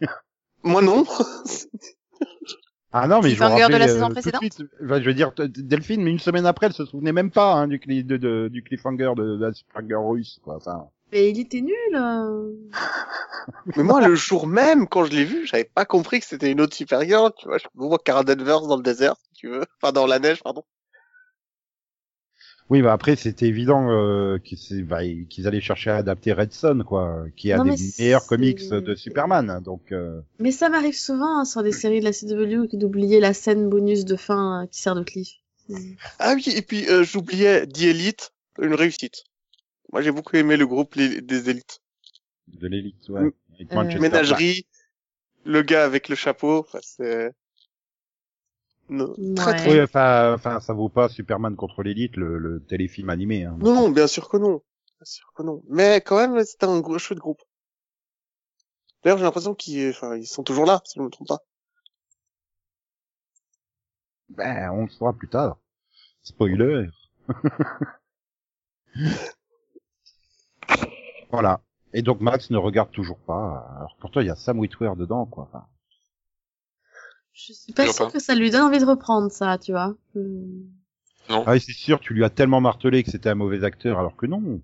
Moi 0.64 0.82
non. 0.82 1.06
Ah 2.94 3.08
non, 3.08 3.22
mais 3.22 3.30
je 3.30 3.44
me 3.44 3.50
Cliffhanger 3.50 3.68
de 3.70 3.78
la 3.78 3.86
euh, 3.86 3.94
saison 3.94 4.08
tout 4.08 4.10
de 4.10 4.14
précédente 4.14 4.42
suite. 4.42 4.64
Enfin, 4.84 5.00
je 5.02 5.06
veux 5.06 5.14
dire, 5.14 5.32
Delphine, 5.38 6.04
mais 6.04 6.12
une 6.12 6.20
semaine 6.20 6.46
après, 6.46 6.66
elle 6.68 6.74
se 6.74 6.86
souvenait 6.86 7.14
même 7.14 7.32
pas 7.32 7.54
hein, 7.54 7.68
du, 7.68 7.78
cli- 7.80 8.06
de, 8.06 8.18
de- 8.18 8.50
du 8.52 8.64
cliffhanger 8.64 9.14
de, 9.16 9.38
de 9.38 9.46
la 9.46 9.54
Supergirl 9.54 10.06
russe, 10.06 10.40
quoi. 10.44 10.56
Enfin, 10.58 10.88
Mais 11.12 11.30
il 11.30 11.40
était 11.40 11.62
nul. 11.62 11.76
euh. 11.96 12.52
Mais 13.78 13.84
moi, 13.84 14.06
le 14.06 14.16
jour 14.16 14.48
même, 14.48 14.88
quand 14.88 15.06
je 15.06 15.12
l'ai 15.12 15.26
vu, 15.26 15.46
j'avais 15.46 15.64
pas 15.66 15.86
compris 15.86 16.20
que 16.20 16.26
c'était 16.26 16.52
une 16.52 16.62
autre 16.62 16.76
Supergirl, 16.76 17.32
tu 17.38 17.48
vois. 17.48 17.58
Je 17.58 17.66
vois 17.76 17.98
Cara 18.00 18.24
Danvers 18.24 18.68
dans 18.68 18.78
le 18.78 18.84
désert, 18.84 19.16
si 19.18 19.34
tu 19.34 19.48
veux. 19.50 19.64
Enfin, 19.82 19.92
dans 19.94 20.06
la 20.08 20.20
neige, 20.20 20.42
pardon. 20.44 20.64
Oui, 22.72 22.82
bah 22.82 22.94
après, 22.94 23.18
c'était 23.18 23.48
évident 23.48 23.92
euh, 23.92 24.38
qu'ils 24.40 24.86
bah, 24.86 25.02
qu'ils 25.30 25.46
allaient 25.46 25.60
chercher 25.60 25.90
à 25.92 25.98
adapter 25.98 26.32
Red 26.32 26.54
Son, 26.54 26.84
quoi, 26.88 27.26
qui 27.36 27.52
a 27.52 27.58
Non, 27.58 27.66
des 27.66 27.72
mais 27.72 27.78
meilleurs 28.00 28.26
comics 28.26 28.68
de 28.70 28.96
Superman. 28.96 29.62
Donc, 29.64 29.92
euh, 29.92 30.22
Mais 30.40 30.52
ça 30.52 30.70
m'arrive 30.70 30.98
souvent 30.98 31.40
hein, 31.40 31.46
sur 31.46 31.64
des 31.64 31.74
séries 31.74 32.00
de 32.00 32.06
la 32.06 32.14
CW 32.14 32.70
que 32.72 32.78
d'oublier 32.78 33.20
la 33.20 33.34
scène 33.34 33.70
bonus 33.70 34.06
de 34.06 34.16
fin 34.16 34.64
euh, 34.64 34.68
qui 34.68 34.82
sert 34.82 34.96
de 34.96 35.04
cliff. 35.04 35.30
Ah 36.18 36.34
oui, 36.36 36.46
et 36.56 36.62
puis, 36.62 36.88
euh, 36.90 37.04
j'oubliais 37.04 37.68
The 37.68 37.82
Elite, 37.82 38.32
une 38.62 38.74
réussite. 38.74 39.24
Moi, 39.92 40.02
j'ai 40.02 40.12
beaucoup 40.12 40.36
aimé 40.38 40.56
le 40.56 40.66
groupe 40.66 40.96
les- 40.96 41.20
des 41.22 41.50
élites. 41.50 41.80
de 42.48 42.68
l'élite, 42.68 43.10
ouais. 43.10 43.22
Mm. 43.24 43.32
Avec 43.70 43.96
Euh, 43.96 44.00
Ménagerie, 44.00 44.66
le 45.44 45.62
gars 45.62 45.84
avec 45.84 46.08
le 46.10 46.16
chapeau, 46.16 46.66
c'est 46.82 47.32
non, 48.92 49.14
très, 49.36 49.52
Ouais. 49.52 49.58
très- 49.58 49.72
Oui, 49.72 49.82
enfin, 49.82 50.34
enfin, 50.36 50.60
ça 50.60 50.74
vaut 50.74 50.90
pas 50.90 51.10
Superman 51.10 51.56
contre 51.56 51.82
l'élite, 51.82 52.16
le, 52.18 52.38
le 52.38 52.64
téléfilm 52.64 53.10
animé. 53.10 53.46
Hein. 53.46 53.58
Non, 53.60 53.74
non, 53.74 53.90
bien 53.90 54.06
sûr 54.08 54.30
que 54.30 54.38
non. 54.38 54.62
Bien 55.00 55.06
sûr 55.06 55.32
que 55.36 55.42
non. 55.44 55.64
Mais 55.70 56.02
quand 56.02 56.18
même, 56.18 56.44
c'était 56.46 56.66
un 56.68 56.80
gros 56.80 57.00
chouette 57.00 57.20
groupe. 57.20 57.42
D'ailleurs, 59.04 59.18
j'ai 59.18 59.24
l'impression 59.24 59.56
qu'ils, 59.56 59.90
enfin, 59.90 60.16
ils 60.16 60.28
sont 60.28 60.44
toujours 60.44 60.66
là, 60.66 60.82
si 60.86 60.94
je 60.96 61.00
ne 61.00 61.06
me 61.06 61.10
trompe 61.10 61.28
pas. 61.30 61.40
Ben, 64.30 64.70
on 64.72 64.84
le 64.84 64.90
saura 64.90 65.14
plus 65.14 65.28
tard. 65.28 65.58
Spoiler. 66.24 66.88
voilà. 71.32 71.62
Et 71.94 72.02
donc 72.02 72.22
Max 72.22 72.50
ne 72.50 72.58
regarde 72.58 72.92
toujours 72.92 73.20
pas. 73.20 73.66
Alors 73.78 73.96
pourtant 74.00 74.22
il 74.22 74.28
y 74.28 74.30
a 74.30 74.36
Sam 74.36 74.60
Witwer 74.60 74.94
dedans, 74.98 75.26
quoi. 75.26 75.44
Enfin, 75.50 75.66
Je 77.34 77.54
suis 77.54 77.74
pas 77.74 77.92
sûre 77.92 78.08
pas. 78.08 78.12
que 78.12 78.20
ça 78.20 78.36
lui 78.36 78.50
donne 78.50 78.62
envie 78.62 78.80
de 78.80 78.86
reprendre 78.86 79.32
ça, 79.32 79.58
tu 79.58 79.72
vois. 79.72 79.96
Hmm. 80.16 80.64
Non. 81.30 81.44
Ah, 81.48 81.54
oui, 81.54 81.62
c'est 81.62 81.72
sûr, 81.74 82.00
tu 82.00 82.14
lui 82.14 82.24
as 82.26 82.30
tellement 82.30 82.62
martelé 82.62 83.04
que 83.04 83.12
c'était 83.12 83.30
un 83.30 83.36
mauvais 83.36 83.64
acteur, 83.64 84.00
alors 84.00 84.16
que 84.18 84.26
non. 84.26 84.62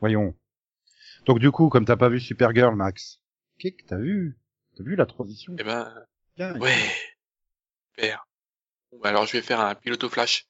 Voyons. 0.00 0.34
Donc 1.26 1.38
du 1.38 1.50
coup, 1.50 1.68
comme 1.68 1.84
t'as 1.84 1.96
pas 1.96 2.08
vu 2.08 2.20
Supergirl, 2.20 2.74
Max, 2.74 3.20
qu'est-ce 3.58 3.76
que 3.76 3.86
t'as 3.86 3.98
vu? 3.98 4.38
T'as 4.76 4.84
vu 4.84 4.96
la 4.96 5.06
transition? 5.06 5.54
Eh 5.58 5.64
ben, 5.64 5.92
Bien. 6.36 6.58
ouais. 6.58 6.74
Super. 7.94 8.26
Bon, 8.92 8.98
bah 9.02 9.08
alors 9.10 9.26
je 9.26 9.32
vais 9.32 9.42
faire 9.42 9.60
un 9.60 9.74
piloto 9.74 10.08
flash. 10.08 10.46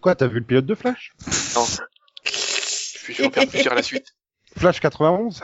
Quoi, 0.00 0.14
t'as 0.14 0.26
vu 0.28 0.38
le 0.38 0.44
pilote 0.44 0.66
de 0.66 0.74
Flash? 0.76 1.12
Non. 1.56 1.64
Je 2.24 3.12
vais 3.14 3.26
en 3.26 3.30
faire 3.30 3.48
plusieurs 3.48 3.72
à 3.72 3.76
la 3.76 3.82
suite. 3.82 4.14
Flash 4.56 4.78
91 4.80 5.42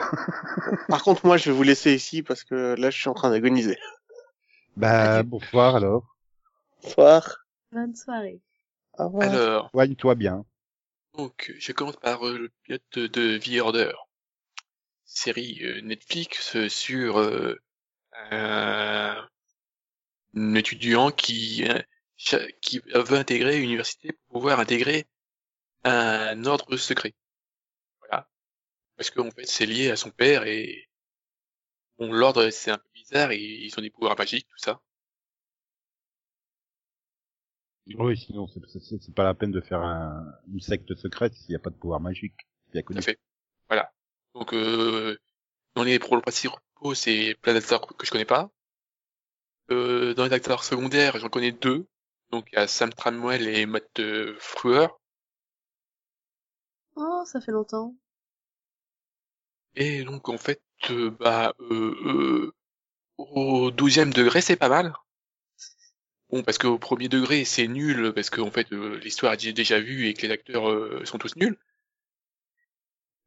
Par 0.87 1.03
contre, 1.03 1.25
moi, 1.25 1.35
je 1.37 1.49
vais 1.49 1.55
vous 1.55 1.63
laisser 1.63 1.93
ici 1.93 2.23
parce 2.23 2.43
que 2.45 2.75
là, 2.79 2.89
je 2.89 2.97
suis 2.97 3.09
en 3.09 3.13
train 3.13 3.29
d'agoniser. 3.31 3.77
Bah, 4.75 5.23
bonsoir 5.23 5.75
alors. 5.75 6.15
Bonsoir. 6.83 7.45
Bonne 7.71 7.95
soirée. 7.95 8.41
Au 8.97 9.05
revoir. 9.05 9.29
Alors, 9.29 9.69
Soigne-toi 9.71 10.15
bien. 10.15 10.45
donc, 11.17 11.53
je 11.57 11.71
commence 11.71 11.97
par 11.97 12.25
euh, 12.27 12.37
le 12.37 12.49
pilote 12.63 12.83
de, 12.93 13.07
de 13.07 13.37
The 13.37 13.59
Order. 13.61 13.93
Série 15.05 15.59
euh, 15.63 15.81
Netflix 15.81 16.55
euh, 16.55 16.67
sur 16.69 17.17
euh, 17.19 17.55
un, 18.31 19.27
un 20.35 20.55
étudiant 20.55 21.11
qui, 21.11 21.65
qui 22.61 22.79
veut 22.93 23.17
intégrer 23.17 23.57
une 23.57 23.65
université 23.65 24.11
pour 24.13 24.39
pouvoir 24.39 24.59
intégrer 24.59 25.07
un 25.83 26.43
ordre 26.45 26.75
secret. 26.77 27.13
Voilà. 27.99 28.27
Parce 28.97 29.09
qu'en 29.11 29.31
fait, 29.31 29.45
c'est 29.45 29.65
lié 29.65 29.91
à 29.91 29.95
son 29.95 30.11
père 30.11 30.45
et 30.45 30.89
bon, 31.99 32.11
l'ordre, 32.11 32.49
c'est 32.49 32.71
un 32.71 32.77
peu 32.77 32.89
bizarre 32.93 33.31
et 33.31 33.39
ils 33.39 33.73
ont 33.77 33.81
des 33.81 33.89
pouvoirs 33.89 34.17
magiques, 34.17 34.47
tout 34.47 34.57
ça. 34.57 34.81
Oui, 37.99 38.17
sinon 38.17 38.47
c'est- 38.47 39.13
pas 39.13 39.23
la 39.23 39.35
peine 39.35 39.51
de 39.51 39.61
faire 39.61 39.81
un, 39.81 40.25
une 40.51 40.59
secte 40.59 40.95
secrète 40.95 41.33
s'il 41.35 41.49
n'y 41.49 41.55
a 41.55 41.59
pas 41.59 41.69
de 41.69 41.75
pouvoir 41.75 41.99
magique. 41.99 42.33
Bien 42.71 42.81
Tout 42.81 42.87
connu. 42.87 42.99
à 42.99 43.01
fait. 43.03 43.19
Voilà. 43.69 43.93
Donc, 44.33 44.53
euh, 44.53 45.17
dans 45.75 45.83
les 45.83 45.99
principaux, 45.99 46.57
c'est 46.95 47.35
plein 47.41 47.53
d'acteurs 47.53 47.85
que 47.85 48.05
je 48.05 48.11
connais 48.11 48.25
pas. 48.25 48.49
Euh, 49.71 50.13
dans 50.15 50.25
les 50.25 50.33
acteurs 50.33 50.63
secondaires, 50.63 51.17
j'en 51.19 51.29
connais 51.29 51.51
deux. 51.51 51.85
Donc, 52.31 52.47
il 52.51 52.55
y 52.55 52.57
a 52.57 52.67
Sam 52.67 52.91
Tramwell 52.91 53.47
et 53.47 53.65
Matt 53.67 53.99
euh, 53.99 54.35
Frewer. 54.39 54.87
Oh, 56.97 57.23
ça 57.25 57.39
fait 57.39 57.51
longtemps. 57.51 57.95
Et 59.77 60.03
donc, 60.03 60.27
en 60.27 60.37
fait, 60.37 60.61
euh, 60.89 61.11
bah, 61.11 61.53
euh, 61.61 61.95
euh, 62.05 62.53
au 63.17 63.71
douzième 63.71 64.13
degré, 64.13 64.41
c'est 64.41 64.55
pas 64.57 64.69
mal. 64.69 64.93
Bon, 66.29 66.43
parce 66.43 66.59
qu'au 66.59 66.77
premier 66.77 67.09
degré, 67.09 67.45
c'est 67.45 67.67
nul, 67.67 68.11
parce 68.13 68.29
qu'en 68.29 68.51
fait, 68.51 68.71
euh, 68.73 68.99
l'histoire 68.99 69.33
est 69.33 69.53
déjà 69.53 69.79
vue 69.79 70.07
et 70.07 70.13
que 70.13 70.21
les 70.27 70.31
acteurs 70.33 70.69
euh, 70.69 71.03
sont 71.05 71.17
tous 71.17 71.35
nuls. 71.35 71.57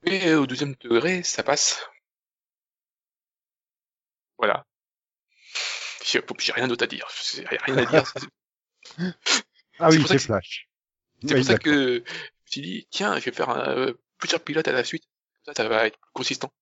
Mais 0.02 0.26
euh, 0.30 0.40
au 0.40 0.46
deuxième 0.48 0.74
degré, 0.80 1.22
ça 1.22 1.44
passe. 1.44 1.88
Voilà. 4.38 4.66
J'ai 6.04 6.20
j'ai 6.40 6.52
rien 6.52 6.66
d'autre 6.68 6.84
à 6.84 6.86
dire. 6.88 7.06
J'ai 7.34 7.44
rien 7.46 7.76
à 7.78 7.86
dire. 7.86 8.04
C'est 8.14 8.28
Ah 9.78 9.90
C'est 9.90 9.98
oui, 9.98 9.98
pour 9.98 10.08
ça 10.08 10.14
c'est 10.14 10.18
que- 10.18 10.24
Flash. 10.24 10.68
c'est 11.26 11.34
Oui, 11.34 11.34
pour 11.36 11.44
ça 11.44 11.56
que 11.56 11.70
je 11.70 12.00
me 12.00 12.04
suis 12.46 12.60
dit, 12.62 12.88
tiens, 12.90 13.18
je 13.18 13.24
vais 13.26 13.32
faire 13.32 13.50
un, 13.50 13.68
euh, 13.76 13.94
plusieurs 14.18 14.42
pilotes 14.42 14.68
à 14.68 14.72
la 14.72 14.84
suite. 14.84 15.04
Ça, 15.48 15.54
ça 15.54 15.68
va 15.68 15.86
être 15.86 15.98
plus 15.98 16.10
consistant. 16.12 16.52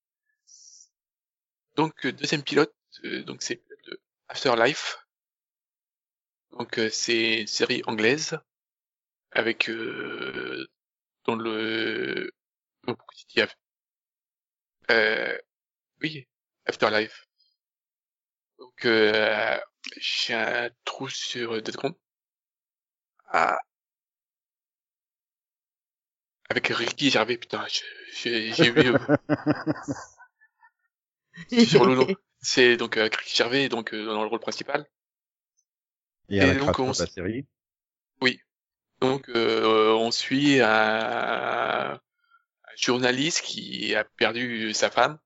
Donc, 1.75 2.07
euh, 2.07 2.13
deuxième 2.13 2.45
pilote, 2.45 2.73
euh, 3.05 3.25
donc 3.25 3.43
c'est 3.43 3.61
Afterlife. 4.29 4.97
Donc, 6.53 6.79
euh, 6.79 6.89
c'est 6.91 7.41
une 7.41 7.47
série 7.49 7.83
anglaise 7.87 8.39
avec 9.33 9.69
euh, 9.69 10.67
dans 11.25 11.37
le 11.37 12.33
euh, 14.91 15.39
oui 16.03 16.27
Afterlife. 16.67 17.27
Donc, 18.59 18.85
euh, 18.85 19.59
j'ai 19.97 20.35
un 20.35 20.71
trou 20.85 21.09
sur 21.09 21.61
secondes. 21.73 21.97
Ah. 23.29 23.59
Avec 26.49 26.69
Ricky 26.69 27.11
Gervais, 27.11 27.37
putain, 27.37 27.65
j'ai 28.15 28.53
j'ai 28.53 28.71
vu 28.71 28.95
euh, 28.95 28.99
sur 31.65 31.85
le 31.85 31.95
nom. 31.97 32.07
C'est 32.41 32.77
donc 32.77 32.97
euh, 32.97 33.05
Ricky 33.05 33.35
Gervais, 33.37 33.69
donc 33.69 33.93
euh, 33.93 34.07
dans 34.07 34.23
le 34.23 34.29
rôle 34.29 34.41
principal. 34.41 34.87
Et 36.29 36.41
à 36.41 36.45
Et 36.45 36.47
la 36.47 36.55
donc, 36.55 36.79
on 36.79 36.93
de 36.93 36.99
la 36.99 37.07
série. 37.07 37.47
Donc 39.01 39.29
euh, 39.29 39.93
on 39.93 40.11
suit 40.11 40.61
un, 40.61 41.93
un 41.95 42.01
journaliste 42.77 43.43
qui 43.43 43.95
a 43.95 44.05
perdu 44.05 44.73
sa 44.75 44.91
femme, 44.91 45.19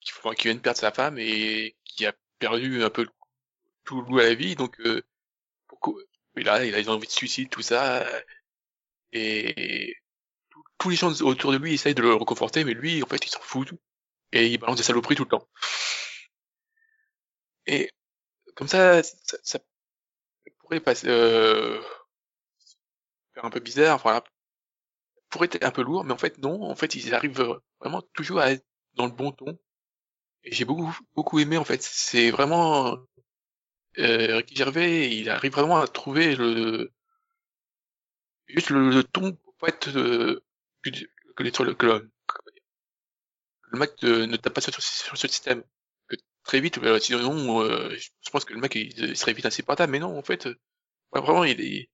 qui, 0.00 0.12
enfin, 0.18 0.34
qui 0.34 0.44
vient 0.48 0.54
de 0.54 0.60
perdre 0.60 0.78
sa 0.78 0.92
femme 0.92 1.18
et 1.18 1.76
qui 1.84 2.06
a 2.06 2.14
perdu 2.38 2.82
un 2.82 2.90
peu 2.90 3.06
tout 3.84 4.00
le 4.00 4.06
goût 4.06 4.18
à 4.20 4.24
la 4.24 4.34
vie. 4.34 4.56
Donc 4.56 4.80
euh, 4.80 5.02
pourquoi, 5.68 5.94
il 6.36 6.48
a, 6.48 6.64
il 6.64 6.74
a 6.74 6.92
envie 6.92 7.06
de 7.06 7.12
suicide, 7.12 7.50
tout 7.50 7.62
ça. 7.62 8.06
Et 9.12 9.96
tous- 10.80 10.90
les 10.90 10.96
gens 10.96 11.12
autour 11.22 11.52
de 11.52 11.58
lui 11.58 11.74
essayent 11.74 11.94
de 11.94 12.02
le 12.02 12.14
reconforter, 12.14 12.64
mais 12.64 12.74
lui, 12.74 13.02
en 13.04 13.06
fait, 13.08 13.24
il 13.26 13.30
s'en 13.30 13.40
fout. 13.42 13.70
Et 14.32 14.48
il 14.48 14.58
balance 14.58 14.78
des 14.78 14.84
saloperies 14.84 15.16
tout 15.16 15.24
le 15.24 15.30
temps. 15.30 15.48
Et 17.66 17.90
comme 18.56 18.68
ça, 18.68 19.02
ça, 19.02 19.38
ça 19.44 19.58
pourrait 20.60 20.80
passer, 20.80 21.08
euh, 21.08 21.80
faire 23.34 23.44
un 23.44 23.50
peu 23.50 23.58
bizarre, 23.60 24.00
ça 24.00 24.22
pourrait 25.30 25.48
être 25.52 25.64
un 25.64 25.70
peu 25.70 25.82
lourd, 25.82 26.04
mais 26.04 26.12
en 26.12 26.18
fait, 26.18 26.38
non. 26.38 26.62
En 26.64 26.74
fait, 26.74 26.94
ils 26.94 27.14
arrivent 27.14 27.58
vraiment 27.80 28.02
toujours 28.14 28.40
à 28.40 28.50
être 28.52 28.64
dans 28.94 29.06
le 29.06 29.12
bon 29.12 29.32
ton. 29.32 29.58
Et 30.44 30.52
j'ai 30.54 30.66
beaucoup, 30.66 30.96
beaucoup 31.16 31.40
aimé, 31.40 31.58
en 31.58 31.64
fait. 31.64 31.82
C'est 31.82 32.30
vraiment, 32.30 32.98
euh, 33.98 34.36
Ricky 34.38 34.56
Gervais, 34.56 35.16
il 35.16 35.30
arrive 35.30 35.52
vraiment 35.52 35.78
à 35.80 35.86
trouver 35.88 36.34
le, 36.36 36.92
juste 38.48 38.68
le, 38.70 38.90
le 38.90 39.02
ton 39.04 39.32
pour 39.58 39.68
être, 39.68 39.88
euh, 39.96 40.42
que, 40.82 40.90
que 41.36 41.42
les, 41.42 41.52
que 41.52 41.62
le, 41.62 41.74
que 41.74 41.86
le, 41.86 42.10
mec 43.72 44.02
ne, 44.02 44.36
tape 44.36 44.54
pas 44.54 44.60
sur, 44.60 44.80
sur 44.82 45.16
ce 45.16 45.28
système. 45.28 45.62
Que 46.08 46.16
très 46.44 46.60
vite, 46.60 46.78
euh, 46.78 46.98
sinon, 46.98 47.62
euh, 47.62 47.96
je 47.96 48.30
pense 48.30 48.44
que 48.44 48.52
le 48.54 48.60
mec, 48.60 48.74
il, 48.74 48.92
il 48.98 49.16
serait 49.16 49.32
vite 49.32 49.46
insupportable, 49.46 49.92
mais 49.92 49.98
non, 50.00 50.16
en 50.18 50.22
fait, 50.22 50.46
euh, 50.46 50.56
vraiment, 51.12 51.44
il 51.44 51.60
est, 51.60 51.90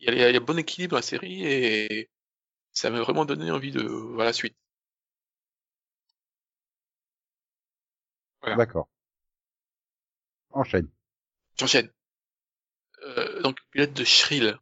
il 0.00 0.06
y 0.06 0.08
a, 0.08 0.30
il 0.30 0.34
y 0.34 0.36
a- 0.36 0.40
bon 0.40 0.58
équilibre 0.58 0.92
dans 0.92 0.98
la 0.98 1.02
série 1.02 1.44
et 1.46 2.10
ça 2.72 2.90
m'a 2.90 3.00
vraiment 3.02 3.24
donné 3.26 3.50
envie 3.52 3.72
de 3.72 3.82
voir 3.82 4.26
la 4.26 4.32
suite. 4.32 4.56
Voilà. 8.40 8.56
D'accord. 8.56 8.88
Enchaîne. 10.50 10.88
J'enchaîne. 11.58 11.90
Euh, 13.04 13.40
donc, 13.40 13.58
pilote 13.70 13.94
de 13.94 14.04
Shrill. 14.04 14.58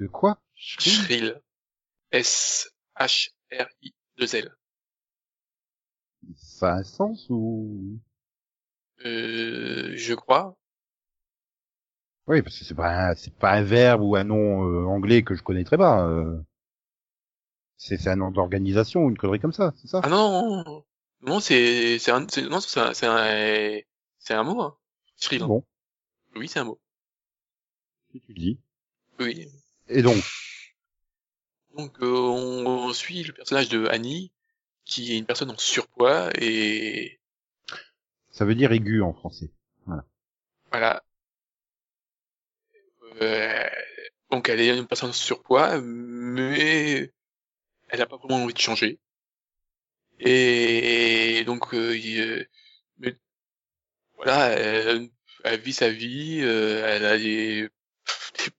De 0.00 0.06
quoi? 0.06 0.40
Shrill. 0.54 1.40
S-H-R-I-2-L. 2.12 4.50
Ça 6.36 6.74
a 6.74 6.78
un 6.78 6.82
sens 6.84 7.26
ou? 7.30 7.98
Euh, 9.06 9.92
je 9.96 10.12
crois. 10.14 10.56
Oui, 12.28 12.42
parce 12.42 12.58
que 12.58 12.64
c'est 12.64 12.74
pas 12.74 13.10
un, 13.10 13.14
c'est 13.14 13.34
pas 13.34 13.52
un 13.52 13.62
verbe 13.62 14.02
ou 14.02 14.16
un 14.16 14.24
nom 14.24 14.64
euh, 14.68 14.84
anglais 14.86 15.22
que 15.22 15.34
je 15.34 15.42
connaîtrais 15.42 15.78
pas. 15.78 16.06
euh. 16.08 16.38
C'est 17.78 17.96
c'est 17.96 18.10
un 18.10 18.16
nom 18.16 18.30
d'organisation 18.30 19.04
ou 19.04 19.08
une 19.08 19.16
connerie 19.16 19.40
comme 19.40 19.52
ça, 19.54 19.72
c'est 19.76 19.88
ça? 19.88 20.00
Ah 20.02 20.08
non, 20.10 20.62
non, 20.64 20.84
non, 21.22 21.40
c'est, 21.40 21.98
c'est 21.98 22.10
un, 22.10 22.26
c'est, 22.28 22.42
non, 22.42 22.60
c'est 22.60 22.80
un, 22.80 22.92
c'est 22.94 23.06
un, 23.06 23.80
c'est 24.18 24.34
un 24.34 24.42
mot, 24.44 24.60
hein. 24.60 24.76
Hein. 25.32 25.46
Bon, 25.46 25.64
Oui, 26.36 26.48
c'est 26.48 26.58
un 26.60 26.64
mot. 26.64 26.80
si 28.10 28.20
tu 28.20 28.32
le 28.32 28.40
dis. 28.40 28.58
Oui. 29.18 29.48
Et 29.88 30.02
donc, 30.02 30.16
Donc, 31.76 31.92
euh, 32.00 32.06
on, 32.06 32.66
on 32.66 32.92
suit 32.92 33.22
le 33.22 33.32
personnage 33.32 33.68
de 33.68 33.86
Annie, 33.86 34.32
qui 34.84 35.12
est 35.12 35.18
une 35.18 35.26
personne 35.26 35.50
en 35.50 35.58
surpoids 35.58 36.30
et 36.40 37.20
Ça 38.30 38.44
veut 38.44 38.54
dire 38.54 38.72
aigu 38.72 39.02
en 39.02 39.12
français. 39.12 39.50
Voilà. 40.70 41.02
Euh, 43.22 43.68
donc 44.30 44.48
elle 44.48 44.60
est 44.60 44.76
une 44.76 44.86
personne 44.86 45.12
surpoids, 45.12 45.80
mais 45.80 47.12
elle 47.88 48.02
a 48.02 48.06
pas 48.06 48.16
vraiment 48.16 48.42
envie 48.42 48.54
de 48.54 48.58
changer. 48.58 48.98
Et 50.18 51.44
donc, 51.44 51.74
euh, 51.74 51.96
il, 51.96 52.20
euh, 52.20 52.44
mais, 52.98 53.16
voilà, 54.16 54.48
elle, 54.48 55.10
elle 55.44 55.60
vit 55.60 55.72
sa 55.72 55.90
vie, 55.90 56.40
euh, 56.42 56.84
elle 56.86 57.04
a 57.04 57.18
des, 57.18 57.68
des, 58.38 58.50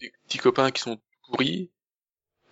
des 0.00 0.12
petits 0.24 0.38
copains 0.38 0.70
qui 0.70 0.82
sont 0.82 1.00
pourris, 1.22 1.70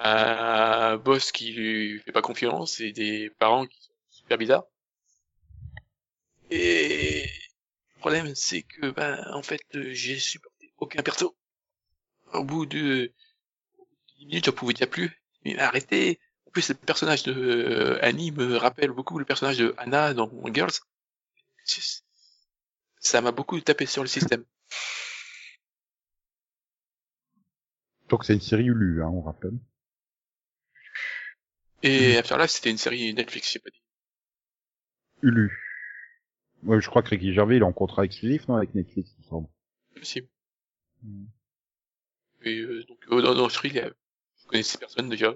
un 0.05 0.97
boss 0.97 1.33
qui 1.33 1.53
lui 1.53 2.01
fait 2.01 2.13
pas 2.13 2.23
confiance 2.23 2.81
et 2.81 2.93
des 2.93 3.31
parents 3.39 3.67
qui 3.67 3.81
sont 3.81 3.93
super 4.11 4.39
bizarres. 4.39 4.65
Et 6.51 7.25
le 7.95 8.01
problème, 8.01 8.35
c'est 8.35 8.63
que, 8.63 8.91
ben, 8.91 9.25
en 9.33 9.43
fait, 9.43 9.63
j'ai 9.73 10.19
supporté 10.19 10.73
aucun 10.79 11.03
perso. 11.03 11.37
Au 12.33 12.45
bout 12.45 12.67
de 12.67 13.13
10 14.19 14.27
minutes, 14.27 14.47
je 14.47 14.51
pouvais 14.51 14.75
dire 14.75 14.91
plus. 14.91 15.23
Mais 15.45 15.59
arrêtez. 15.59 16.21
En 16.47 16.51
plus, 16.51 16.69
le 16.69 16.75
personnage 16.75 17.23
de 17.23 17.33
euh, 17.33 18.05
Annie 18.05 18.33
me 18.33 18.57
rappelle 18.57 18.91
beaucoup 18.91 19.19
le 19.19 19.25
personnage 19.25 19.59
de 19.59 19.75
Anna 19.79 20.15
dans 20.15 20.31
Girls. 20.53 20.73
Ça 22.99 23.21
m'a 23.21 23.33
beaucoup 23.33 23.61
tapé 23.61 23.87
sur 23.87 24.03
le 24.03 24.09
système. 24.09 24.45
Donc 28.09 28.25
c'est 28.25 28.35
une 28.35 28.41
série 28.41 28.65
Hulu, 28.65 29.03
hein, 29.03 29.09
on 29.09 29.23
rappelle. 29.23 29.59
Et 31.83 32.17
Afterlife, 32.17 32.51
c'était 32.51 32.71
une 32.71 32.79
série 32.79 33.13
Netflix, 33.15 33.53
j'ai 33.53 33.59
pas 33.59 33.71
dit. 33.71 33.83
Hulu. 35.23 35.51
Ouais, 36.65 36.81
je 36.81 36.89
crois 36.89 37.03
que 37.03 37.09
Ricky 37.09 37.35
Gervais, 37.35 37.57
il 37.57 37.63
est 37.63 37.65
en 37.65 37.73
contrat 37.73 38.05
exclusif, 38.05 38.47
non, 38.49 38.57
avec 38.57 38.75
Netflix, 38.75 39.11
il 39.19 39.25
me 39.25 39.29
semble. 39.29 39.49
Possible. 39.97 40.29
Mm. 41.03 41.25
Et 42.45 42.59
euh, 42.59 42.85
donc, 42.85 42.99
euh, 43.11 43.23
dans, 43.35 43.49
truc, 43.49 43.73
il 43.73 43.77
y 43.77 43.81
a- 43.81 43.91
je 44.41 44.47
connais 44.47 44.63
ces 44.63 44.79
personnes 44.79 45.09
déjà. 45.09 45.35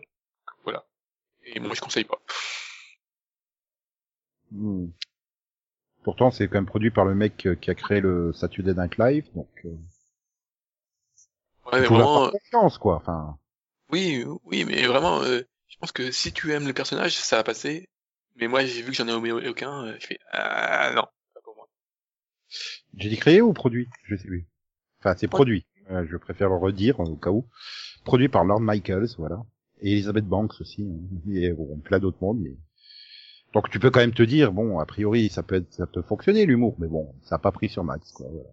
Voilà. 0.65 0.87
Et 1.45 1.61
moi, 1.61 1.75
je 1.75 1.81
conseille 1.81 2.05
pas. 2.05 2.21
Hmm. 4.51 4.87
Pourtant, 6.03 6.31
c'est 6.31 6.47
quand 6.47 6.59
même 6.59 6.67
produit 6.67 6.91
par 6.93 7.05
le 7.05 7.15
mec 7.15 7.47
euh, 7.47 7.57
qui 7.57 7.71
a 7.71 7.75
créé 7.75 8.01
le 8.01 8.33
Saturday 8.33 8.75
Night 8.75 8.97
Live, 8.97 9.29
donc 9.35 9.49
euh, 9.65 9.71
Ouais, 11.73 11.81
mais 11.81 11.87
vraiment, 11.87 12.31
confiance, 12.31 12.79
quoi. 12.79 12.97
Enfin, 12.97 13.39
Oui, 13.91 14.25
oui, 14.45 14.65
mais 14.65 14.87
vraiment, 14.87 15.21
euh, 15.23 15.43
je 15.69 15.77
pense 15.79 15.93
que 15.93 16.11
si 16.11 16.33
tu 16.33 16.53
aimes 16.53 16.67
le 16.67 16.73
personnage, 16.75 17.17
ça 17.17 17.37
va 17.37 17.45
passer. 17.45 17.89
Mais 18.37 18.49
moi, 18.49 18.65
j'ai 18.65 18.83
vu 18.83 18.91
que 18.91 18.97
j'en 18.97 19.09
ai 19.09 19.33
aucun, 19.49 19.87
euh, 19.87 19.97
je 20.01 20.07
fais, 20.07 20.19
ah 20.33 20.93
non, 20.95 21.07
pas 21.35 21.41
pour 21.43 21.57
moi. 21.57 21.69
j'ai 22.95 23.09
dit 23.09 23.17
créé 23.17 23.41
ou 23.41 23.53
produit? 23.53 23.89
Je 24.05 24.17
sais 24.17 24.27
plus. 24.27 24.47
Enfin, 25.01 25.15
c'est 25.17 25.29
produit. 25.29 25.67
Je 25.89 26.17
préfère 26.17 26.49
le 26.49 26.57
redire 26.57 26.99
au 27.01 27.17
cas 27.17 27.31
où. 27.31 27.49
Produit 28.05 28.29
par 28.29 28.45
Lord 28.45 28.61
Michaels, 28.61 29.09
voilà. 29.19 29.39
Et 29.81 29.93
Elizabeth 29.93 30.25
Banks 30.27 30.61
aussi. 30.61 30.83
hein. 30.83 31.31
Et 31.33 31.51
bon, 31.53 31.79
plein 31.79 31.99
d'autres 31.99 32.19
mondes. 32.21 32.41
Mais... 32.41 32.57
Donc 33.55 33.71
tu 33.71 33.79
peux 33.79 33.91
quand 33.91 34.01
même 34.01 34.15
te 34.15 34.23
dire, 34.23 34.53
bon, 34.53 34.79
a 34.81 34.87
priori, 34.87 35.29
ça 35.31 35.43
peut 35.43 35.57
être, 35.57 35.73
ça 35.73 35.87
peut 35.87 36.03
fonctionner 36.03 36.45
l'humour, 36.47 36.77
mais 36.79 36.89
bon, 36.89 37.15
ça 37.23 37.37
a 37.37 37.39
pas 37.39 37.53
pris 37.53 37.69
sur 37.69 37.85
Max, 37.85 38.13
quoi. 38.13 38.27
Voilà. 38.31 38.51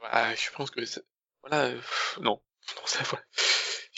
Voilà, 0.00 0.34
je 0.34 0.50
pense 0.52 0.70
que 0.70 0.84
ça- 0.84 1.00
voilà, 1.42 1.64
euh, 1.66 1.80
non, 2.20 2.40
non, 2.76 2.82
ça, 2.86 3.02
voilà. 3.04 3.24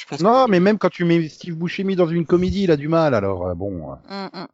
Pense 0.09 0.21
Non, 0.23 0.49
mais 0.49 0.61
même 0.61 0.79
quand 0.79 0.91
tu 0.91 1.05
mets 1.05 1.29
Steve 1.29 1.55
Buscemi 1.55 1.97
dans 1.97 2.07
une 2.09 2.27
comédie, 2.27 2.65
il 2.65 2.71
a 2.71 2.77
du 2.77 2.89
mal. 2.89 3.15
Alors 3.15 3.47
euh, 3.47 3.55
bon, 3.55 3.93
euh, 3.93 3.97
Hum, 4.09 4.31
hum. 4.33 4.49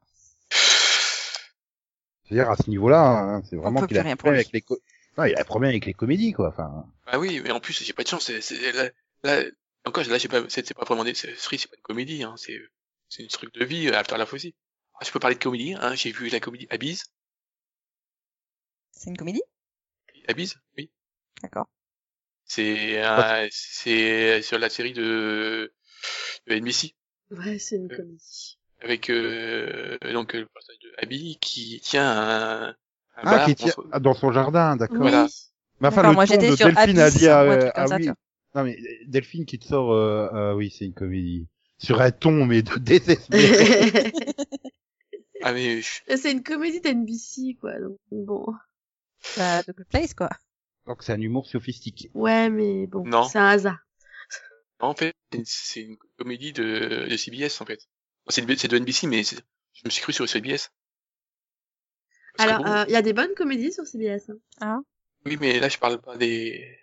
c'est-à-dire 2.24 2.50
à 2.50 2.56
ce 2.56 2.68
niveau-là, 2.70 3.00
hein, 3.02 3.42
c'est 3.48 3.56
vraiment 3.56 3.82
qu'il 3.82 3.98
a 3.98 4.02
un 4.02 4.16
problème 4.16 4.36
avec 4.36 4.52
les, 4.52 4.62
co- 4.62 4.78
non, 5.18 5.24
il 5.24 5.34
a 5.36 5.40
un 5.40 5.44
problème 5.44 5.70
avec 5.70 5.86
les 5.86 5.94
comédies, 5.94 6.32
quoi. 6.32 6.48
Enfin, 6.48 6.86
Bah 7.06 7.18
oui, 7.18 7.40
mais 7.42 7.50
en 7.50 7.60
plus, 7.60 7.82
j'ai 7.84 7.92
pas 7.92 8.02
de 8.02 8.08
chance. 8.08 8.30
C'est, 8.40 8.72
là, 8.72 8.90
là, 9.22 9.42
encore, 9.84 10.04
là, 10.04 10.18
j'ai 10.18 10.28
pas, 10.28 10.42
c'est, 10.48 10.74
pas 10.74 10.84
vraiment 10.84 11.04
des, 11.04 11.14
c'est, 11.14 11.34
c'est 11.36 11.68
pas 11.68 11.76
une 11.76 11.82
comédie, 11.82 12.22
hein. 12.24 12.34
C'est, 12.36 12.58
c'est 13.08 13.22
une 13.22 13.28
truc 13.28 13.52
de 13.54 13.64
vie, 13.64 13.88
euh, 13.88 13.96
Afterlife 13.98 14.32
aussi. 14.32 14.54
Ah, 14.94 15.04
je 15.04 15.10
peux 15.12 15.18
parler 15.20 15.36
de 15.36 15.42
comédie, 15.42 15.74
hein. 15.74 15.94
J'ai 15.94 16.12
vu 16.12 16.28
la 16.28 16.40
comédie 16.40 16.66
Abyss. 16.70 17.04
C'est 18.92 19.10
une 19.10 19.16
comédie? 19.18 19.42
Abyss, 20.28 20.56
oui. 20.76 20.90
D'accord. 21.42 21.68
C'est, 22.46 23.02
euh, 23.02 23.48
c'est 23.50 24.42
sur 24.42 24.58
la 24.58 24.68
série 24.68 24.92
de, 24.92 25.72
de 26.46 26.54
NBC. 26.54 26.94
Ouais, 27.30 27.58
c'est 27.58 27.76
une 27.76 27.90
Euh, 27.90 27.96
comédie. 27.96 28.58
Avec, 28.82 29.08
euh, 29.10 29.96
donc, 30.12 30.34
le 30.34 30.46
personnage 30.46 30.78
de 30.80 30.92
Abby 30.98 31.38
qui 31.40 31.80
tient 31.82 32.06
un, 32.06 32.68
un 32.68 32.74
ah, 33.16 33.24
bar 33.24 33.46
qui 33.46 33.54
dans 33.54 33.64
tient 33.64 33.72
son- 33.72 33.84
ah, 33.92 34.00
dans 34.00 34.14
son 34.14 34.30
jardin, 34.32 34.76
d'accord. 34.76 34.98
Voilà. 34.98 35.26
Mais 35.80 35.88
enfin, 35.88 36.02
le 36.02 36.14
moi, 36.14 36.26
ton 36.26 36.34
j'étais 36.34 36.50
de 36.50 36.56
sur 36.56 36.66
Delphine 36.66 36.98
a 36.98 37.04
Abyss, 37.06 37.18
dit, 37.18 37.24
ou 37.26 37.28
un 37.30 37.32
euh, 37.50 37.70
ah 37.74 37.86
ça, 37.86 37.96
oui. 37.96 38.08
Non 38.54 38.62
mais 38.62 38.78
Delphine 39.06 39.46
qui 39.46 39.58
te 39.58 39.64
sort, 39.64 39.92
euh, 39.92 40.28
ah 40.32 40.54
oui, 40.54 40.70
c'est 40.76 40.84
une 40.84 40.92
comédie. 40.94 41.48
Sur 41.78 42.00
un 42.00 42.10
ton 42.12 42.44
mais 42.46 42.62
de 42.62 42.74
désespéré. 42.78 44.12
Ah, 45.42 45.52
mais, 45.52 45.80
je- 45.82 46.00
c'est 46.16 46.30
une 46.32 46.42
comédie 46.42 46.80
d'NBC, 46.80 47.56
quoi. 47.60 47.78
Donc, 47.80 47.98
bon. 48.12 48.46
Bah, 49.36 49.62
The 49.62 49.72
Good 49.74 49.86
Place, 49.88 50.14
quoi. 50.14 50.30
Donc 50.86 51.02
c'est 51.02 51.12
un 51.12 51.20
humour 51.20 51.46
sophistiqué. 51.46 52.10
Ouais, 52.14 52.50
mais 52.50 52.86
bon, 52.86 53.04
Non. 53.06 53.24
c'est 53.24 53.38
un 53.38 53.48
hasard. 53.48 53.78
en 54.80 54.94
fait, 54.94 55.14
c'est 55.32 55.38
une- 55.38 55.44
c'est 55.46 55.80
une 55.82 55.96
comédie 56.18 56.52
de, 56.52 57.06
de 57.08 57.16
CBS, 57.16 57.60
en 57.60 57.64
fait. 57.66 57.80
C'est 58.28 58.44
de, 58.44 58.54
c'est 58.54 58.68
de 58.68 58.76
NBC, 58.76 59.06
mais 59.06 59.22
c'est- 59.24 59.40
je 59.72 59.82
me 59.84 59.90
suis 59.90 60.02
cru 60.02 60.12
sur 60.12 60.28
CBS. 60.28 60.70
Alors, 62.38 62.62
bon, 62.62 62.70
euh, 62.70 62.84
il 62.88 62.92
y 62.92 62.96
a 62.96 63.02
des 63.02 63.12
bonnes 63.12 63.34
comédies 63.34 63.72
sur 63.72 63.86
CBS. 63.86 64.30
hein. 64.60 64.84
Oui, 65.24 65.36
mais 65.40 65.58
là, 65.60 65.68
je 65.68 65.78
parle 65.78 66.00
pas 66.00 66.16
des... 66.16 66.76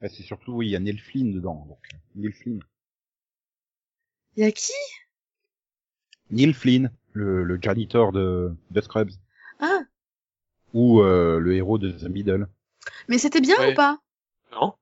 Ah, 0.00 0.08
c'est 0.08 0.22
surtout, 0.22 0.52
oui, 0.54 0.68
il 0.68 0.70
y 0.70 0.76
a 0.76 0.80
Neil 0.80 0.98
Flynn 0.98 1.30
dedans. 1.32 1.66
Donc, 1.68 1.86
Neil 2.16 2.32
Flynn. 2.32 2.60
Il 4.36 4.42
y 4.44 4.46
a 4.46 4.50
qui? 4.52 4.72
Neil 6.30 6.52
Flynn, 6.54 6.90
le, 7.12 7.44
le 7.44 7.58
janitor 7.60 8.10
de, 8.12 8.52
de 8.70 8.80
Scrubs. 8.80 9.10
Ah, 9.58 9.80
Ou 10.72 11.00
euh, 11.02 11.38
le 11.38 11.54
héros 11.54 11.78
de 11.78 11.90
The 11.90 12.04
Middle. 12.08 12.48
Mais 13.10 13.18
c'était 13.18 13.42
bien 13.42 13.58
Ouais. 13.58 13.72
ou 13.72 13.74
pas 13.74 13.98
Non 14.52 14.72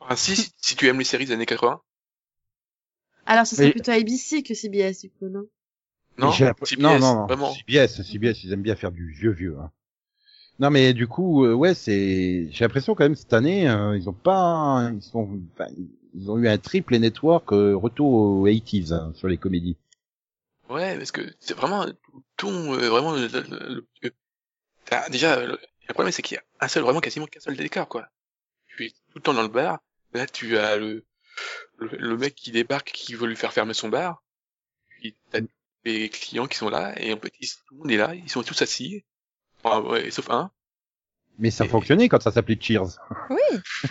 Enfin, 0.00 0.16
si, 0.16 0.52
si, 0.56 0.74
tu 0.74 0.88
aimes 0.88 0.98
les 0.98 1.04
séries 1.04 1.26
des 1.26 1.32
années 1.32 1.46
80. 1.46 1.80
Alors, 3.26 3.46
ce 3.46 3.54
serait 3.54 3.66
Mais- 3.66 3.72
plutôt 3.72 3.92
ABC 3.92 4.42
que 4.42 4.54
CBS, 4.54 5.02
du 5.02 5.10
coup, 5.10 5.28
non 5.28 5.44
Non, 6.18 6.32
CBS, 6.32 6.78
non, 6.78 6.98
non, 6.98 7.14
non. 7.14 7.26
vraiment. 7.26 7.54
CBS, 7.54 8.02
CBS, 8.02 8.42
ils 8.42 8.52
aiment 8.52 8.62
bien 8.62 8.74
faire 8.76 8.90
du 8.90 9.12
vieux 9.12 9.30
vieux. 9.30 9.56
Hein. 9.60 9.70
Non 10.58 10.68
mais 10.68 10.92
du 10.92 11.06
coup, 11.06 11.44
euh, 11.46 11.54
ouais, 11.54 11.72
c'est. 11.74 12.48
J'ai 12.50 12.64
l'impression 12.64 12.94
quand 12.94 13.04
même 13.04 13.14
cette 13.14 13.32
année, 13.32 13.66
euh, 13.70 13.96
ils 13.96 14.10
ont 14.10 14.12
pas, 14.12 14.90
ils 14.92 15.00
sont, 15.02 15.40
enfin, 15.54 15.70
ils 16.14 16.30
ont 16.30 16.36
eu 16.38 16.48
un 16.48 16.58
triple 16.58 16.96
network 16.98 17.52
euh, 17.52 17.74
retour 17.74 18.12
aux 18.12 18.46
80s 18.46 18.92
hein, 18.92 19.12
sur 19.14 19.28
les 19.28 19.38
comédies. 19.38 19.78
Ouais, 20.68 20.98
parce 20.98 21.12
que 21.12 21.22
c'est 21.40 21.54
vraiment 21.54 21.86
ton, 22.36 22.74
euh, 22.74 22.88
vraiment, 22.90 23.12
le, 23.12 23.26
le- 23.28 23.86
le- 24.02 24.10
déjà, 25.10 25.38
le, 25.90 25.94
problème, 25.94 26.12
c'est 26.12 26.22
qu'il 26.22 26.36
y 26.36 26.38
a 26.38 26.42
un 26.60 26.68
seul, 26.68 26.82
vraiment 26.82 27.00
quasiment 27.00 27.26
qu'un 27.26 27.40
seul 27.40 27.56
décor, 27.56 27.88
quoi. 27.88 28.08
Tu 28.68 28.86
es 28.86 28.90
tout 28.90 29.16
le 29.16 29.20
temps 29.22 29.34
dans 29.34 29.42
le 29.42 29.48
bar, 29.48 29.78
là, 30.14 30.26
tu 30.26 30.56
as 30.58 30.76
le, 30.76 31.04
le, 31.78 31.88
le 31.98 32.16
mec 32.16 32.34
qui 32.34 32.50
débarque, 32.52 32.90
qui 32.92 33.14
veut 33.14 33.26
lui 33.26 33.36
faire 33.36 33.52
fermer 33.52 33.74
son 33.74 33.88
bar, 33.88 34.22
puis 34.88 35.16
t'as 35.30 35.40
les 35.84 36.08
clients 36.10 36.46
qui 36.46 36.56
sont 36.58 36.68
là, 36.70 36.92
et 37.00 37.12
en 37.12 37.18
fait, 37.18 37.32
ils- 37.40 37.48
tout 37.66 37.74
le 37.74 37.78
monde 37.78 37.90
est 37.90 37.96
là, 37.96 38.14
ils 38.14 38.28
sont 38.30 38.42
tous 38.42 38.60
assis, 38.62 39.04
enfin, 39.62 39.80
ouais, 39.82 40.10
sauf 40.10 40.28
un. 40.30 40.50
Mais 41.38 41.50
ça 41.50 41.64
Et- 41.64 41.68
fonctionnait 41.68 42.08
quand 42.08 42.20
ça 42.20 42.30
s'appelait 42.32 42.58
Cheers. 42.60 42.98
Oui. 43.30 43.60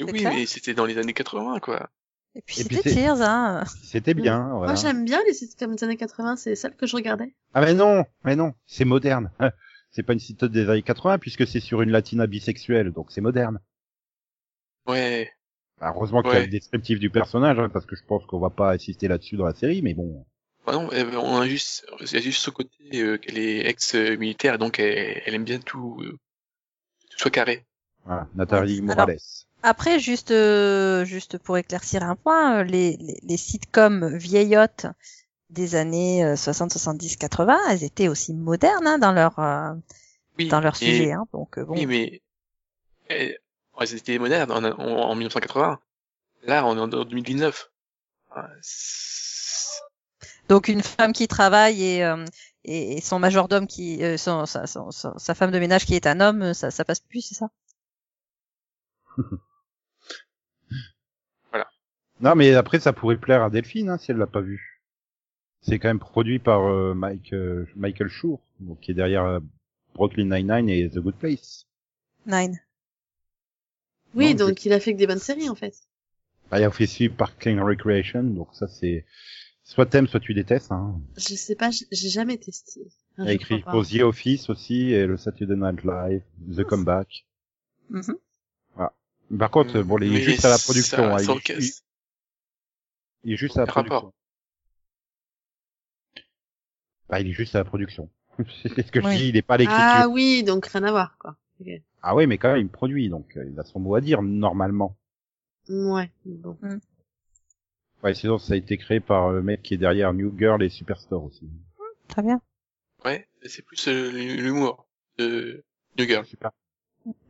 Mais 0.00 0.04
oui, 0.12 0.18
clair. 0.20 0.32
mais 0.32 0.46
c'était 0.46 0.72
dans 0.74 0.86
les 0.86 0.96
années 0.98 1.12
80, 1.12 1.58
quoi. 1.60 1.90
Et 2.34 2.40
puis 2.42 2.56
c'était 2.56 2.90
Cheers, 2.92 3.20
hein. 3.20 3.64
C'était 3.84 4.14
bien. 4.14 4.48
Voilà. 4.48 4.72
Moi, 4.72 4.74
j'aime 4.80 5.04
bien 5.04 5.22
les 5.26 5.34
sitcoms 5.34 5.76
des 5.76 5.84
années 5.84 5.96
80, 5.98 6.36
c'est 6.36 6.56
celles 6.56 6.74
que 6.74 6.86
je 6.86 6.96
regardais. 6.96 7.34
Ah 7.52 7.60
mais 7.60 7.74
non, 7.74 8.04
mais 8.24 8.34
non, 8.34 8.54
c'est 8.66 8.84
moderne. 8.86 9.30
C'est 9.94 10.02
pas 10.02 10.12
une 10.12 10.18
sitcom 10.18 10.48
des 10.48 10.68
années 10.68 10.82
80 10.82 11.18
puisque 11.18 11.46
c'est 11.46 11.60
sur 11.60 11.80
une 11.80 11.90
latina 11.90 12.26
bisexuelle, 12.26 12.90
donc 12.90 13.12
c'est 13.12 13.20
moderne. 13.20 13.60
Ouais. 14.86 15.30
Bah, 15.80 15.92
heureusement 15.94 16.22
qu'il 16.22 16.32
y 16.32 16.36
a 16.36 16.40
le 16.40 16.46
descriptif 16.48 16.98
du 16.98 17.10
personnage, 17.10 17.58
hein, 17.58 17.68
parce 17.68 17.86
que 17.86 17.96
je 17.96 18.02
pense 18.04 18.24
qu'on 18.26 18.40
va 18.40 18.50
pas 18.50 18.72
insister 18.72 19.08
là-dessus 19.08 19.36
dans 19.36 19.46
la 19.46 19.54
série, 19.54 19.82
mais 19.82 19.94
bon. 19.94 20.24
Bah 20.66 20.72
non, 20.72 20.88
euh, 20.92 21.12
on 21.16 21.36
a 21.40 21.46
juste, 21.46 21.86
il 22.00 22.12
y 22.12 22.16
a 22.16 22.20
juste 22.20 22.42
ce 22.42 22.50
côté 22.50 22.70
euh, 22.94 23.18
qu'elle 23.18 23.38
est 23.38 23.66
ex-militaire, 23.66 24.58
donc 24.58 24.78
elle, 24.78 25.22
elle 25.24 25.34
aime 25.34 25.44
bien 25.44 25.60
tout, 25.60 25.98
euh, 26.02 26.18
tout 27.10 27.18
soit 27.18 27.30
carré. 27.30 27.64
Voilà, 28.04 28.28
Nathalie 28.34 28.78
Alors- 28.78 28.96
Morales. 28.96 29.18
Après, 29.62 29.98
juste, 29.98 30.30
euh, 30.30 31.04
juste 31.06 31.38
pour 31.38 31.56
éclaircir 31.56 32.02
un 32.02 32.16
point, 32.16 32.64
les, 32.64 32.96
les, 32.98 33.18
les 33.22 33.36
sitcoms 33.38 34.14
vieillottes 34.16 34.86
des 35.50 35.74
années 35.76 36.24
euh, 36.24 36.36
60, 36.36 36.72
70, 36.72 37.16
80, 37.16 37.58
elles 37.70 37.84
étaient 37.84 38.08
aussi 38.08 38.34
modernes 38.34 38.86
hein, 38.86 38.98
dans 38.98 39.12
leur 39.12 39.38
euh, 39.38 39.72
Oui, 40.38 40.48
dans 40.50 40.60
leur 40.60 40.76
et- 40.80 40.84
sujet. 40.84 41.12
Hein, 41.12 41.26
donc 41.32 41.58
euh, 41.58 41.64
bon. 41.64 41.76
Oui, 41.76 41.86
mais 41.86 42.22
elles, 43.08 43.38
elles 43.80 43.94
étaient 43.94 44.18
modernes 44.18 44.52
en, 44.52 44.64
en, 44.64 44.78
en 45.10 45.14
1980. 45.16 45.80
Là, 46.44 46.66
on 46.66 46.76
est 46.76 46.80
en 46.80 46.88
2019. 46.88 47.70
Ah, 48.30 48.48
Donc 50.48 50.68
une 50.68 50.82
femme 50.82 51.12
qui 51.12 51.28
travaille 51.28 51.82
et, 51.84 52.04
euh, 52.04 52.24
et, 52.64 52.96
et 52.96 53.00
son 53.00 53.18
majordome 53.18 53.66
qui, 53.66 54.02
euh, 54.04 54.16
son, 54.16 54.46
sa, 54.46 54.66
son- 54.66 54.90
sa- 54.90 55.14
sa 55.18 55.34
femme 55.34 55.50
de 55.50 55.58
ménage 55.58 55.84
qui 55.86 55.94
est 55.94 56.06
un 56.06 56.20
homme, 56.20 56.54
ça, 56.54 56.70
ça 56.70 56.84
passe 56.84 57.00
plus, 57.00 57.20
c'est 57.22 57.34
ça? 57.34 57.48
Non, 62.18 62.34
mais 62.34 62.52
après, 62.54 62.80
ça 62.80 62.92
pourrait 62.92 63.16
plaire 63.18 63.44
à 63.44 63.50
Delphine, 63.50 63.88
hein, 63.88 63.98
si 63.98 64.10
elle 64.10 64.16
l'a 64.16 64.26
pas 64.26 64.40
vu. 64.40 64.73
C'est 65.66 65.78
quand 65.78 65.88
même 65.88 65.98
produit 65.98 66.38
par 66.38 66.66
euh, 66.66 66.92
Mike, 66.94 67.32
euh, 67.32 67.66
Michael 67.74 68.08
Schur, 68.08 68.38
donc, 68.60 68.80
qui 68.80 68.90
est 68.90 68.94
derrière 68.94 69.24
euh, 69.24 69.40
Brooklyn 69.94 70.24
Nine-Nine 70.24 70.68
et 70.68 70.90
The 70.90 70.98
Good 70.98 71.16
Place. 71.16 71.66
Nine. 72.26 72.60
Oui, 74.14 74.34
Non, 74.34 74.46
donc 74.48 74.64
il 74.66 74.72
a 74.72 74.80
fait 74.80 74.92
que 74.92 74.98
des 74.98 75.06
bonnes 75.06 75.18
séries 75.18 75.48
en 75.48 75.54
fait. 75.54 75.74
Bah, 76.50 76.60
il 76.60 76.64
a 76.64 76.70
fait 76.70 76.86
suivre 76.86 77.16
par 77.16 77.38
King 77.38 77.58
Recreation, 77.60 78.22
donc 78.22 78.48
ça 78.52 78.68
c'est 78.68 79.06
soit 79.62 79.86
t'aimes, 79.86 80.06
soit 80.06 80.20
tu 80.20 80.34
détestes. 80.34 80.70
Hein. 80.70 81.00
Je 81.16 81.34
sais 81.34 81.56
pas, 81.56 81.70
j'ai 81.70 82.08
jamais 82.10 82.36
testé. 82.36 82.82
Il 83.18 83.28
a 83.28 83.32
écrit 83.32 83.62
pour 83.62 83.86
The 83.86 84.00
Office 84.02 84.50
aussi 84.50 84.92
et 84.92 85.06
le 85.06 85.16
Saturday 85.16 85.56
Night 85.56 85.82
Live, 85.82 86.22
The 86.54 86.64
Comeback. 86.64 87.26
Mhm. 87.90 88.16
Par 89.38 89.50
contre, 89.50 89.80
bon, 89.82 89.98
il 89.98 90.14
est 90.14 90.20
juste 90.20 90.44
à 90.44 90.50
la 90.50 90.58
ça- 90.58 90.64
production. 90.64 91.16
hein, 91.16 91.16
il, 93.24 93.32
est 93.32 93.36
juste 93.36 93.56
à 93.56 93.64
la 93.64 93.72
rapport. 93.72 94.12
Bah, 97.08 97.20
il 97.20 97.28
est 97.28 97.32
juste 97.32 97.54
à 97.54 97.58
la 97.58 97.64
production. 97.64 98.08
c'est 98.62 98.68
ce 98.68 98.90
que 98.90 99.00
je 99.00 99.08
dis, 99.16 99.28
il 99.28 99.36
est 99.36 99.42
pas 99.42 99.54
à 99.54 99.58
l'écriture. 99.58 99.82
Ah 99.82 100.02
Ah, 100.02 100.08
oui, 100.08 100.42
donc 100.42 100.66
rien 100.66 100.82
à 100.84 100.90
voir 100.90 101.16
quoi. 101.18 101.36
Ok. 101.60 101.68
oui, 102.14 102.26
mais 102.26 102.38
quand 102.38 102.52
même, 102.52 102.60
il 102.62 102.68
produit, 102.68 103.08
donc 103.08 103.36
euh, 103.36 103.44
il 103.50 103.58
a 103.58 103.64
son 103.64 103.80
mot 103.80 103.94
à 103.94 104.00
dire 104.00 104.22
normalement. 104.22 104.96
Ouais, 105.68 106.10
bon. 106.24 106.58
Ouais, 108.02 108.14
sinon 108.14 108.38
ça 108.38 108.54
a 108.54 108.56
été 108.56 108.76
créé 108.76 109.00
par 109.00 109.30
le 109.30 109.42
mec 109.42 109.62
qui 109.62 109.74
est 109.74 109.78
derrière 109.78 110.12
New 110.12 110.36
Girl 110.36 110.62
et 110.62 110.68
Superstore 110.68 111.24
aussi. 111.24 111.48
Très 112.08 112.22
bien. 112.22 112.40
Ouais, 113.04 113.28
c'est 113.46 113.62
plus 113.64 113.88
euh, 113.88 114.10
l'humour 114.10 114.86
de 115.18 115.64
New 115.98 116.06
Girl. 116.06 116.26
Super. 116.26 116.50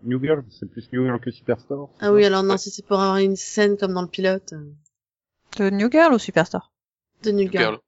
New 0.05 0.23
Girl, 0.23 0.45
c'est 0.51 0.71
plus 0.71 0.91
New 0.93 1.05
Girl 1.05 1.21
que 1.21 1.31
Superstore. 1.31 1.91
Ah 2.01 2.13
oui, 2.13 2.25
alors 2.25 2.43
non, 2.43 2.57
si 2.57 2.71
c'est 2.71 2.85
pour 2.87 3.01
avoir 3.01 3.19
une 3.19 3.37
scène 3.37 3.77
comme 3.77 3.93
dans 3.93 4.03
le 4.03 4.09
pilote 4.09 4.53
euh, 4.53 4.73
De 5.59 5.71
New 5.71 5.91
Girl 5.91 6.13
ou 6.15 6.19
Superstar 6.19 6.73
de 7.23 7.31
New 7.31 7.45
New 7.45 7.53
Girl. 7.53 7.63
Girl. 7.65 7.79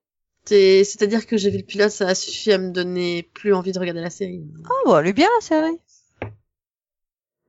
C'est- 0.46 0.84
C'est-à-dire 0.84 1.26
que 1.26 1.36
j'ai 1.36 1.50
vu 1.50 1.58
le 1.58 1.64
pilote, 1.64 1.90
ça 1.90 2.08
a 2.08 2.14
suffi 2.14 2.52
à 2.52 2.58
me 2.58 2.70
donner 2.70 3.24
plus 3.34 3.52
envie 3.52 3.72
de 3.72 3.78
regarder 3.78 4.00
la 4.00 4.10
série. 4.10 4.44
Oh, 4.70 4.82
bah, 4.90 5.00
elle 5.00 5.08
est 5.08 5.12
bien 5.12 5.28
la 5.34 5.40
série. 5.40 5.78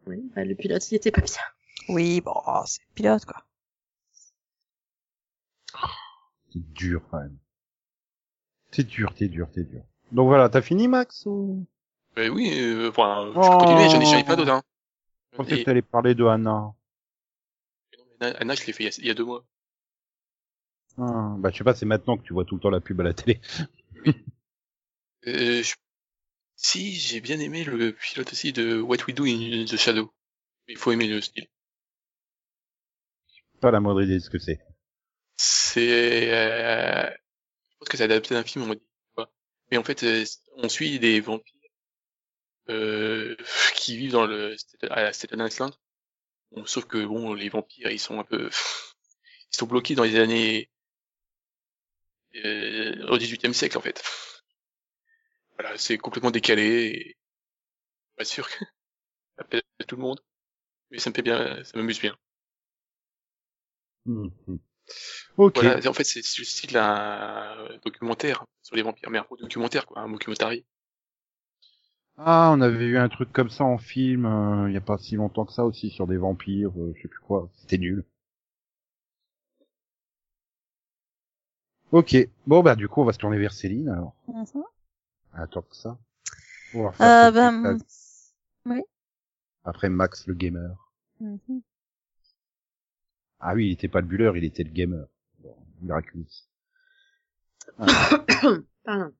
Oui, 0.07 0.23
bah, 0.35 0.43
le 0.43 0.55
pilote, 0.55 0.89
il 0.91 0.95
était 0.95 1.11
pas 1.11 1.21
bien. 1.21 1.33
Oui, 1.89 2.21
bon, 2.21 2.33
c'est 2.65 2.81
le 2.89 2.93
pilote, 2.95 3.25
quoi. 3.25 3.43
C'est 6.53 6.73
dur 6.73 7.01
quand 7.11 7.19
même. 7.19 7.37
C'est 8.71 8.85
dur, 8.85 9.13
t'es 9.15 9.27
dur, 9.27 9.47
t'es 9.53 9.63
dur. 9.63 9.81
Donc 10.11 10.27
voilà, 10.27 10.49
t'as 10.49 10.61
fini 10.61 10.87
Max 10.87 11.25
ou? 11.25 11.65
Euh, 12.17 12.29
oui, 12.29 12.51
euh, 12.59 12.89
enfin, 12.89 13.29
je 13.33 13.37
Oh. 13.39 13.57
continue, 13.59 13.89
j'en 13.89 14.01
ai, 14.01 14.05
j'en 14.05 14.17
ai 14.17 14.23
pas 14.23 14.35
d'autres. 14.35 14.51
Hein. 14.51 14.63
Je 15.33 15.37
pensais 15.37 15.55
Et- 15.55 15.59
que 15.59 15.65
t'allais 15.65 15.81
parler 15.81 16.15
de 16.15 16.25
Anna. 16.25 16.73
Anna, 18.19 18.35
Anna, 18.39 18.55
je 18.55 18.65
l'ai 18.65 18.73
fait 18.73 18.83
il 18.83 18.87
y, 18.87 18.89
a, 18.89 18.95
il 18.99 19.05
y 19.07 19.11
a 19.11 19.13
deux 19.13 19.25
mois. 19.25 19.43
Ah, 20.99 21.35
bah 21.37 21.49
je 21.51 21.57
sais 21.57 21.63
pas, 21.63 21.75
c'est 21.75 21.85
maintenant 21.85 22.17
que 22.17 22.23
tu 22.23 22.33
vois 22.33 22.45
tout 22.45 22.55
le 22.55 22.61
temps 22.61 22.69
la 22.69 22.81
pub 22.81 22.99
à 23.01 23.03
la 23.03 23.13
télé. 23.13 23.39
Euh, 25.27 25.61
je- 25.61 25.75
Si, 26.57 26.93
j'ai 26.95 27.21
bien 27.21 27.39
aimé 27.39 27.63
le 27.65 27.93
pilote 27.93 28.31
aussi 28.33 28.53
de 28.53 28.81
What 28.81 28.97
We 29.07 29.15
Do 29.15 29.25
in 29.25 29.65
the 29.65 29.77
Shadow. 29.77 30.13
Il 30.67 30.77
faut 30.77 30.91
aimer 30.93 31.07
le 31.07 31.21
style. 31.21 31.47
Pas 33.61 33.69
la 33.69 33.79
moindre 33.79 34.01
idée 34.01 34.15
de 34.15 34.19
ce 34.19 34.31
que 34.31 34.39
c'est. 34.39 34.59
C'est, 35.37 36.33
euh... 36.33 37.09
je 37.09 37.77
pense 37.79 37.89
que 37.89 37.97
c'est 37.97 38.03
adapté 38.05 38.35
d'un 38.35 38.43
film, 38.43 38.69
on 38.71 38.75
dit. 38.75 38.81
Mais 39.71 39.77
en 39.77 39.83
fait, 39.85 40.03
euh, 40.03 40.25
on 40.57 40.69
suit 40.69 40.99
des 40.99 41.21
vampires 41.21 41.53
euh, 42.69 43.35
qui 43.75 43.97
vivent 43.97 44.11
dans 44.11 44.25
le 44.25 44.55
à 44.89 45.03
la 45.03 45.13
Staten 45.13 45.39
Island. 45.45 45.73
Bon, 46.51 46.65
sauf 46.67 46.85
que 46.85 47.05
bon, 47.05 47.33
les 47.33 47.49
vampires, 47.49 47.91
ils 47.91 47.99
sont 47.99 48.19
un 48.19 48.23
peu, 48.23 48.49
ils 49.53 49.57
sont 49.57 49.67
bloqués 49.67 49.95
dans 49.95 50.03
les 50.03 50.17
années 50.19 50.69
euh, 52.35 53.07
au 53.07 53.17
XVIIIe 53.17 53.53
siècle 53.53 53.77
en 53.77 53.81
fait. 53.81 54.03
Voilà, 55.57 55.77
c'est 55.77 55.97
complètement 55.97 56.31
décalé. 56.31 56.63
Et... 56.63 57.17
Pas 58.15 58.25
sûr 58.25 58.47
que 58.49 58.65
ça 59.37 59.43
plaît 59.43 59.63
à 59.79 59.83
tout 59.83 59.95
le 59.95 60.01
monde, 60.01 60.19
mais 60.91 60.99
ça 60.99 61.09
me 61.09 61.15
fait 61.15 61.21
bien, 61.21 61.63
ça 61.63 61.77
m'amuse 61.77 61.99
bien. 61.99 62.17
Mhm. 64.05 64.59
Ok. 65.37 65.55
Voilà, 65.55 65.89
en 65.89 65.93
fait, 65.93 66.03
c'est 66.03 66.19
le 66.19 66.45
style 66.45 66.71
d'un 66.71 67.77
documentaire 67.83 68.45
sur 68.63 68.75
les 68.75 68.81
vampires, 68.81 69.09
mais 69.09 69.19
un 69.19 69.25
documentaire, 69.39 69.85
quoi, 69.85 70.01
un 70.01 70.09
documentary. 70.09 70.65
Ah, 72.17 72.51
on 72.51 72.61
avait 72.61 72.85
eu 72.85 72.97
un 72.97 73.09
truc 73.09 73.31
comme 73.31 73.49
ça 73.49 73.63
en 73.63 73.77
film, 73.77 74.25
euh, 74.25 74.69
il 74.69 74.73
y 74.73 74.77
a 74.77 74.81
pas 74.81 74.97
si 74.97 75.15
longtemps 75.15 75.45
que 75.45 75.53
ça 75.53 75.65
aussi, 75.65 75.91
sur 75.91 76.07
des 76.07 76.17
vampires, 76.17 76.71
euh, 76.75 76.93
je 76.95 77.03
sais 77.03 77.07
plus 77.07 77.19
quoi. 77.19 77.49
C'était 77.53 77.77
nul. 77.77 78.03
Ok. 81.91 82.15
Bon, 82.45 82.61
bah, 82.63 82.75
du 82.75 82.87
coup, 82.87 83.01
on 83.01 83.05
va 83.05 83.13
se 83.13 83.17
tourner 83.17 83.37
vers 83.37 83.53
Céline, 83.53 83.89
alors. 83.89 84.13
Mhm. 84.27 84.63
Attends 85.33 85.61
que 85.61 85.75
ça. 85.75 85.97
On 86.73 86.89
va 86.89 87.27
Euh, 87.27 87.31
ben, 87.31 87.77
oui. 88.65 88.81
Après 89.63 89.89
Max, 89.89 90.27
le 90.27 90.33
gamer. 90.33 90.91
Mhm. 91.19 91.61
Ah 93.39 93.53
oui, 93.53 93.67
il 93.67 93.71
était 93.73 93.87
pas 93.87 94.01
le 94.01 94.07
bulleur, 94.07 94.35
il 94.35 94.43
était 94.43 94.63
le 94.63 94.71
gamer. 94.71 95.05
Bon, 95.39 95.55
miraculous. 95.81 96.25
Pardon. 98.83 99.13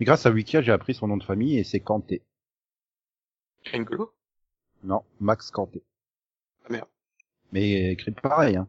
Et 0.00 0.04
grâce 0.04 0.26
à 0.26 0.30
Wikia, 0.30 0.62
j'ai 0.62 0.72
appris 0.72 0.94
son 0.94 1.08
nom 1.08 1.16
de 1.16 1.24
famille 1.24 1.58
et 1.58 1.64
c'est 1.64 1.80
Kanté. 1.80 2.22
Engolo 3.72 4.12
Non, 4.82 5.02
Max 5.20 5.50
Kanté. 5.50 5.82
Ah 6.64 6.68
merde. 6.70 6.88
Mais 7.52 7.92
écrit 7.92 8.12
pareil, 8.12 8.56
hein. 8.56 8.68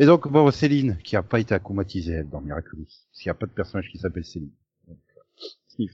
Et 0.00 0.06
donc, 0.06 0.26
bon, 0.28 0.50
Céline, 0.50 0.96
qui 0.96 1.14
a 1.14 1.22
pas 1.22 1.38
été 1.40 1.54
acclimatisée, 1.54 2.14
elle, 2.14 2.30
dans 2.30 2.40
Miraculous. 2.40 2.86
Parce 2.86 3.20
qu'il 3.20 3.26
n'y 3.26 3.32
a 3.32 3.34
pas 3.34 3.44
de 3.44 3.52
personnage 3.52 3.90
qui 3.90 3.98
s'appelle 3.98 4.24
Céline. 4.24 4.50
Donc, 4.88 4.96
sniff. 5.68 5.92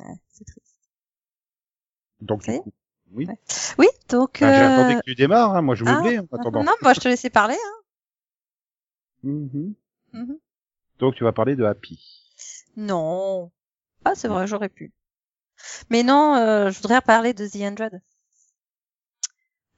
Ouais, 0.00 0.16
c'est 0.28 0.44
triste. 0.46 0.74
Donc, 2.22 2.42
du 2.42 2.58
coup, 2.60 2.72
oui. 3.12 3.28
Oui, 3.76 3.88
donc. 4.08 4.38
J'ai 4.38 4.46
euh, 4.46 4.78
attendu 4.78 4.96
que 4.96 5.04
tu 5.04 5.14
démarres, 5.14 5.54
hein. 5.54 5.60
Moi, 5.60 5.74
je 5.74 5.84
me 5.84 5.90
ah, 5.90 6.22
en 6.22 6.36
attendant. 6.38 6.64
Non, 6.64 6.72
moi 6.80 6.94
je 6.94 7.00
te 7.00 7.08
laissais 7.08 7.28
parler. 7.28 7.58
Hein. 7.62 7.82
Mhm. 9.24 9.74
Mhm. 10.14 10.38
Donc, 10.98 11.14
tu 11.14 11.24
vas 11.24 11.32
parler 11.32 11.54
de 11.54 11.64
Happy. 11.64 12.00
Non. 12.76 13.50
Ah, 14.06 14.14
c'est 14.14 14.28
vrai, 14.28 14.46
j'aurais 14.46 14.70
pu. 14.70 14.94
Mais 15.90 16.02
non, 16.02 16.36
euh, 16.36 16.70
je 16.70 16.80
voudrais 16.80 17.02
parler 17.02 17.34
de 17.34 17.46
The 17.46 17.56
Hundred. 17.56 18.00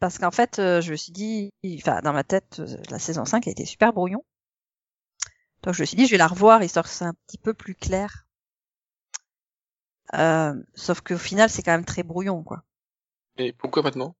Parce 0.05 0.19
qu'en 0.19 0.31
fait, 0.31 0.59
euh, 0.59 0.83
je 0.83 0.91
me 0.91 0.97
suis 0.97 1.13
dit, 1.13 1.51
enfin, 1.79 2.03
dans 2.03 2.13
ma 2.13 2.25
tête, 2.25 2.61
euh, 2.61 2.77
la 2.91 2.99
saison 2.99 3.25
5 3.25 3.49
a 3.49 3.51
été 3.51 3.65
super 3.65 3.95
brouillon. 3.95 4.23
Donc 5.65 5.75
je 5.75 5.81
me 5.83 5.87
suis 5.87 5.97
dit, 5.97 6.07
je 6.07 6.13
vais 6.13 6.17
la 6.17 6.29
revoir, 6.29 6.63
histoire 6.63 6.85
que 6.85 6.93
c'est 6.93 7.05
un 7.05 7.15
petit 7.27 7.39
peu 7.39 7.55
plus 7.55 7.75
clair. 7.75 8.25
Euh, 10.15 10.55
sauf 10.75 11.03
qu'au 11.03 11.19
final, 11.19 11.51
c'est 11.51 11.63
quand 11.63 11.73
même 11.73 11.85
très 11.85 12.03
brouillon, 12.03 12.43
quoi. 12.43 12.65
Et 13.37 13.53
pourquoi 13.53 13.83
maintenant? 13.85 14.17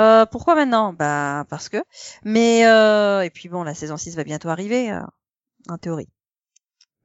Euh, 0.00 0.26
pourquoi 0.26 0.54
maintenant? 0.54 0.92
Bah 0.92 1.44
parce 1.48 1.68
que. 1.68 1.78
Mais 2.24 2.66
euh, 2.66 3.22
et 3.22 3.30
puis 3.30 3.48
bon, 3.48 3.62
la 3.62 3.74
saison 3.74 3.96
6 3.96 4.16
va 4.16 4.24
bientôt 4.24 4.48
arriver, 4.48 4.90
euh, 4.90 5.00
en 5.68 5.78
théorie. 5.78 6.08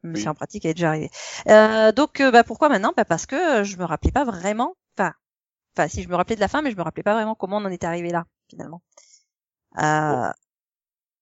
Mais 0.03 0.15
Oui. 0.15 0.21
c'est 0.21 0.29
en 0.29 0.33
pratique, 0.35 0.65
elle 0.65 0.71
est 0.71 0.73
déjà 0.75 0.89
arrivée. 0.89 1.09
Euh, 1.49 1.91
donc 1.91 2.21
bah 2.21 2.43
pourquoi 2.43 2.69
maintenant? 2.69 2.93
Bah 2.95 3.05
parce 3.05 3.25
que 3.25 3.63
je 3.63 3.77
me 3.77 3.83
rappelais 3.85 4.11
pas 4.11 4.23
vraiment. 4.25 4.75
Enfin, 4.97 5.13
si 5.87 6.03
je 6.03 6.09
me 6.09 6.15
rappelais 6.15 6.35
de 6.35 6.41
la 6.41 6.47
fin, 6.47 6.61
mais 6.61 6.71
je 6.71 6.77
me 6.77 6.81
rappelais 6.81 7.03
pas 7.03 7.13
vraiment 7.13 7.35
comment 7.35 7.57
on 7.57 7.65
en 7.65 7.71
était 7.71 7.87
arrivé 7.87 8.09
là 8.09 8.25
finalement. 8.49 8.81
Euh, 9.77 10.31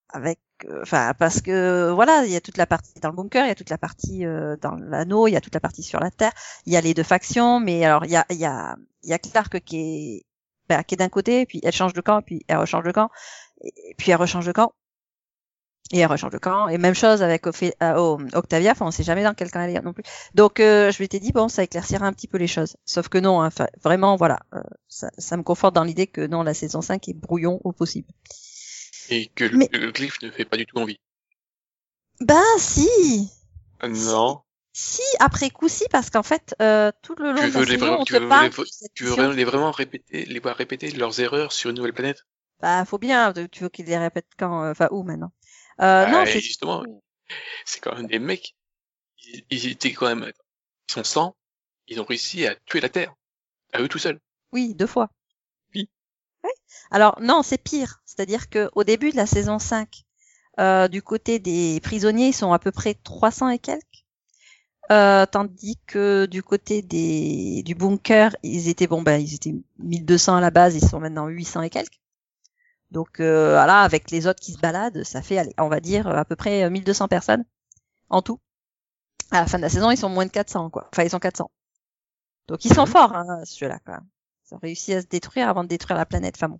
Avec, 0.09 0.39
euh, 0.65 0.81
enfin 0.81 1.13
parce 1.19 1.41
que 1.41 1.91
voilà, 1.91 2.23
il 2.25 2.31
y 2.31 2.35
a 2.35 2.41
toute 2.41 2.57
la 2.57 2.65
partie 2.65 2.99
dans 3.01 3.09
le 3.09 3.15
bunker, 3.15 3.45
il 3.45 3.49
y 3.49 3.51
a 3.51 3.55
toute 3.55 3.69
la 3.69 3.77
partie 3.77 4.25
euh, 4.25 4.55
dans 4.57 4.71
l'anneau, 4.75 5.27
il 5.27 5.31
y 5.31 5.35
a 5.35 5.41
toute 5.41 5.53
la 5.53 5.59
partie 5.59 5.83
sur 5.83 5.99
la 5.99 6.11
terre. 6.11 6.31
Il 6.65 6.73
y 6.73 6.77
a 6.77 6.81
les 6.81 6.93
deux 6.93 7.03
factions, 7.03 7.59
mais 7.59 7.83
alors 7.85 8.05
il 8.05 8.11
y 8.11 8.15
a 8.45 9.19
Clark 9.19 9.59
qui 9.61 9.77
est 9.77 10.25
bah, 10.69 10.83
qui 10.83 10.95
est 10.95 10.97
d'un 10.97 11.09
côté, 11.09 11.45
puis 11.45 11.61
elle 11.63 11.73
change 11.73 11.93
de 11.93 12.01
camp, 12.01 12.21
puis 12.21 12.43
elle 12.47 12.57
rechange 12.57 12.83
de 12.83 12.91
camp, 12.91 13.09
puis 13.97 14.11
elle 14.11 14.17
rechange 14.17 14.45
de 14.45 14.51
camp, 14.51 14.73
et 15.91 15.99
elle 15.99 16.07
rechange 16.07 16.31
de 16.31 16.37
camp, 16.37 16.67
et 16.67 16.77
même 16.77 16.93
chose 16.93 17.21
avec 17.23 17.45
Ophé- 17.47 17.73
euh, 17.81 17.95
oh, 17.97 18.19
Octavia, 18.33 18.71
enfin 18.71 18.85
on 18.87 18.91
sait 18.91 19.03
jamais 19.03 19.23
dans 19.23 19.33
quel 19.33 19.49
camp 19.51 19.61
elle 19.61 19.75
est 19.75 19.81
non 19.81 19.93
plus. 19.93 20.03
Donc 20.35 20.59
euh, 20.59 20.91
je 20.91 21.01
m'étais 21.01 21.19
dit 21.19 21.31
bon 21.31 21.47
ça 21.47 21.63
éclaircira 21.63 22.05
un 22.05 22.13
petit 22.13 22.27
peu 22.27 22.37
les 22.37 22.47
choses, 22.47 22.75
sauf 22.85 23.07
que 23.07 23.17
non, 23.17 23.41
hein, 23.41 23.49
vraiment 23.83 24.15
voilà, 24.17 24.39
euh, 24.53 24.61
ça, 24.89 25.09
ça 25.17 25.37
me 25.37 25.43
conforte 25.43 25.73
dans 25.75 25.83
l'idée 25.85 26.07
que 26.07 26.25
non 26.27 26.43
la 26.43 26.53
saison 26.53 26.81
5 26.81 27.07
est 27.07 27.13
brouillon 27.13 27.61
au 27.63 27.71
possible. 27.71 28.09
Et 29.09 29.27
que 29.27 29.45
le, 29.45 29.57
Mais- 29.57 29.69
le 29.71 29.91
glyphe 29.91 30.21
ne 30.21 30.29
fait 30.31 30.43
pas 30.45 30.57
du 30.57 30.65
tout 30.65 30.77
envie. 30.77 30.97
Ben 32.19 32.43
si, 32.57 33.29
Non. 33.87 34.41
si 34.73 35.01
après 35.19 35.49
coup 35.49 35.69
si 35.69 35.85
parce 35.91 36.09
qu'en 36.09 36.23
fait 36.23 36.55
euh, 36.61 36.91
tout 37.01 37.15
le 37.19 37.31
long 37.31 37.35
Tu 37.41 37.49
de 37.49 37.53
la 37.53 37.59
les 37.65 37.65
saison 37.79 37.97
on 37.99 38.03
tu 38.03 38.13
te 38.13 38.17
veux 38.19 38.27
parle 38.27 38.49
les- 38.49 38.89
Tu 38.95 39.03
veux 39.05 39.31
les 39.33 39.45
vraiment 39.45 39.71
répéter, 39.71 40.25
les 40.25 40.39
voir 40.39 40.55
répéter 40.55 40.91
leurs 40.91 41.19
erreurs 41.19 41.51
sur 41.51 41.69
une 41.69 41.77
nouvelle 41.77 41.93
planète? 41.93 42.25
Bah 42.59 42.83
faut 42.85 42.97
bien, 42.97 43.33
tu 43.51 43.63
veux 43.63 43.69
qu'ils 43.69 43.85
les 43.85 43.97
répètent 43.97 44.31
quand, 44.37 44.63
euh, 44.63 44.71
enfin 44.71 44.87
où 44.91 45.03
maintenant? 45.03 45.31
Euh, 45.81 46.05
Non, 46.07 46.23
et 46.23 46.25
c'est 46.27 46.39
justement, 46.39 46.83
c'est 47.65 47.79
quand 47.79 47.95
même 47.95 48.07
des 48.07 48.19
mecs 48.19 48.55
ils, 49.27 49.43
ils 49.49 49.67
étaient 49.67 49.93
quand 49.93 50.07
même, 50.07 50.31
ils 50.89 50.93
sont 50.93 51.03
100, 51.03 51.35
ils 51.87 52.01
ont 52.01 52.05
réussi 52.05 52.45
à 52.45 52.55
tuer 52.65 52.81
la 52.81 52.89
Terre, 52.89 53.13
à 53.73 53.81
eux 53.81 53.87
tout 53.87 53.99
seuls. 53.99 54.19
Oui, 54.51 54.73
deux 54.75 54.87
fois. 54.87 55.09
Oui. 55.75 55.89
Ouais. 56.43 56.53
Alors 56.91 57.19
non, 57.21 57.43
c'est 57.43 57.57
pire. 57.57 58.01
C'est-à-dire 58.05 58.49
que 58.49 58.69
au 58.73 58.83
début 58.83 59.11
de 59.11 59.17
la 59.17 59.25
saison 59.25 59.59
5, 59.59 60.03
euh, 60.59 60.87
du 60.87 61.01
côté 61.01 61.39
des 61.39 61.79
prisonniers, 61.81 62.27
ils 62.27 62.33
sont 62.33 62.53
à 62.53 62.59
peu 62.59 62.71
près 62.71 62.93
300 62.93 63.49
et 63.49 63.59
quelques. 63.59 63.83
Euh, 64.89 65.25
tandis 65.25 65.77
que 65.85 66.27
du 66.27 66.41
côté 66.41 66.81
des 66.81 67.61
du 67.63 67.75
bunker, 67.75 68.35
ils 68.41 68.69
étaient 68.69 68.87
bon 68.87 69.01
ben 69.01 69.19
ils 69.21 69.35
étaient 69.35 69.53
1200 69.79 70.37
à 70.37 70.41
la 70.41 70.49
base, 70.49 70.75
ils 70.75 70.87
sont 70.87 71.01
maintenant 71.01 71.27
800 71.27 71.63
et 71.63 71.69
quelques. 71.69 71.99
Donc 72.91 73.19
euh, 73.19 73.51
voilà, 73.53 73.81
avec 73.81 74.11
les 74.11 74.27
autres 74.27 74.39
qui 74.39 74.53
se 74.53 74.59
baladent, 74.59 75.03
ça 75.03 75.21
fait 75.21 75.37
allez, 75.37 75.53
on 75.57 75.67
va 75.69 75.79
dire 75.79 76.07
à 76.07 76.25
peu 76.25 76.35
près 76.35 76.69
1200 76.69 77.07
personnes 77.07 77.45
en 78.09 78.21
tout. 78.21 78.39
À 79.31 79.41
la 79.41 79.47
fin 79.47 79.57
de 79.57 79.63
la 79.63 79.69
saison, 79.69 79.91
ils 79.91 79.97
sont 79.97 80.09
moins 80.09 80.25
de 80.25 80.31
400 80.31 80.69
quoi. 80.69 80.89
Enfin, 80.93 81.03
ils 81.03 81.09
sont 81.11 81.19
400. 81.19 81.51
Donc 82.47 82.65
ils 82.65 82.73
sont 82.73 82.83
Mhm. 82.85 82.87
forts 82.87 83.15
hein, 83.15 83.41
ceux-là 83.45 83.79
quand 83.85 83.93
même. 83.93 84.07
Ils 84.51 84.55
ont 84.55 84.59
réussi 84.59 84.93
à 84.93 85.01
se 85.01 85.07
détruire 85.07 85.49
avant 85.49 85.63
de 85.63 85.69
détruire 85.69 85.97
la 85.97 86.05
planète. 86.05 86.35
Enfin 86.37 86.49
bon. 86.49 86.59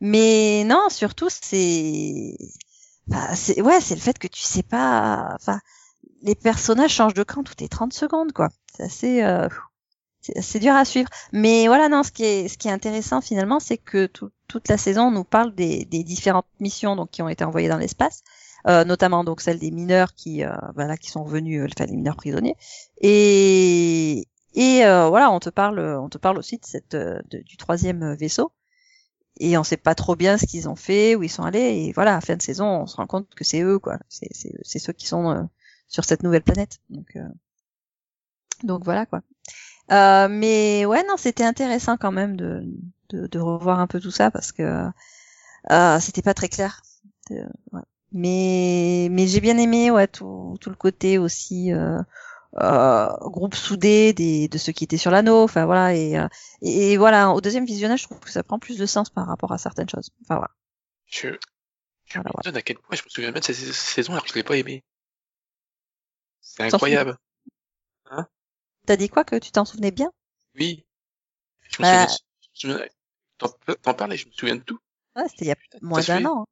Mais 0.00 0.64
non, 0.64 0.88
surtout 0.90 1.28
c'est 1.30 2.36
Enfin, 3.10 3.34
c'est 3.34 3.62
ouais, 3.62 3.80
c'est 3.80 3.94
le 3.94 4.00
fait 4.00 4.18
que 4.18 4.28
tu 4.28 4.42
sais 4.42 4.62
pas. 4.62 5.30
Enfin, 5.34 5.60
les 6.22 6.34
personnages 6.36 6.92
changent 6.92 7.14
de 7.14 7.22
camp 7.24 7.42
toutes 7.44 7.60
les 7.62 7.68
30 7.68 7.92
secondes, 7.94 8.32
quoi. 8.32 8.48
C'est 8.76 8.84
assez, 8.84 9.22
euh, 9.24 9.48
c'est 10.40 10.58
dur 10.60 10.74
à 10.74 10.84
suivre. 10.84 11.08
Mais 11.32 11.66
voilà, 11.68 11.88
non, 11.88 12.02
ce 12.02 12.10
qui 12.12 12.24
est, 12.24 12.48
ce 12.48 12.58
qui 12.58 12.68
est 12.68 12.70
intéressant 12.72 13.20
finalement, 13.20 13.60
c'est 13.60 13.78
que 13.78 14.06
tout- 14.06 14.30
toute 14.48 14.68
la 14.68 14.78
saison 14.78 15.04
on 15.08 15.10
nous 15.10 15.24
parle 15.24 15.54
des, 15.54 15.84
des 15.84 16.04
différentes 16.04 16.46
missions 16.60 16.96
donc 16.96 17.10
qui 17.10 17.22
ont 17.22 17.28
été 17.28 17.44
envoyées 17.44 17.68
dans 17.68 17.76
l'espace, 17.78 18.22
euh, 18.66 18.84
notamment 18.84 19.24
donc 19.24 19.40
celle 19.40 19.58
des 19.58 19.70
mineurs 19.70 20.14
qui, 20.14 20.44
euh, 20.44 20.52
voilà, 20.74 20.96
qui 20.96 21.10
sont 21.10 21.24
revenus, 21.24 21.62
euh, 21.62 21.66
enfin 21.74 21.86
les 21.86 21.96
mineurs 21.96 22.16
prisonniers. 22.16 22.56
Et 23.00 24.26
et 24.54 24.84
euh, 24.86 25.08
voilà, 25.08 25.30
on 25.30 25.38
te 25.40 25.50
parle, 25.50 25.78
on 25.80 26.08
te 26.08 26.18
parle 26.18 26.38
aussi 26.38 26.56
de 26.58 26.64
cette, 26.66 26.94
euh, 26.94 27.20
de- 27.30 27.38
du 27.40 27.56
troisième 27.56 28.14
vaisseau 28.14 28.52
et 29.40 29.56
on 29.58 29.64
sait 29.64 29.76
pas 29.76 29.94
trop 29.94 30.16
bien 30.16 30.36
ce 30.38 30.46
qu'ils 30.46 30.68
ont 30.68 30.76
fait, 30.76 31.14
où 31.16 31.22
ils 31.22 31.28
sont 31.30 31.44
allés, 31.44 31.60
et 31.88 31.92
voilà, 31.92 32.16
à 32.16 32.20
fin 32.20 32.36
de 32.36 32.42
saison, 32.42 32.66
on 32.82 32.86
se 32.86 32.96
rend 32.96 33.06
compte 33.06 33.34
que 33.34 33.44
c'est 33.44 33.62
eux, 33.62 33.78
quoi. 33.78 33.98
C'est, 34.08 34.28
ceux 34.78 34.92
qui 34.92 35.06
sont 35.06 35.30
euh, 35.30 35.42
sur 35.88 36.04
cette 36.04 36.22
nouvelle 36.24 36.42
planète. 36.42 36.78
Donc, 36.90 37.16
donc 38.62 38.84
voilà, 38.84 39.06
quoi. 39.06 39.22
Euh, 39.90 40.28
mais 40.30 40.84
ouais, 40.86 41.02
non, 41.08 41.16
c'était 41.16 41.44
intéressant 41.44 41.96
quand 41.96 42.12
même 42.12 42.36
de, 42.36 42.62
de, 43.10 43.26
de 43.26 43.38
revoir 43.38 43.80
un 43.80 43.86
peu 43.86 44.00
tout 44.00 44.10
ça 44.10 44.30
parce 44.30 44.52
que 44.52 44.86
euh, 45.70 46.00
c'était 46.00 46.22
pas 46.22 46.34
très 46.34 46.48
clair. 46.48 46.82
Euh, 47.32 47.46
ouais. 47.72 47.82
Mais, 48.12 49.08
mais 49.10 49.26
j'ai 49.26 49.40
bien 49.40 49.58
aimé, 49.58 49.90
ouais, 49.90 50.08
tout, 50.08 50.56
tout 50.60 50.70
le 50.70 50.76
côté 50.76 51.18
aussi. 51.18 51.72
Euh, 51.72 52.00
euh, 52.60 53.08
groupe 53.30 53.54
soudé 53.56 54.12
des, 54.14 54.48
de 54.48 54.58
ceux 54.58 54.72
qui 54.72 54.84
étaient 54.84 54.96
sur 54.98 55.10
l'anneau, 55.12 55.42
enfin 55.44 55.66
voilà, 55.66 55.94
et, 55.94 56.18
euh, 56.18 56.28
et, 56.62 56.92
et 56.94 56.98
voilà, 56.98 57.32
au 57.32 57.40
deuxième 57.40 57.66
visionnage, 57.66 58.00
je 58.02 58.06
trouve 58.06 58.20
que 58.20 58.30
ça 58.30 58.42
prend 58.44 58.58
plus 58.58 58.78
de 58.78 58.86
sens 58.86 59.10
par 59.10 59.26
rapport 59.26 59.52
à 59.52 59.58
certaines 59.58 59.88
choses. 59.88 60.10
Enfin 60.22 60.36
voilà. 60.36 60.50
Je, 61.06 61.30
je 62.06 62.20
Voilà, 62.22 62.30
me 62.38 62.42
donne 62.42 62.56
à 62.56 62.62
quel 62.62 62.78
point 62.78 62.96
je 62.96 63.04
me 63.04 63.10
souviens 63.10 63.32
bien 63.32 63.40
de 63.40 63.44
cette 63.46 63.56
sa- 63.56 63.72
saison 63.72 64.12
alors 64.12 64.24
que 64.24 64.30
je 64.30 64.34
l'ai 64.36 64.44
pas 64.44 64.56
aimé. 64.58 64.84
C'est 66.40 66.64
incroyable. 66.64 67.16
T'as 68.88 68.96
dit 68.96 69.08
quoi 69.08 69.22
que 69.22 69.36
tu 69.36 69.52
t'en 69.52 69.64
souvenais 69.64 69.92
bien? 69.92 70.10
Oui. 70.56 70.84
Je 71.70 71.76
me 71.80 71.84
Bah. 71.84 72.06
souviens, 72.06 72.18
je 72.54 72.68
me 72.68 72.72
souviens- 72.74 72.88
t'en, 73.38 73.48
t'en 73.82 73.94
parlais, 73.94 74.16
je 74.18 74.26
me 74.28 74.32
souviens 74.32 74.56
de 74.56 74.62
tout. 74.62 74.80
Ouais, 75.16 75.28
c'était 75.28 75.44
il 75.44 75.48
y 75.48 75.50
a 75.52 75.56
Putain, 75.56 75.78
moins 75.82 76.02
d'un 76.02 76.24
an. 76.24 76.40
hein. 76.42 76.46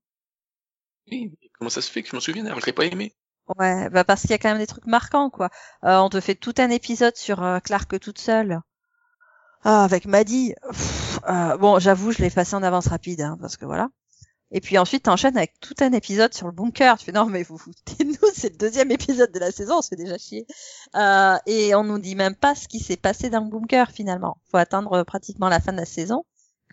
Oui, 1.11 1.33
mais 1.43 1.49
comment 1.59 1.69
ça 1.69 1.83
se 1.83 1.91
fait 1.91 2.03
que 2.05 2.09
je 2.11 2.15
m'en 2.15 2.21
souviens 2.21 2.47
alors 2.47 2.59
que 2.59 2.63
je 2.63 2.67
l'ai 2.67 2.73
pas 2.73 2.85
aimé? 2.87 3.13
Ouais, 3.59 3.91
bah 3.91 4.05
parce 4.05 4.21
qu'il 4.23 4.31
y 4.31 4.35
a 4.35 4.39
quand 4.39 4.51
même 4.51 4.59
des 4.59 4.69
trucs 4.69 4.87
marquants, 4.87 5.31
quoi. 5.31 5.51
Euh, 5.85 5.99
on 5.99 6.09
te 6.11 6.21
fait 6.21 6.37
tout 6.37 6.55
un 6.59 6.71
épisode 6.71 7.17
sur 7.17 7.43
euh, 7.43 7.59
Clark 7.59 7.99
toute 7.99 8.19
seule. 8.21 8.61
Ah, 9.65 9.85
avec 9.85 10.07
Maddy. 10.07 10.55
Pff, 10.71 11.21
euh, 11.29 11.57
bon, 11.59 11.79
j'avoue, 11.79 12.13
je 12.13 12.19
l'ai 12.23 12.31
passé 12.31 12.55
en 12.57 12.63
avance 12.63 12.87
rapide, 12.89 13.21
hein, 13.21 13.37
parce 13.41 13.57
que 13.57 13.65
voilà. 13.67 13.89
Et 14.53 14.61
puis 14.61 14.79
ensuite, 14.79 15.05
t'enchaînes 15.05 15.37
avec 15.37 15.59
tout 15.61 15.75
un 15.81 15.93
épisode 15.93 16.33
sur 16.33 16.47
le 16.47 16.53
bunker. 16.53 16.99
Tu 16.99 17.07
fais 17.07 17.13
non, 17.13 17.27
mais 17.27 17.43
vous 17.43 17.59
foutez-nous, 17.59 18.15
c'est 18.35 18.51
le 18.51 18.57
deuxième 18.57 18.91
épisode 18.91 19.33
de 19.33 19.39
la 19.39 19.51
saison, 19.51 19.79
on 19.79 19.83
se 19.83 19.89
fait 19.89 19.97
déjà 19.97 20.19
chier. 20.19 20.47
Euh, 20.95 21.37
et 21.47 21.75
on 21.75 21.85
nous 21.85 21.99
dit 21.99 22.15
même 22.15 22.37
pas 22.37 22.55
ce 22.55 22.69
qui 22.69 22.79
s'est 22.79 22.97
passé 22.97 23.31
dans 23.31 23.41
le 23.41 23.51
bunker 23.51 23.91
finalement. 23.91 24.39
Faut 24.51 24.59
attendre 24.59 24.93
euh, 24.93 25.05
pratiquement 25.05 25.49
la 25.49 25.61
fin 25.61 25.73
de 25.73 25.79
la 25.79 25.85
saison 25.85 26.25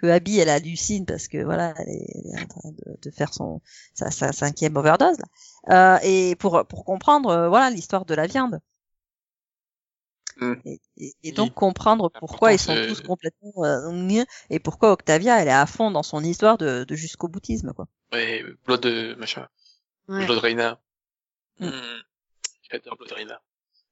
que 0.04 0.08
Abby 0.08 0.40
elle 0.40 0.50
hallucine 0.50 1.06
parce 1.06 1.30
que 1.30 1.44
voilà, 1.44 1.74
elle 1.78 1.90
est, 1.90 2.42
en 2.44 2.48
train 2.48 2.72
de, 3.02 3.12
faire 3.12 3.34
son 3.34 3.62
sa, 3.94 4.12
sa 4.12 4.34
cinquième 4.34 4.76
overdose 4.76 5.18
là. 5.18 5.96
Euh, 5.96 6.00
et 6.04 6.36
pour 6.36 6.66
pour 6.68 6.84
comprendre 6.84 7.30
euh, 7.30 7.50
voilà 7.50 7.70
l'histoire 7.70 8.04
de 8.06 8.14
la 8.14 8.28
viande. 8.28 8.60
Hmm. 10.44 10.62
Et, 10.66 10.82
et- 10.98 11.08
et 11.08 11.30
Oui. 11.30 11.32
donc 11.34 11.54
comprendre 11.54 12.10
pourquoi 12.20 12.54
ils 12.54 12.60
sont 12.60 12.76
tous 12.88 13.02
complètement 13.02 13.52
euh, 13.64 14.24
et 14.50 14.60
pourquoi 14.60 14.92
Octavia 14.92 15.42
elle 15.42 15.48
est 15.48 15.52
à 15.52 15.66
fond 15.66 15.92
dans 15.92 16.04
son 16.04 16.24
histoire 16.24 16.58
de, 16.58 16.84
de 16.84 16.96
jusqu'au 16.96 17.28
boutisme 17.28 17.74
quoi. 17.74 17.88
Ouais, 18.12 18.44
Blood, 18.66 18.86
euh, 18.86 19.16
machin. 19.16 19.48
Ouais. 20.08 20.26
Blood 20.26 20.40
Reina. 20.40 20.82
Mm. 21.60 21.68
Hmm. 21.68 22.02
J'adore 22.72 22.98
Blood 22.98 23.12
Reina. 23.12 23.42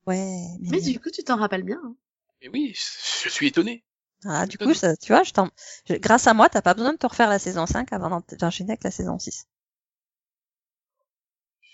Ouais. 0.07 0.45
Mais, 0.59 0.69
Mais 0.71 0.81
du 0.81 0.99
coup, 0.99 1.09
tu 1.11 1.23
t'en 1.23 1.37
rappelles 1.37 1.63
bien. 1.63 1.79
hein. 1.83 1.95
Mais 2.41 2.49
oui, 2.49 2.73
je 2.75 3.29
suis 3.29 3.47
étonné. 3.47 3.83
Ah, 4.25 4.45
du 4.45 4.57
coup 4.57 4.73
ça, 4.75 4.95
tu 4.97 5.13
vois, 5.13 5.23
je 5.23 5.31
t'en... 5.31 5.49
je- 5.89 5.95
grâce 5.95 6.27
à 6.27 6.33
moi 6.35 6.47
t'as 6.49 6.61
pas 6.61 6.73
besoin 6.75 6.93
de 6.93 6.97
te 6.97 7.07
refaire 7.07 7.29
la 7.29 7.39
saison 7.39 7.65
5 7.65 7.91
avant 7.93 8.09
d'en- 8.09 8.23
d'enchaîner 8.39 8.71
avec 8.73 8.83
la 8.83 8.91
saison 8.91 9.17
6. 9.17 9.47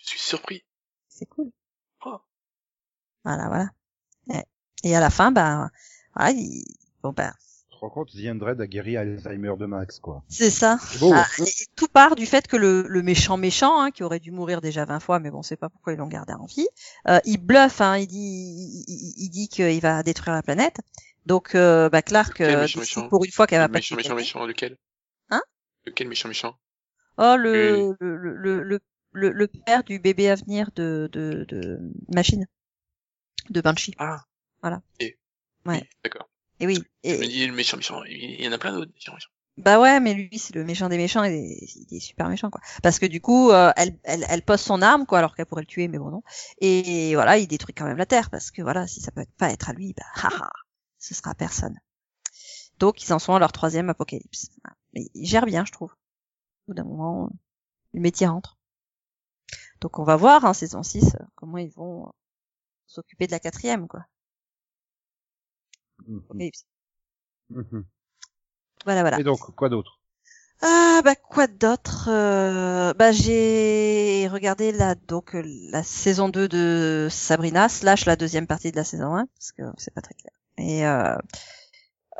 Je 0.03 0.07
suis 0.09 0.19
surpris. 0.19 0.63
C'est 1.09 1.25
cool. 1.25 1.51
Oh. 2.05 2.19
Voilà 3.23 3.47
voilà. 3.47 3.69
Et 4.84 4.95
à 4.95 4.99
la 4.99 5.09
fin 5.09 5.32
ben 5.32 5.69
voilà, 6.15 6.32
il... 6.32 6.63
bon 7.03 7.11
ben 7.11 7.34
Tu 7.69 7.75
te 7.75 7.80
rends 7.82 7.89
compte, 7.89 8.09
The 8.11 8.59
a 8.59 8.67
guéri 8.67 8.97
Alzheimer 8.97 9.53
de 9.57 9.65
Max, 9.65 9.99
quoi. 9.99 10.23
c'est 10.30 10.49
ça. 10.49 10.78
C'est 10.82 10.99
beau. 10.99 11.11
Ah, 11.13 11.28
et, 11.39 11.43
et 11.43 11.65
tout 11.75 11.88
part 11.88 12.15
du 12.15 12.25
fait 12.25 12.47
que 12.47 12.57
le, 12.57 12.86
le 12.88 13.01
méchant 13.03 13.38
méchant, 13.38 13.80
hein, 13.80 13.91
qui 13.91 14.03
aurait 14.03 14.19
dû 14.19 14.32
mourir 14.32 14.61
déjà 14.61 14.86
20 14.86 14.99
fois, 14.99 15.19
mais 15.19 15.30
bon, 15.32 15.41
c'est 15.43 15.57
pas 15.57 15.69
pourquoi 15.69 15.93
ils 15.93 15.97
l'ont 15.97 16.07
gardé 16.07 16.34
en 16.34 16.45
vie, 16.45 16.67
euh, 17.07 17.19
il 17.25 17.38
bluffe, 17.38 17.82
hein, 17.82 17.97
il 17.97 18.07
dit, 18.07 18.84
il, 18.88 19.30
dit 19.30 19.47
qu'il 19.47 19.80
va 19.82 20.03
détruire 20.03 20.36
la 20.36 20.43
planète. 20.43 20.78
Donc, 21.25 21.55
euh, 21.55 21.89
bah, 21.89 22.01
Clark 22.01 22.39
Lequel 22.39 22.55
euh, 22.55 22.61
méchant, 22.61 22.80
décide 22.80 22.97
méchant 22.97 23.09
pour 23.09 23.25
une 23.25 23.32
fois 23.32 23.47
qu'elle 23.47 23.59
va 23.59 23.67
Le 23.67 23.71
pas 23.73 23.80
méchant, 23.80 23.95
méchant, 23.95 24.15
méchant, 24.15 24.45
lequel? 24.45 24.78
Hein? 25.30 25.41
Lequel 25.86 26.07
méchant, 26.07 26.30
méchant? 26.30 26.55
Oh, 27.17 27.36
le, 27.38 27.95
le, 27.99 28.15
le, 28.17 28.63
le, 28.63 28.80
le, 29.11 29.32
le 29.32 29.47
père 29.47 29.84
du 29.84 29.99
bébé 29.99 30.30
à 30.30 30.36
venir 30.36 30.69
de, 30.75 31.09
de, 31.11 31.45
de 31.49 31.80
Machine, 32.13 32.47
de 33.49 33.61
Banshee. 33.61 33.93
Ah. 33.97 34.23
Voilà. 34.62 34.82
Et, 34.99 35.18
Ouais. 35.66 35.82
oui, 35.82 35.89
d'accord. 36.03 36.30
Et 36.60 36.68
oui. 36.68 36.82
Je 37.03 37.10
me 37.10 37.24
Et, 37.24 37.28
dis, 37.28 37.45
le 37.47 37.53
méchant, 37.53 37.78
méchant, 37.78 38.03
il 38.03 38.16
il 38.18 38.41
y 38.43 38.47
en 38.47 38.51
a 38.51 38.58
plein 38.58 38.72
d'autres, 38.74 38.91
méchants, 38.93 39.14
méchants. 39.14 39.30
Bah 39.58 39.80
ouais, 39.80 39.99
mais 39.99 40.14
lui, 40.14 40.38
c'est 40.38 40.53
le 40.53 40.64
méchant 40.64 40.88
des 40.88 40.97
méchants, 40.97 41.24
il 41.24 41.34
est, 41.34 41.58
il 41.89 41.97
est 41.97 41.99
super 41.99 42.30
méchant, 42.30 42.51
quoi. 42.51 42.62
Parce 42.84 42.99
que 42.99 43.08
du 43.08 43.22
coup, 43.22 43.49
euh, 43.49 43.72
elle, 43.76 43.97
elle, 44.03 44.24
elle 44.30 44.43
pose 44.43 44.62
son 44.62 44.84
arme, 44.84 45.05
quoi, 45.08 45.18
alors 45.18 45.36
qu'elle 45.36 45.47
pourrait 45.47 45.64
le 45.64 45.68
tuer, 45.68 45.88
mais 45.88 45.97
bon, 45.97 46.12
non. 46.12 46.22
Et 46.62 47.16
voilà, 47.16 47.38
il 47.39 47.47
détruit 47.47 47.74
quand 47.74 47.86
même 47.86 47.97
la 47.97 48.05
Terre, 48.05 48.30
parce 48.30 48.51
que 48.51 48.62
voilà, 48.62 48.86
si 48.86 49.01
ça 49.01 49.12
peut 49.12 49.26
pas 49.39 49.49
être 49.51 49.70
à 49.70 49.74
lui, 49.74 49.93
bah, 49.93 50.03
haha, 50.16 50.51
ce 50.99 51.16
sera 51.16 51.32
à 51.32 51.36
personne. 51.36 51.80
Donc, 52.78 53.03
ils 53.03 53.12
en 53.14 53.20
sont 53.20 53.34
à 53.34 53.39
leur 53.39 53.51
troisième 53.51 53.89
apocalypse. 53.89 54.49
Mais 54.93 55.10
ils 55.16 55.26
gèrent 55.26 55.47
bien, 55.47 55.66
je 55.66 55.72
trouve. 55.72 55.89
Au 55.91 56.68
bout 56.68 56.74
d'un 56.76 56.84
moment, 56.84 57.32
le 57.93 57.99
métier 57.99 58.28
rentre. 58.28 58.60
Donc, 59.82 59.97
on 59.97 60.03
va 60.03 60.16
voir, 60.18 60.45
en 60.45 60.53
saison 60.53 60.84
6, 60.84 61.16
euh, 61.16 61.24
comment 61.34 61.58
ils 61.58 61.72
vont 61.72 62.05
euh, 62.05 62.12
s'occuper 62.86 63.26
de 63.26 63.32
la 63.32 63.39
quatrième, 63.39 63.88
quoi. 63.88 64.05
Mhm. 66.08 66.49
Mhm. 67.49 67.86
Voilà, 68.86 69.01
voilà. 69.01 69.20
Et 69.20 69.24
donc, 69.24 69.39
quoi 69.55 69.70
d'autre? 69.70 69.99
Ah 70.62 71.01
bah 71.05 71.16
quoi 71.16 71.45
d'autre 71.45 72.10
Euh, 72.10 72.91
Bah 72.93 73.12
j'ai 73.12 74.28
regardé 74.32 74.72
la 74.72 74.95
donc 74.95 75.36
euh, 75.36 75.43
la 75.70 75.84
saison 75.84 76.30
2 76.30 76.47
de 76.47 77.08
Sabrina 77.12 77.70
slash 77.70 78.05
la 78.05 78.16
deuxième 78.16 78.47
partie 78.47 78.72
de 78.72 78.76
la 78.76 78.84
saison 78.84 79.16
1 79.16 79.28
parce 79.28 79.51
que 79.51 79.62
c'est 79.78 79.93
pas 79.93 80.01
très 80.01 80.16
clair. 80.16 80.34
Et 80.58 80.88
euh, 80.88 81.16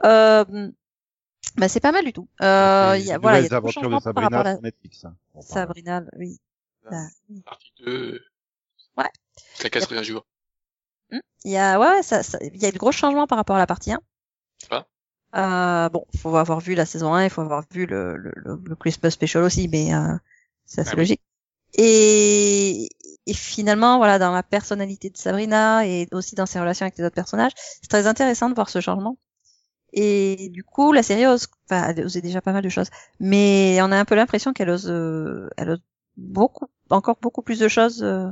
euh, 0.03 0.69
bah 1.55 1.67
c'est 1.67 1.79
pas 1.79 1.91
mal 1.91 2.05
du 2.05 2.13
tout. 2.13 2.27
Euh, 2.43 2.95
y 2.99 3.11
a 3.11 3.17
voilà, 3.17 3.39
il 3.41 3.49
y 3.49 3.53
a 3.53 3.57
aventures 3.57 3.81
de 3.89 3.89
changements 3.89 4.13
par 4.13 4.23
rapport 4.25 4.39
Sabrina 4.39 4.43
la 4.43 4.53
sur 4.53 4.61
Netflix. 4.61 5.05
hein. 5.05 5.15
Sabrina, 5.41 6.03
oui. 6.19 6.39
Bah, 6.83 7.07
oui. 7.29 7.41
Partie 7.41 7.73
2. 7.79 8.21
Ouais. 8.97 9.05
Je 9.57 9.63
la 9.63 9.69
casserai 9.71 9.97
un 9.97 10.03
jour. 10.03 10.26
Il 11.43 11.51
y 11.51 11.57
a 11.57 11.79
ouais, 11.79 12.03
ça, 12.03 12.23
ça- 12.23 12.37
il 12.41 12.57
y 12.61 12.65
a 12.65 12.71
de 12.71 12.77
gros 12.77 12.91
changements 12.91 13.27
par 13.27 13.37
rapport 13.37 13.55
à 13.55 13.59
la 13.59 13.67
partie 13.67 13.91
1. 13.91 13.99
Ah. 14.69 14.87
Euh, 15.35 15.89
bon, 15.89 16.05
faut 16.17 16.35
avoir 16.37 16.59
vu 16.59 16.73
la 16.75 16.85
saison 16.85 17.13
1, 17.13 17.25
il 17.25 17.29
faut 17.29 17.41
avoir 17.41 17.63
vu 17.71 17.85
le, 17.85 18.15
le, 18.17 18.31
le, 18.35 18.59
le 18.63 18.75
Christmas 18.75 19.11
Special 19.11 19.43
aussi, 19.43 19.67
mais 19.67 19.93
euh, 19.93 20.15
c'est 20.65 20.81
assez 20.81 20.91
Ah 20.91 20.97
oui. 20.97 21.03
logique. 21.03 21.21
Et, 21.75 22.89
et 23.27 23.33
finalement, 23.33 23.97
voilà, 23.97 24.19
dans 24.19 24.31
la 24.33 24.43
personnalité 24.43 25.09
de 25.09 25.17
Sabrina 25.17 25.87
et 25.87 26.07
aussi 26.13 26.35
dans 26.35 26.45
ses 26.47 26.59
relations 26.59 26.85
avec 26.85 26.97
les 26.97 27.05
autres 27.05 27.15
personnages, 27.15 27.53
c'est 27.57 27.89
très 27.89 28.07
intéressant 28.07 28.49
de 28.49 28.55
voir 28.55 28.69
ce 28.69 28.81
changement. 28.81 29.17
Et 29.93 30.49
du 30.51 30.63
coup, 30.63 30.93
la 30.93 31.03
série 31.03 31.27
ose, 31.27 31.47
enfin, 31.69 31.89
elle 31.89 32.05
osait 32.05 32.21
déjà 32.21 32.41
pas 32.41 32.53
mal 32.53 32.63
de 32.63 32.69
choses, 32.69 32.89
mais 33.19 33.79
on 33.81 33.91
a 33.91 33.97
un 33.99 34.05
peu 34.05 34.15
l'impression 34.15 34.53
qu'elle 34.53 34.69
ose, 34.69 34.89
euh, 34.89 35.49
elle 35.57 35.71
ose 35.71 35.81
beaucoup, 36.17 36.67
encore 36.89 37.17
beaucoup 37.21 37.41
plus 37.41 37.59
de 37.59 37.67
choses 37.67 38.03
euh, 38.03 38.29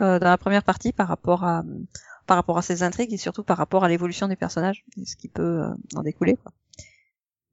dans 0.00 0.18
la 0.20 0.38
première 0.38 0.62
partie 0.64 0.92
par 0.92 1.08
rapport 1.08 1.44
à 1.44 1.62
par 2.26 2.36
rapport 2.36 2.58
à 2.58 2.62
ces 2.62 2.82
intrigues 2.82 3.12
et 3.12 3.18
surtout 3.18 3.42
par 3.42 3.58
rapport 3.58 3.84
à 3.84 3.88
l'évolution 3.88 4.28
des 4.28 4.36
personnages, 4.36 4.84
et 4.96 5.04
ce 5.04 5.16
qui 5.16 5.28
peut 5.28 5.62
euh, 5.62 5.74
en 5.96 6.02
découler. 6.02 6.36
Quoi. 6.36 6.52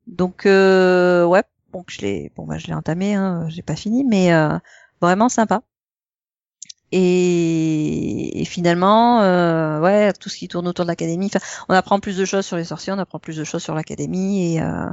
Donc 0.07 0.45
euh, 0.45 1.25
ouais, 1.25 1.43
je 1.87 2.01
l'ai 2.01 2.31
bon 2.35 2.45
bah 2.45 2.57
je 2.57 2.67
l'ai 2.67 2.73
entamé, 2.73 3.15
hein, 3.15 3.45
j'ai 3.49 3.61
pas 3.61 3.75
fini, 3.75 4.03
mais 4.03 4.33
euh, 4.33 4.57
vraiment 5.01 5.29
sympa. 5.29 5.61
Et, 6.91 8.41
et 8.41 8.45
finalement, 8.45 9.21
euh, 9.21 9.79
ouais, 9.79 10.11
tout 10.13 10.27
ce 10.27 10.37
qui 10.37 10.47
tourne 10.47 10.67
autour 10.67 10.85
de 10.85 10.89
l'académie. 10.89 11.29
On 11.67 11.75
apprend 11.75 11.99
plus 11.99 12.17
de 12.17 12.25
choses 12.25 12.45
sur 12.45 12.57
les 12.57 12.63
sorciers, 12.63 12.91
on 12.93 12.97
apprend 12.97 13.19
plus 13.19 13.37
de 13.37 13.43
choses 13.43 13.61
sur 13.61 13.75
l'académie 13.75 14.55
et 14.55 14.61
euh, 14.61 14.89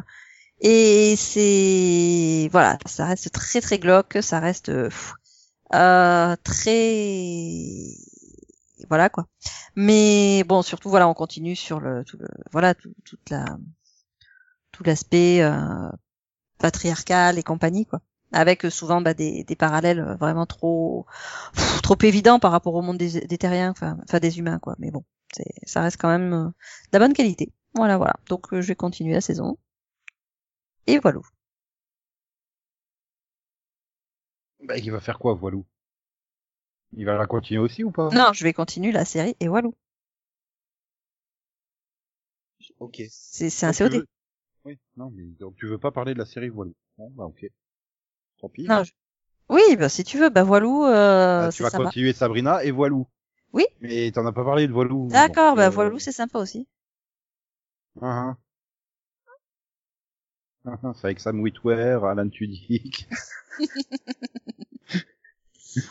et 0.60 1.16
c'est 1.16 2.48
voilà, 2.52 2.78
ça 2.86 3.06
reste 3.06 3.30
très 3.32 3.60
très 3.60 3.78
glauque, 3.78 4.18
ça 4.20 4.40
reste 4.40 4.70
euh, 5.74 6.36
très 6.44 7.96
voilà 8.88 9.08
quoi. 9.08 9.26
Mais 9.74 10.44
bon, 10.44 10.62
surtout 10.62 10.90
voilà, 10.90 11.08
on 11.08 11.14
continue 11.14 11.56
sur 11.56 11.80
le, 11.80 12.04
tout 12.04 12.16
le 12.18 12.28
voilà 12.52 12.74
tout, 12.74 12.92
toute 13.04 13.30
la 13.30 13.44
tout 14.72 14.84
l'aspect 14.84 15.42
euh, 15.42 15.90
patriarcal 16.58 17.38
et 17.38 17.42
compagnie 17.42 17.86
quoi 17.86 18.00
avec 18.32 18.64
euh, 18.64 18.70
souvent 18.70 19.00
bah, 19.00 19.14
des, 19.14 19.44
des, 19.44 19.56
parallèles 19.56 20.00
euh, 20.00 20.14
vraiment 20.16 20.46
trop 20.46 21.06
trop 21.82 21.96
évidents 22.02 22.38
par 22.38 22.52
rapport 22.52 22.74
au 22.74 22.82
monde 22.82 22.98
des, 22.98 23.38
terriens, 23.38 23.70
enfin, 23.70 23.96
des 24.20 24.38
humains 24.38 24.58
quoi. 24.58 24.74
Mais 24.78 24.90
bon, 24.90 25.04
ça 25.64 25.82
reste 25.82 26.00
quand 26.00 26.08
même 26.08 26.30
de 26.30 26.52
la 26.92 26.98
bonne 26.98 27.12
qualité. 27.14 27.52
Voilà, 27.74 27.96
voilà. 27.96 28.14
Donc 28.28 28.46
je 28.52 28.66
vais 28.66 28.74
continuer 28.74 29.14
la 29.14 29.20
saison. 29.20 29.58
Et 30.86 30.98
voilà. 30.98 31.20
Bah, 34.62 34.76
il 34.78 34.90
va 34.90 35.00
faire 35.00 35.18
quoi, 35.18 35.34
Voilou 35.34 35.64
Il 36.96 37.04
va 37.04 37.16
la 37.16 37.26
continuer 37.26 37.60
aussi 37.60 37.84
ou 37.84 37.90
pas? 37.90 38.08
Non, 38.12 38.32
je 38.32 38.42
vais 38.44 38.52
continuer 38.52 38.92
la 38.92 39.04
série 39.04 39.36
et 39.40 39.48
voilà. 39.48 39.68
Ok. 42.80 43.02
C'est 43.10 43.50
c'est 43.50 43.66
un 43.66 43.72
COD. 43.72 43.92
veux- 43.94 44.06
Oui, 44.64 44.78
non, 44.96 45.10
mais 45.14 45.24
donc 45.38 45.56
tu 45.56 45.66
veux 45.66 45.78
pas 45.78 45.92
parler 45.92 46.14
de 46.14 46.18
la 46.18 46.26
série 46.26 46.48
Voilou 46.48 46.74
Bon, 46.98 47.10
bah 47.10 47.24
ok. 47.24 47.46
Tant 48.40 48.48
pis. 48.48 48.64
Non, 48.66 48.82
je- 48.84 48.92
Oui, 49.48 49.62
bah 49.78 49.88
si 49.88 50.04
tu 50.04 50.18
veux, 50.18 50.30
bah 50.30 50.42
Voilou, 50.42 50.84
euh, 50.84 51.42
Bah, 51.46 51.52
tu 51.52 51.62
vas 51.62 51.70
sympa. 51.70 51.84
continuer 51.84 52.12
Sabrina 52.12 52.64
et 52.64 52.70
Voilou. 52.70 53.06
Oui. 53.52 53.64
Mais 53.80 54.10
t'en 54.10 54.26
as 54.26 54.32
pas 54.32 54.44
parlé 54.44 54.66
de 54.66 54.72
Voilou. 54.72 55.08
D'accord, 55.08 55.50
donc, 55.50 55.58
bah 55.58 55.66
euh, 55.66 55.70
Voilou, 55.70 55.98
c'est 55.98 56.12
sympa 56.12 56.38
aussi. 56.38 56.66
ah, 58.00 58.30
ah. 58.30 58.36
Ah, 60.66 60.78
ah, 60.82 60.92
C'est 60.94 61.06
avec 61.06 61.20
Sam 61.20 61.40
Witwer, 61.40 62.00
Alan 62.04 62.28
Tudyk. 62.28 63.08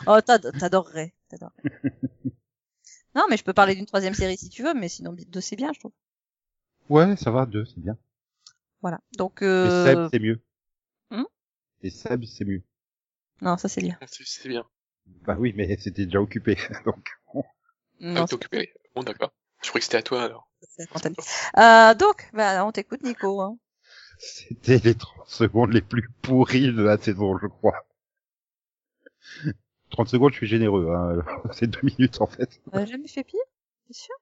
Oh, 0.06 0.20
t'ad- 0.20 0.52
t'adorerais, 0.58 1.12
t'adorerais. 1.28 1.62
non, 3.16 3.24
mais 3.28 3.36
je 3.36 3.42
peux 3.42 3.52
parler 3.52 3.74
d'une 3.74 3.86
troisième 3.86 4.14
série 4.14 4.36
si 4.36 4.48
tu 4.48 4.62
veux, 4.62 4.74
mais 4.74 4.88
sinon 4.88 5.12
deux 5.12 5.40
c'est 5.40 5.56
bien, 5.56 5.72
je 5.72 5.80
trouve. 5.80 5.92
Ouais, 6.88 7.16
ça 7.16 7.30
va, 7.30 7.46
deux, 7.46 7.64
c'est 7.64 7.80
bien. 7.80 7.96
Voilà. 8.82 9.00
Donc, 9.18 9.42
Et 9.42 9.46
euh... 9.46 9.70
Seb, 9.70 10.08
c'est 10.10 10.18
mieux. 10.18 10.40
Hmm? 11.10 11.24
Et 11.82 11.90
Seb, 11.90 12.24
c'est 12.24 12.44
mieux. 12.44 12.62
non, 13.40 13.56
ça 13.56 13.68
c'est 13.68 13.80
bien. 13.80 13.98
C'est 14.06 14.48
bien. 14.48 14.64
Bah 15.26 15.36
oui, 15.38 15.52
mais 15.56 15.76
c'était 15.78 16.06
déjà 16.06 16.20
occupé, 16.20 16.56
donc. 16.84 17.08
Ah, 17.34 17.40
Non, 18.00 18.26
t'es 18.26 18.34
occupé. 18.34 18.72
Bon, 18.94 19.02
d'accord. 19.02 19.32
Je 19.62 19.68
croyais 19.68 19.80
que 19.80 19.84
c'était 19.84 19.98
à 19.98 20.02
toi, 20.02 20.22
alors. 20.22 20.48
Euh, 21.58 21.94
donc, 21.94 22.28
bah, 22.32 22.64
on 22.66 22.72
t'écoute, 22.72 23.02
Nico. 23.02 23.40
Hein. 23.40 23.58
C'était 24.18 24.78
les 24.78 24.94
30 24.94 25.28
secondes 25.28 25.72
les 25.72 25.80
plus 25.80 26.08
pourries 26.22 26.72
de 26.72 26.82
la 26.82 26.98
saison, 26.98 27.38
je 27.38 27.46
crois. 27.46 27.86
30 29.90 30.08
secondes, 30.08 30.32
je 30.32 30.38
suis 30.38 30.46
généreux, 30.46 30.90
hein. 30.92 31.24
C'est 31.52 31.66
deux 31.66 31.80
minutes, 31.82 32.20
en 32.20 32.26
fait. 32.26 32.60
On 32.72 32.78
a 32.78 32.84
jamais 32.84 33.08
fait 33.08 33.24
pire, 33.24 33.40
c'est 33.86 33.96
sûr? 33.96 34.14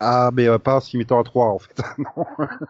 Ah, 0.00 0.30
mais 0.32 0.48
euh, 0.48 0.58
pas 0.58 0.76
en 0.76 0.80
s'y 0.80 0.96
mettant 0.96 1.20
à 1.20 1.24
3, 1.24 1.46
en 1.46 1.58
fait. 1.58 1.80
non. 1.98 2.46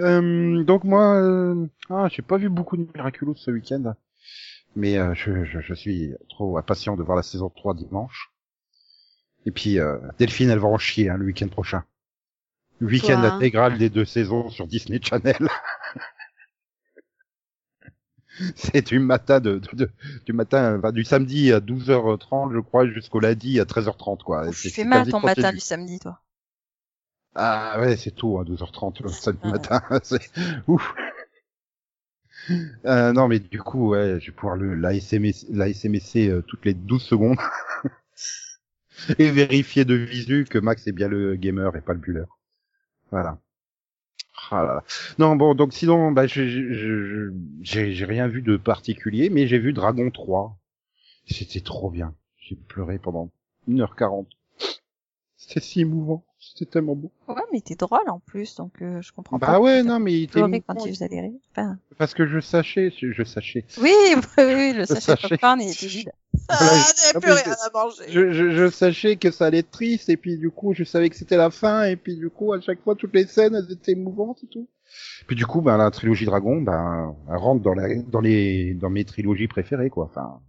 Euh, 0.00 0.64
donc 0.64 0.82
moi, 0.82 1.14
euh... 1.14 1.66
ah, 1.90 2.08
j'ai 2.10 2.22
pas 2.22 2.38
vu 2.38 2.48
beaucoup 2.48 2.76
de 2.76 2.88
Miraculous 2.92 3.36
ce 3.36 3.52
week-end. 3.52 3.94
Mais 4.74 4.98
euh, 4.98 5.14
je, 5.14 5.44
je, 5.44 5.60
je 5.60 5.74
suis 5.74 6.12
trop 6.28 6.58
impatient 6.58 6.96
de 6.96 7.04
voir 7.04 7.16
la 7.16 7.22
saison 7.22 7.48
3 7.48 7.74
dimanche. 7.74 8.32
Et 9.46 9.50
puis, 9.50 9.78
euh, 9.78 9.98
Delphine, 10.18 10.50
elle 10.50 10.58
va 10.58 10.68
en 10.68 10.78
chier 10.78 11.08
hein, 11.08 11.16
le 11.16 11.24
week-end 11.24 11.48
prochain. 11.48 11.84
Le 12.80 12.86
week-end 12.86 13.22
intégral 13.22 13.76
des 13.78 13.90
deux 13.90 14.04
saisons 14.04 14.50
sur 14.50 14.66
Disney 14.66 15.00
Channel. 15.02 15.36
C'est 18.54 18.86
du 18.86 19.00
matin 19.00 19.40
de, 19.40 19.58
de- 19.58 19.76
de- 19.76 19.90
du 20.26 20.32
matin, 20.32 20.78
enfin, 20.78 20.92
du 20.92 21.02
samedi 21.02 21.52
à 21.52 21.58
12h30, 21.60 22.52
je 22.52 22.60
crois, 22.60 22.86
jusqu'au 22.86 23.18
lundi 23.18 23.58
à 23.58 23.64
13h30, 23.64 24.22
quoi. 24.22 24.46
Ouf, 24.46 24.48
Ah, 24.48 24.52
C'est- 24.52 24.68
tu 24.68 24.74
fais 24.74 24.82
c'est 24.82 24.88
mal 24.88 25.08
ton 25.08 25.20
matin 25.20 25.52
du 25.52 25.58
samedi, 25.60 25.98
toi. 25.98 26.20
Ah 27.34 27.78
ouais, 27.80 27.96
c'est 27.96 28.12
tôt, 28.12 28.38
à 28.38 28.44
12h30 28.44 29.00
le 29.02 29.08
samedi 29.08 29.40
Ouais. 29.44 29.52
matin. 29.52 29.80
c'est 30.04 30.30
ouf. 30.68 30.94
Euh, 32.86 33.12
non, 33.12 33.26
mais 33.28 33.40
du 33.40 33.60
coup, 33.60 33.88
ouais, 33.90 34.20
je 34.20 34.26
vais 34.26 34.32
pouvoir 34.32 34.56
le 34.56 34.74
la 34.74 34.94
SMS, 34.94 35.44
la 35.50 35.68
SMSC 35.68 36.28
euh, 36.28 36.40
toutes 36.42 36.64
les 36.64 36.74
12 36.74 37.02
secondes 37.02 37.38
et 39.18 39.30
vérifier 39.30 39.84
de 39.84 39.94
visu 39.94 40.46
que 40.48 40.58
Max 40.58 40.86
est 40.86 40.92
bien 40.92 41.08
le 41.08 41.34
gamer 41.36 41.74
et 41.76 41.80
pas 41.80 41.92
le 41.92 41.98
buller. 41.98 42.24
Voilà. 43.10 43.38
Ah 44.50 44.62
là 44.62 44.74
là. 44.74 44.84
Non, 45.18 45.36
bon, 45.36 45.54
donc 45.54 45.72
sinon, 45.72 46.12
bah, 46.12 46.26
j'ai 46.26 46.48
j'ai 47.62 48.04
rien 48.04 48.28
vu 48.28 48.40
de 48.42 48.56
particulier, 48.56 49.30
mais 49.30 49.46
j'ai 49.46 49.58
vu 49.58 49.72
Dragon 49.72 50.10
3. 50.10 50.56
C'était 51.26 51.60
trop 51.60 51.90
bien. 51.90 52.14
J'ai 52.38 52.56
pleuré 52.56 52.98
pendant 52.98 53.30
1h40. 53.68 54.26
C'était 55.36 55.60
si 55.60 55.80
émouvant. 55.80 56.24
C'était 56.40 56.66
tellement 56.70 56.94
beau. 56.94 57.10
Ouais, 57.26 57.42
mais 57.52 57.60
t'es 57.60 57.74
drôle 57.74 58.08
en 58.08 58.20
plus, 58.20 58.54
donc 58.54 58.80
euh, 58.80 59.02
je 59.02 59.12
comprends 59.12 59.38
pas. 59.40 59.52
Bah 59.52 59.60
ouais, 59.60 59.82
non, 59.82 59.98
mais 59.98 60.12
il 60.12 60.22
était 60.24 60.32
Pleurer 60.34 60.60
quand 60.60 60.74
émouvant. 60.74 60.86
il 60.86 60.92
faisait 60.94 61.08
des 61.08 61.20
rires. 61.20 61.40
Enfin... 61.50 61.78
Parce 61.98 62.14
que 62.14 62.26
je 62.26 62.38
sachais, 62.38 62.92
je, 62.96 63.10
je 63.12 63.22
sachais. 63.24 63.64
Oui, 63.82 63.92
oui, 64.14 64.44
oui, 64.44 64.72
le 64.72 64.86
sachet 64.86 65.00
sachet. 65.00 65.28
popcorn, 65.28 65.60
il 65.60 65.70
était 65.70 65.86
vide. 65.88 66.12
Voilà, 66.48 66.72
Ah, 66.72 66.76
je- 66.96 67.02
j'avais 67.02 67.20
plus 67.20 67.20
plus, 67.20 67.42
rien 67.50 67.56
à 67.66 67.70
manger. 67.72 68.04
Je, 68.08 68.32
je, 68.32 68.50
je 68.50 68.70
sachais 68.70 69.16
que 69.16 69.30
ça 69.30 69.46
allait 69.46 69.58
être 69.58 69.70
triste, 69.70 70.08
et 70.08 70.16
puis 70.16 70.38
du 70.38 70.50
coup, 70.50 70.72
je 70.74 70.84
savais 70.84 71.10
que 71.10 71.16
c'était 71.16 71.36
la 71.36 71.50
fin, 71.50 71.84
et 71.84 71.96
puis 71.96 72.16
du 72.16 72.30
coup, 72.30 72.52
à 72.52 72.60
chaque 72.60 72.82
fois, 72.82 72.94
toutes 72.94 73.14
les 73.14 73.26
scènes, 73.26 73.54
elles 73.54 73.70
étaient 73.72 73.92
émouvantes 73.92 74.42
et 74.44 74.46
tout. 74.46 74.68
Puis 75.26 75.36
du 75.36 75.44
coup, 75.46 75.60
ben, 75.60 75.76
la 75.76 75.90
trilogie 75.90 76.24
Dragon, 76.24 76.60
ben, 76.62 77.14
elle 77.28 77.36
rentre 77.36 77.62
dans 77.62 77.74
la, 77.74 77.94
dans 78.02 78.20
les, 78.20 78.72
dans 78.74 78.88
mes 78.90 79.04
trilogies 79.04 79.48
préférées, 79.48 79.90
quoi. 79.90 80.04
Enfin. 80.06 80.40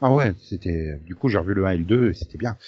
Ah 0.00 0.12
ouais, 0.12 0.34
c'était, 0.42 0.98
du 1.04 1.14
coup, 1.14 1.28
j'ai 1.28 1.38
revu 1.38 1.54
le 1.54 1.64
1 1.64 1.70
et 1.70 1.78
le 1.78 1.84
2, 1.84 2.10
et 2.10 2.14
c'était 2.14 2.36
bien. 2.36 2.58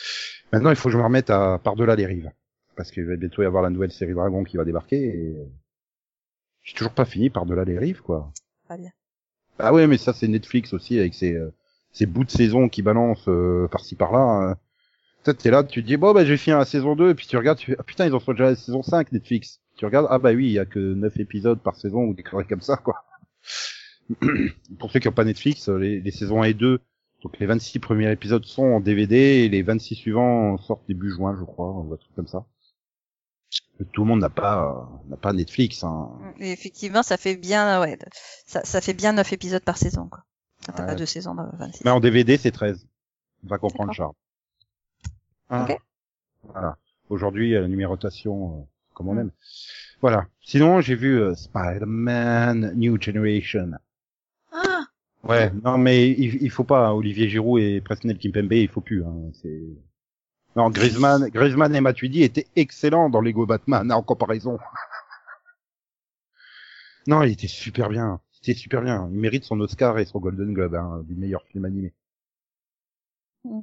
Maintenant, 0.53 0.71
il 0.71 0.77
faut 0.77 0.89
que 0.89 0.93
je 0.93 0.99
me 0.99 1.03
remette 1.03 1.29
à 1.29 1.59
Par-delà 1.63 1.95
les 1.97 2.07
rives. 2.07 2.31
Parce 2.77 2.91
qu'il 2.91 3.05
va 3.05 3.17
bientôt 3.17 3.43
y 3.43 3.47
avoir 3.47 3.63
la 3.63 3.71
nouvelle 3.71 3.91
série 3.93 4.15
Dragon 4.15 4.45
qui 4.45 4.57
va 4.57 4.65
débarquer, 4.65 4.97
et 5.05 5.37
j'ai 6.63 6.75
toujours 6.75 6.93
pas 6.93 7.05
fini 7.05 7.29
Par-delà 7.29 7.65
les 7.65 7.79
rives, 7.79 8.01
quoi. 8.01 8.33
Pas 8.69 8.77
bien. 8.79 8.91
Ah 9.59 9.73
ouais, 9.73 9.87
mais 9.87 9.99
ça 9.99 10.13
c'est 10.13 10.29
Netflix 10.29 10.73
aussi 10.73 10.99
avec 10.99 11.15
ses, 11.15 11.35
euh, 11.35 11.53
ses 11.93 12.07
bouts 12.07 12.25
de 12.25 12.31
saison 12.31 12.69
qui 12.69 12.83
balancent 12.83 13.29
euh, 13.29 13.69
par-ci 13.69 13.95
par-là. 13.97 14.19
Hein. 14.19 14.57
T'es 15.35 15.51
là, 15.51 15.65
tu 15.65 15.83
te 15.83 15.87
dis 15.87 15.97
bon 15.97 16.13
bah 16.13 16.25
je 16.25 16.31
vais 16.31 16.37
finir 16.37 16.59
la 16.59 16.65
saison 16.65 16.95
2 16.95 17.11
et 17.11 17.15
puis 17.15 17.27
tu 17.27 17.37
regardes, 17.37 17.59
tu 17.59 17.75
ah 17.79 17.83
putain 17.83 18.07
ils 18.07 18.15
en 18.15 18.21
sont 18.21 18.33
déjà 18.33 18.47
à 18.47 18.51
la 18.51 18.57
saison 18.57 18.83
5 18.83 19.13
Netflix. 19.13 19.61
Tu 19.77 19.85
regardes, 19.85 20.07
ah 20.11 20.19
bah 20.19 20.33
oui, 20.33 20.47
il 20.47 20.53
y 20.53 20.59
a 20.59 20.67
que 20.67 20.79
9 20.79 21.19
épisodes 21.19 21.61
par 21.61 21.75
saison 21.77 22.05
ou 22.05 22.15
des 22.15 22.23
conneries 22.23 22.47
comme 22.47 22.61
ça 22.61 22.77
quoi. 22.77 23.05
Pour 24.79 24.91
ceux 24.91 25.01
qui 25.01 25.09
n'ont 25.09 25.15
pas 25.15 25.25
Netflix, 25.25 25.69
euh, 25.69 25.79
les, 25.79 26.01
les 26.01 26.11
saisons 26.13 26.43
1 26.43 26.47
et 26.47 26.55
2, 26.55 26.81
donc 27.25 27.39
les 27.41 27.47
26 27.47 27.81
premiers 27.81 28.13
épisodes 28.13 28.45
sont 28.45 28.65
en 28.65 28.81
DVD 28.81 29.17
et 29.17 29.49
les 29.49 29.63
26 29.63 29.97
suivants 29.97 30.59
sortent 30.59 30.87
début 30.87 31.11
juin 31.11 31.35
je 31.39 31.45
crois, 31.45 31.73
ou 31.73 31.93
un 31.93 31.97
truc 31.97 32.15
comme 32.15 32.29
ça. 32.29 32.47
Tout 33.93 34.03
le 34.03 34.09
monde 34.09 34.21
n'a 34.21 34.31
pas 34.31 34.65
euh, 34.71 35.09
n'a 35.11 35.17
pas 35.17 35.33
Netflix. 35.33 35.85
Hein. 35.85 36.11
Et 36.39 36.51
effectivement, 36.53 37.03
ça 37.03 37.17
fait 37.17 37.37
bien, 37.37 37.81
ouais, 37.83 37.99
ça, 38.47 38.65
ça 38.65 38.81
fait 38.81 38.95
bien 38.95 39.13
9 39.13 39.33
épisodes 39.35 39.63
par 39.63 39.77
saison, 39.77 40.09
quoi. 40.09 40.25
T'as 40.65 40.73
Ouais. 40.83 40.87
pas 40.89 40.95
deux 40.95 41.07
saisons 41.07 41.35
de 41.35 41.43
26. 41.59 41.85
Mais 41.85 41.91
en 41.91 42.01
DVD, 42.01 42.37
c'est 42.39 42.51
13. 42.51 42.87
On 43.45 43.49
va 43.49 43.59
comprendre. 43.59 43.93
Charles. 43.93 44.13
Ok. 45.51 45.79
Voilà. 46.43 46.77
Aujourd'hui, 47.11 47.55
euh, 47.55 47.61
la 47.61 47.69
numérotation, 47.69 48.61
euh, 48.61 48.63
comme 48.95 49.09
on 49.09 49.15
Mm. 49.15 49.19
aime. 49.21 49.31
Voilà. 50.01 50.27
Sinon, 50.41 50.81
j'ai 50.81 50.95
vu 50.95 51.21
euh, 51.21 51.35
Spider-Man 51.35 52.73
New 52.77 53.01
Generation. 53.01 53.73
Ah, 54.53 54.87
Ouais, 55.23 55.51
non 55.65 55.77
mais 55.77 56.09
il, 56.11 56.43
il 56.43 56.51
faut 56.51 56.65
pas, 56.65 56.95
Olivier 56.95 57.29
Giroud 57.29 57.61
et 57.61 57.81
Presnel 57.81 58.17
Kimpembe, 58.19 58.53
il 58.53 58.69
faut 58.69 58.81
plus. 58.81 59.05
Hein, 59.05 59.15
c'est... 59.35 59.61
Non, 60.57 60.71
Griezmann, 60.71 61.29
Griezmann 61.29 61.75
et 61.75 61.83
Matuidi 61.83 62.23
étaient 62.23 62.47
excellents 62.57 63.11
dans 63.11 63.21
Lego 63.21 63.45
Batman 63.45 63.93
en 63.93 64.03
comparaison. 64.03 64.59
non, 67.07 67.23
il 67.23 67.33
était 67.33 67.47
super 67.47 67.91
bien. 67.91 68.21
C'était 68.33 68.55
super 68.55 68.81
bien. 68.81 69.09
Il 69.13 69.19
mérite 69.19 69.45
son 69.45 69.61
Oscar 69.61 69.99
et 69.99 70.07
son 70.07 70.19
Golden 70.19 70.55
Globe 70.55 70.75
hein, 70.75 71.03
du 71.07 71.15
meilleur 71.15 71.43
film 71.45 71.67
animé. 71.67 71.93
Mm. 73.45 73.61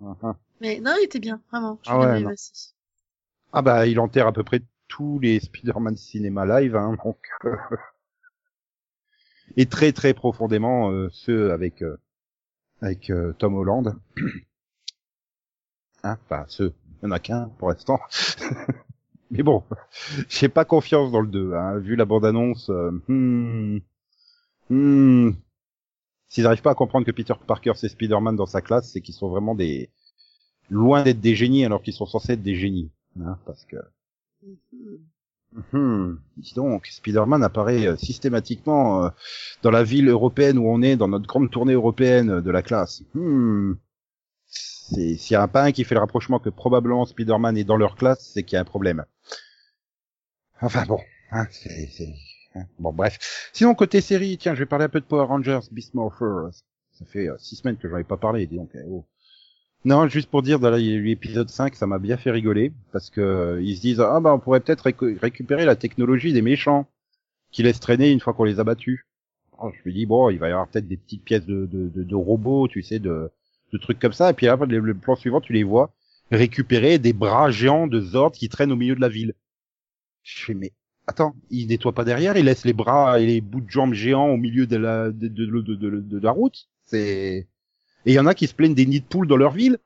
Mhm. 0.00 0.34
mais 0.60 0.80
non, 0.80 0.94
il 1.00 1.04
était 1.04 1.20
bien, 1.20 1.40
vraiment. 1.50 1.78
Je 1.84 1.90
Ah 1.90 1.98
ouais, 1.98 2.18
aimé 2.18 2.24
non. 2.24 2.32
aussi. 2.32 2.74
Ah 3.52 3.62
bah 3.62 3.86
il 3.86 4.00
enterre 4.00 4.26
à 4.26 4.32
peu 4.32 4.42
près 4.42 4.60
tous 4.88 5.20
les 5.20 5.38
Spider-Man 5.38 5.96
cinéma 5.96 6.60
live, 6.60 6.74
hein, 6.74 6.96
donc 7.04 7.18
euh, 7.44 7.56
et 9.56 9.66
très 9.66 9.92
très 9.92 10.14
profondément 10.14 10.90
euh, 10.90 11.08
ceux 11.12 11.52
avec 11.52 11.82
euh, 11.82 11.96
avec 12.80 13.12
Tom 13.38 13.54
Holland. 13.54 13.94
hein, 16.02 16.18
enfin, 16.24 16.44
ceux, 16.48 16.72
il 17.02 17.06
y 17.06 17.08
en 17.08 17.12
a 17.12 17.18
qu'un 17.18 17.50
pour 17.58 17.68
l'instant. 17.68 18.00
Mais 19.30 19.42
bon, 19.42 19.62
j'ai 20.28 20.48
pas 20.48 20.66
confiance 20.66 21.10
dans 21.10 21.20
le 21.20 21.26
2. 21.26 21.54
Hein. 21.54 21.78
Vu 21.78 21.96
la 21.96 22.04
bande-annonce, 22.04 22.68
euh, 22.68 22.90
hmm, 23.08 23.78
hmm, 24.68 25.30
s'ils 26.28 26.44
n'arrivent 26.44 26.62
pas 26.62 26.72
à 26.72 26.74
comprendre 26.74 27.06
que 27.06 27.12
Peter 27.12 27.34
Parker 27.46 27.72
c'est 27.76 27.88
Spider-Man 27.88 28.36
dans 28.36 28.46
sa 28.46 28.60
classe, 28.60 28.90
c'est 28.92 29.00
qu'ils 29.00 29.14
sont 29.14 29.30
vraiment 29.30 29.54
des 29.54 29.90
loin 30.70 31.02
d'être 31.02 31.20
des 31.20 31.34
génies 31.34 31.64
alors 31.64 31.82
qu'ils 31.82 31.94
sont 31.94 32.06
censés 32.06 32.34
être 32.34 32.42
des 32.42 32.54
génies. 32.54 32.90
Hein, 33.20 33.38
parce 33.46 33.64
que... 33.64 33.76
Hmm, 35.72 36.16
dis 36.38 36.54
donc, 36.54 36.86
Spider-Man 36.86 37.42
apparaît 37.42 37.86
euh, 37.86 37.96
systématiquement 37.96 39.04
euh, 39.04 39.08
dans 39.62 39.70
la 39.70 39.84
ville 39.84 40.08
européenne 40.08 40.58
où 40.58 40.66
on 40.66 40.80
est, 40.80 40.96
dans 40.96 41.08
notre 41.08 41.26
grande 41.26 41.50
tournée 41.50 41.74
européenne 41.74 42.40
de 42.40 42.50
la 42.50 42.62
classe. 42.62 43.02
Hmm. 43.14 43.74
C'est- 44.92 45.16
S'il 45.16 45.34
y 45.34 45.36
a 45.36 45.42
un 45.42 45.48
pas 45.48 45.64
un 45.64 45.72
qui 45.72 45.84
fait 45.84 45.94
le 45.94 46.00
rapprochement 46.00 46.38
que 46.38 46.50
probablement 46.50 47.04
Spider-Man 47.04 47.56
est 47.56 47.64
dans 47.64 47.76
leur 47.76 47.96
classe, 47.96 48.30
c'est 48.32 48.42
qu'il 48.42 48.56
y 48.56 48.58
a 48.58 48.60
un 48.60 48.64
problème. 48.64 49.04
Enfin 50.60 50.84
bon, 50.86 50.98
hein, 51.30 51.46
c'est... 51.50 52.14
hein, 52.54 52.64
Bon 52.78 52.92
bref. 52.92 53.18
Sinon 53.52 53.74
côté 53.74 54.00
série, 54.00 54.38
tiens, 54.38 54.54
je 54.54 54.60
vais 54.60 54.66
parler 54.66 54.84
un 54.84 54.88
peu 54.88 55.00
de 55.00 55.04
Power 55.06 55.26
Rangers 55.26 55.60
Beast 55.70 55.94
Morphers. 55.94 56.50
Ça 56.92 57.04
fait 57.06 57.28
euh, 57.28 57.36
six 57.38 57.56
semaines 57.56 57.76
que 57.76 57.88
j'en 57.88 57.96
ai 57.98 58.04
pas 58.04 58.16
parlé, 58.16 58.46
dis 58.46 58.56
donc. 58.56 58.70
eh, 58.74 58.82
oh. 58.88 59.04
Non, 59.84 60.06
juste 60.08 60.30
pour 60.30 60.42
dire, 60.42 60.60
dans 60.60 60.70
l'épisode 60.70 61.48
5, 61.50 61.74
ça 61.74 61.86
m'a 61.86 61.98
bien 61.98 62.16
fait 62.16 62.30
rigoler, 62.30 62.72
parce 62.92 63.10
que 63.10 63.20
euh, 63.20 63.62
ils 63.62 63.76
se 63.76 63.80
disent, 63.80 64.00
ah 64.00 64.20
bah 64.20 64.32
on 64.34 64.38
pourrait 64.38 64.60
peut-être 64.60 64.86
récu- 64.88 65.18
récupérer 65.18 65.64
la 65.64 65.74
technologie 65.76 66.32
des 66.32 66.42
méchants, 66.42 66.86
qui 67.52 67.62
laissent 67.64 67.80
traîner 67.80 68.10
une 68.12 68.20
fois 68.20 68.34
qu'on 68.34 68.44
les 68.44 68.60
a 68.60 68.64
battus. 68.64 69.06
Alors, 69.58 69.72
je 69.74 69.88
me 69.88 69.94
dis, 69.94 70.06
bon, 70.06 70.30
il 70.30 70.38
va 70.38 70.48
y 70.48 70.52
avoir 70.52 70.68
peut-être 70.68 70.88
des 70.88 70.96
petites 70.98 71.24
pièces 71.24 71.46
de, 71.46 71.66
de, 71.66 71.90
de 72.04 72.14
robots, 72.14 72.68
tu 72.68 72.82
sais, 72.82 73.00
de, 73.00 73.30
de 73.72 73.78
trucs 73.78 73.98
comme 73.98 74.12
ça, 74.12 74.30
et 74.30 74.34
puis 74.34 74.48
après, 74.48 74.66
le, 74.66 74.94
plan 74.94 75.16
suivant, 75.16 75.40
tu 75.40 75.52
les 75.52 75.64
vois 75.64 75.92
récupérer 76.30 76.98
des 76.98 77.12
bras 77.12 77.50
géants 77.50 77.86
de 77.86 78.00
Zord 78.00 78.32
qui 78.32 78.48
traînent 78.48 78.72
au 78.72 78.76
milieu 78.76 78.94
de 78.94 79.00
la 79.00 79.08
ville. 79.08 79.34
Je 80.22 80.44
fais, 80.44 80.54
mais 80.54 80.72
attends, 81.06 81.34
ils 81.50 81.66
nettoient 81.68 81.94
pas 81.94 82.04
derrière, 82.04 82.36
ils 82.36 82.44
laissent 82.44 82.64
les 82.64 82.72
bras 82.72 83.20
et 83.20 83.26
les 83.26 83.40
bouts 83.40 83.60
de 83.60 83.70
jambes 83.70 83.92
géants 83.92 84.28
au 84.28 84.36
milieu 84.36 84.66
de 84.66 84.76
la, 84.76 85.10
de, 85.10 85.28
de, 85.28 86.00
de, 86.00 86.18
la 86.18 86.30
route. 86.30 86.68
C'est, 86.86 87.48
et 88.06 88.10
il 88.10 88.14
y 88.14 88.18
en 88.18 88.26
a 88.26 88.34
qui 88.34 88.46
se 88.46 88.54
plaignent 88.54 88.74
des 88.74 88.86
nids 88.86 89.00
de 89.00 89.06
poules 89.06 89.28
dans 89.28 89.36
leur 89.36 89.52
ville. 89.52 89.78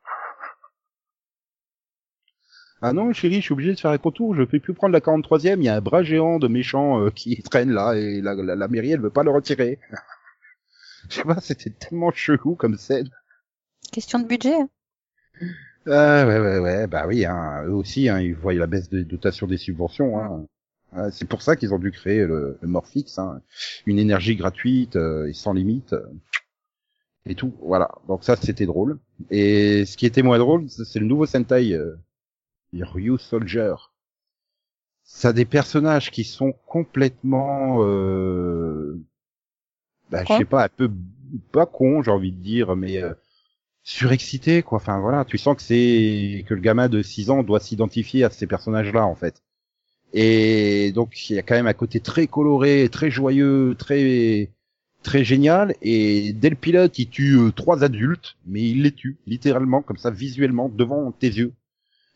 Ah 2.82 2.92
non, 2.92 3.12
chérie, 3.12 3.36
je 3.36 3.40
suis 3.40 3.52
obligé 3.54 3.72
de 3.74 3.80
faire 3.80 3.90
un 3.90 3.98
contour, 3.98 4.34
je 4.34 4.42
peux 4.42 4.60
plus 4.60 4.74
prendre 4.74 4.92
la 4.92 5.00
43e, 5.00 5.58
il 5.58 5.64
y 5.64 5.68
a 5.68 5.76
un 5.76 5.80
bras 5.80 6.02
géant 6.02 6.38
de 6.38 6.46
méchants 6.46 7.00
euh, 7.00 7.10
qui 7.10 7.42
traîne 7.50 7.72
là, 7.72 7.94
et 7.94 8.20
la, 8.20 8.34
la, 8.34 8.54
la 8.54 8.68
mairie, 8.68 8.92
elle 8.92 9.00
veut 9.00 9.10
pas 9.10 9.24
le 9.24 9.30
retirer. 9.30 9.80
je 11.08 11.16
sais 11.16 11.24
pas, 11.24 11.40
c'était 11.40 11.70
tellement 11.70 12.12
chelou 12.12 12.54
comme 12.54 12.76
scène. 12.76 13.08
Question 13.96 14.20
de 14.20 14.26
budget. 14.28 14.58
Ah 15.88 16.26
ouais, 16.26 16.38
ouais, 16.40 16.58
ouais, 16.58 16.86
bah 16.86 17.06
oui, 17.06 17.24
hein, 17.24 17.62
eux 17.64 17.72
aussi, 17.72 18.08
hein, 18.08 18.20
ils 18.20 18.34
voient 18.34 18.54
la 18.54 18.66
baisse 18.66 18.88
des 18.90 19.04
dotations 19.04 19.46
des 19.46 19.56
subventions. 19.56 20.18
Hein. 20.18 20.46
Ah, 20.92 21.10
c'est 21.10 21.28
pour 21.28 21.42
ça 21.42 21.56
qu'ils 21.56 21.72
ont 21.74 21.78
dû 21.78 21.92
créer 21.92 22.26
le, 22.26 22.58
le 22.60 22.68
Morphix, 22.68 23.18
hein. 23.18 23.40
une 23.86 23.98
énergie 23.98 24.36
gratuite 24.36 24.96
euh, 24.96 25.26
et 25.28 25.32
sans 25.32 25.52
limite. 25.52 25.92
euh, 25.92 26.06
et 27.26 27.34
tout, 27.34 27.52
voilà. 27.60 27.90
Donc 28.08 28.24
ça, 28.24 28.36
c'était 28.36 28.66
drôle. 28.66 28.98
Et 29.30 29.84
ce 29.84 29.96
qui 29.96 30.06
était 30.06 30.22
moins 30.22 30.38
drôle, 30.38 30.68
c'est 30.68 31.00
le 31.00 31.06
nouveau 31.06 31.26
Sentai, 31.26 31.72
euh, 31.74 31.96
Ryu 32.74 33.18
Soldier. 33.18 33.74
Ça 35.04 35.28
a 35.28 35.32
des 35.32 35.46
personnages 35.46 36.10
qui 36.10 36.22
sont 36.24 36.52
complètement, 36.66 37.78
euh, 37.82 39.00
bah, 40.10 40.24
je 40.24 40.34
sais 40.34 40.44
pas, 40.44 40.64
un 40.64 40.68
peu 40.68 40.90
pas 41.52 41.66
con, 41.66 42.02
j'ai 42.02 42.10
envie 42.10 42.32
de 42.32 42.40
dire, 42.40 42.76
mais 42.76 43.02
euh, 43.02 43.14
surexcité, 43.86 44.62
quoi. 44.62 44.78
Enfin 44.78 44.98
voilà, 45.00 45.24
tu 45.24 45.38
sens 45.38 45.56
que 45.56 45.62
c'est 45.62 46.44
que 46.46 46.54
le 46.54 46.60
gamin 46.60 46.88
de 46.88 47.02
6 47.02 47.30
ans 47.30 47.42
doit 47.44 47.60
s'identifier 47.60 48.24
à 48.24 48.30
ces 48.30 48.46
personnages-là, 48.46 49.06
en 49.06 49.14
fait. 49.14 49.42
Et 50.12 50.92
donc 50.92 51.30
il 51.30 51.36
y 51.36 51.38
a 51.38 51.42
quand 51.42 51.54
même 51.54 51.68
un 51.68 51.72
côté 51.72 52.00
très 52.00 52.26
coloré, 52.26 52.88
très 52.90 53.10
joyeux, 53.10 53.76
très 53.78 54.50
très 55.02 55.24
génial. 55.24 55.74
Et 55.82 56.32
dès 56.32 56.50
le 56.50 56.56
pilote, 56.56 56.98
il 56.98 57.08
tue 57.08 57.38
euh, 57.38 57.52
trois 57.52 57.84
adultes, 57.84 58.36
mais 58.46 58.62
il 58.62 58.82
les 58.82 58.92
tue 58.92 59.18
littéralement 59.26 59.82
comme 59.82 59.98
ça, 59.98 60.10
visuellement 60.10 60.68
devant 60.68 61.12
tes 61.12 61.28
yeux. 61.28 61.52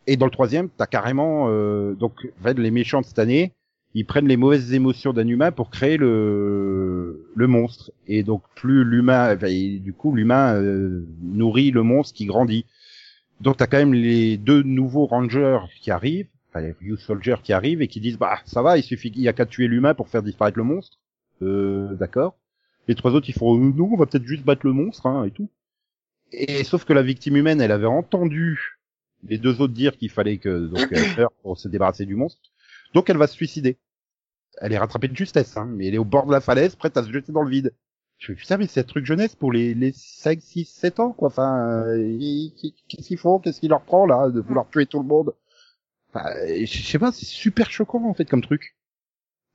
Et 0.09 0.17
dans 0.17 0.27
le 0.27 0.33
troisième, 0.33 0.71
t'as 0.71 0.87
carrément 0.87 1.47
euh, 1.51 1.95
donc 1.95 2.29
en 2.41 2.43
fait, 2.43 2.59
les 2.59 2.73
méchants 2.73 3.01
de 3.01 3.07
cette 3.07 3.21
année, 3.21 3.53
ils 3.95 4.07
prennent 4.07 4.29
les 4.29 4.37
mauvaises 4.37 4.73
émotions 4.73 5.13
d'un 5.13 5.27
humain 5.27 5.51
pour 5.51 5.71
créer 5.71 5.97
le 5.97 7.27
le 7.35 7.47
monstre. 7.47 7.93
Et 8.07 8.23
donc 8.23 8.43
plus 8.55 8.85
l'humain, 8.85 9.37
du 9.37 9.93
coup 9.93 10.15
l'humain 10.15 10.55
euh, 10.55 11.05
nourrit 11.23 11.71
le 11.71 11.83
monstre 11.83 12.15
qui 12.15 12.27
grandit. 12.27 12.67
Donc 13.41 13.57
t'as 13.57 13.67
quand 13.67 13.79
même 13.79 13.95
les 13.95 14.37
deux 14.37 14.63
nouveaux 14.63 15.07
rangers 15.07 15.61
qui 15.81 15.91
arrivent, 15.91 16.29
enfin 16.51 16.61
les 16.61 16.73
Ryu 16.73 16.97
Soldiers 16.99 17.37
qui 17.43 17.53
arrivent 17.53 17.83
et 17.83 17.89
qui 17.89 18.01
disent 18.01 18.19
bah 18.19 18.39
ça 18.45 18.63
va, 18.63 18.79
il 18.79 18.83
suffit 18.83 19.11
qu'il 19.11 19.23
y 19.23 19.29
a 19.29 19.33
qu'à 19.33 19.47
tuer 19.47 19.67
l'humain 19.67 19.95
pour 19.95 20.09
faire 20.09 20.23
disparaître 20.23 20.59
le 20.59 20.65
monstre. 20.65 20.99
Euh, 21.43 21.95
d'accord. 21.95 22.37
Les 22.87 22.95
trois 22.95 23.13
autres 23.13 23.29
ils 23.29 23.35
font 23.35 23.57
euh, 23.57 23.73
non, 23.73 23.89
on 23.93 23.97
va 23.97 24.07
peut-être 24.07 24.27
juste 24.27 24.45
battre 24.45 24.67
le 24.67 24.73
monstre 24.73 25.07
hein, 25.07 25.25
et 25.25 25.31
tout. 25.31 25.49
Et 26.33 26.63
sauf 26.63 26.85
que 26.85 26.93
la 26.93 27.03
victime 27.03 27.37
humaine, 27.37 27.61
elle 27.61 27.73
avait 27.73 27.87
entendu 27.87 28.79
les 29.27 29.39
deux 29.39 29.61
autres 29.61 29.75
dire 29.75 29.97
qu'il 29.97 30.11
fallait 30.11 30.39
que 30.39 30.67
donc 30.67 30.91
meure 31.19 31.33
pour 31.43 31.59
se 31.59 31.69
débarrasser 31.69 32.07
du 32.07 32.15
monstre. 32.15 32.41
Donc 32.95 33.11
elle 33.11 33.17
va 33.17 33.27
se 33.27 33.35
suicider. 33.35 33.79
Elle 34.59 34.73
est 34.73 34.79
rattrapée 34.79 35.09
de 35.09 35.17
justesse, 35.17 35.57
hein, 35.57 35.67
mais 35.67 35.87
elle 35.87 35.95
est 35.95 35.99
au 35.99 36.05
bord 36.05 36.27
de 36.27 36.33
la 36.33 36.41
falaise, 36.41 36.75
prête 36.77 36.97
à 36.97 37.05
se 37.05 37.11
jeter 37.13 37.33
dans 37.33 37.43
le 37.43 37.51
vide. 37.51 37.75
Je 38.19 38.27
fais 38.27 38.35
putain 38.35 38.57
mais 38.59 38.67
c'est 38.67 38.81
un 38.81 38.85
truc 38.85 39.07
jeunesse 39.07 39.35
pour 39.35 39.51
les 39.51 39.73
les 39.75 39.93
5 39.93 40.41
6 40.43 40.67
7 40.67 41.01
ans 41.01 41.13
quoi. 41.13 41.29
Enfin 41.29 41.85
euh, 41.87 42.19
qu'est-ce 42.89 43.09
qu'ils 43.09 43.19
font? 43.19 43.39
Qu'est-ce 43.39 43.61
qui 43.61 43.69
leur 43.69 43.83
prend 43.83 44.07
là 44.07 44.29
de 44.31 44.41
vouloir 44.41 44.69
tuer 44.69 44.87
tout 44.87 45.01
le 45.01 45.07
monde? 45.07 45.35
Enfin, 46.13 46.29
je 46.65 46.83
sais 46.83 46.99
pas, 46.99 47.13
c'est 47.13 47.25
super 47.25 47.71
choquant 47.71 48.05
en 48.05 48.15
fait 48.15 48.27
comme 48.27 48.43
truc. 48.43 48.77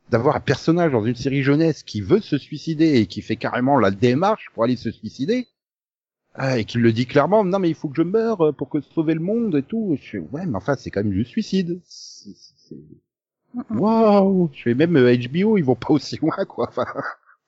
D'avoir 0.10 0.36
un 0.36 0.40
personnage 0.40 0.92
dans 0.92 1.06
une 1.06 1.16
série 1.16 1.44
jeunesse 1.44 1.84
qui 1.84 2.02
veut 2.02 2.22
se 2.22 2.38
suicider 2.38 3.00
et 3.00 3.08
qui 3.08 3.22
fait 3.22 3.36
carrément 3.36 3.78
la 3.78 3.92
démarche 3.92 4.50
pour 4.54 4.64
aller 4.64 4.76
se 4.78 4.92
suicider. 4.92 5.48
Ah, 6.34 6.60
et 6.60 6.66
qui 6.66 6.78
le 6.80 6.92
dit 6.92 7.06
clairement, 7.08 7.44
non 7.44 7.60
mais 7.60 7.70
il 7.70 7.76
faut 7.76 7.90
que 7.90 7.96
je 7.98 8.02
meure 8.02 8.54
pour 8.56 8.70
que 8.70 8.82
sauver 8.82 9.14
le 9.14 9.20
monde 9.22 9.56
et 9.56 9.64
tout. 9.64 9.98
Je 10.02 10.18
ouais 10.20 10.46
mais 10.46 10.56
enfin 10.58 10.76
c'est 10.76 10.92
quand 10.92 11.04
même 11.04 11.14
du 11.14 11.26
suicide. 11.26 11.82
Waouh 13.70 14.50
Je 14.54 14.62
fais 14.64 14.74
même 14.74 14.96
euh, 14.98 15.16
HBO, 15.16 15.58
ils 15.58 15.64
vont 15.64 15.76
pas 15.76 15.94
aussi 15.94 16.18
loin 16.18 16.36
quoi. 16.48 16.68
Enfin, 16.70 16.86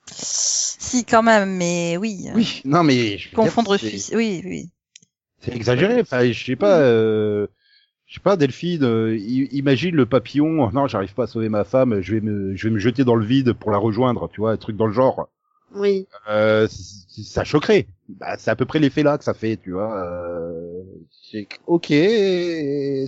Si, 0.10 1.04
quand 1.06 1.24
même, 1.24 1.56
mais 1.58 1.98
oui. 1.98 2.28
oui, 2.34 2.62
non 2.66 2.84
mais 2.84 3.18
je 3.18 3.34
Confondre 3.36 3.78
c'est- 3.78 3.88
suicide. 3.90 4.16
Oui, 4.16 4.42
oui. 4.46 4.70
C'est 5.40 5.56
exagéré. 5.56 6.02
Enfin, 6.02 6.26
je 6.32 6.46
sais 6.46 6.56
pas. 6.56 6.80
Euh, 6.80 7.48
je 8.06 8.16
sais 8.16 8.20
pas, 8.22 8.38
Delphine. 8.38 8.84
euh, 8.84 9.18
imagine 9.52 9.96
le 9.96 10.06
papillon. 10.06 10.64
oh, 10.66 10.72
Non, 10.74 10.88
j'arrive 10.88 11.14
pas 11.14 11.24
à 11.24 11.28
sauver 11.28 11.50
ma 11.50 11.64
femme. 11.64 12.02
Je 12.02 12.16
vais 12.16 12.22
me, 12.22 12.56
je 12.56 12.68
vais 12.68 12.74
me 12.74 12.80
jeter 12.80 13.04
dans 13.04 13.16
le 13.16 13.26
vide 13.26 13.54
pour 13.54 13.70
la 13.72 13.78
rejoindre. 13.78 14.30
Tu 14.30 14.40
vois, 14.42 14.52
un 14.52 14.58
truc 14.58 14.78
dans 14.78 14.88
le 14.88 14.94
genre. 14.94 15.28
Oui. 15.76 16.08
Euh, 16.30 16.68
ça 16.70 17.44
choquerait. 17.44 17.86
Bah, 18.10 18.36
c'est 18.40 18.50
à 18.50 18.56
peu 18.56 18.66
près 18.66 18.80
l'effet 18.80 19.04
là 19.04 19.18
que 19.18 19.24
ça 19.26 19.34
fait. 19.34 19.58
Tu 19.58 19.74
vois. 19.74 19.94
Euh, 20.06 20.82
c'est- 21.30 21.48
ok, 21.68 21.88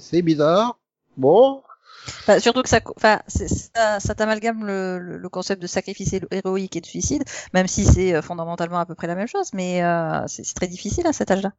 c'est 0.01 0.21
bizarre. 0.21 0.77
Bon. 1.17 1.61
Enfin, 2.07 2.39
surtout 2.39 2.61
que 2.63 2.69
ça, 2.69 2.81
co- 2.81 2.93
enfin, 2.97 3.21
c'est- 3.27 3.47
ça, 3.47 3.99
ça 3.99 4.15
t'amalgame 4.15 4.65
le, 4.65 4.99
le, 4.99 5.17
le 5.17 5.29
concept 5.29 5.61
de 5.61 5.67
sacrifice 5.67 6.13
héro- 6.13 6.27
héroïque 6.31 6.75
et 6.75 6.81
de 6.81 6.85
suicide, 6.85 7.23
même 7.53 7.67
si 7.67 7.85
c'est 7.85 8.13
euh, 8.15 8.21
fondamentalement 8.21 8.79
à 8.79 8.85
peu 8.85 8.95
près 8.95 9.07
la 9.07 9.15
même 9.15 9.27
chose, 9.27 9.49
mais 9.53 9.83
euh, 9.83 10.25
c'est 10.27 10.43
très 10.53 10.67
difficile 10.67 11.07
à 11.07 11.13
cet 11.13 11.31
âge-là. 11.31 11.51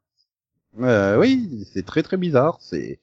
Euh, 0.80 1.18
oui, 1.18 1.66
c'est 1.72 1.84
très 1.84 2.02
très 2.02 2.16
bizarre. 2.16 2.58
C'est. 2.60 3.00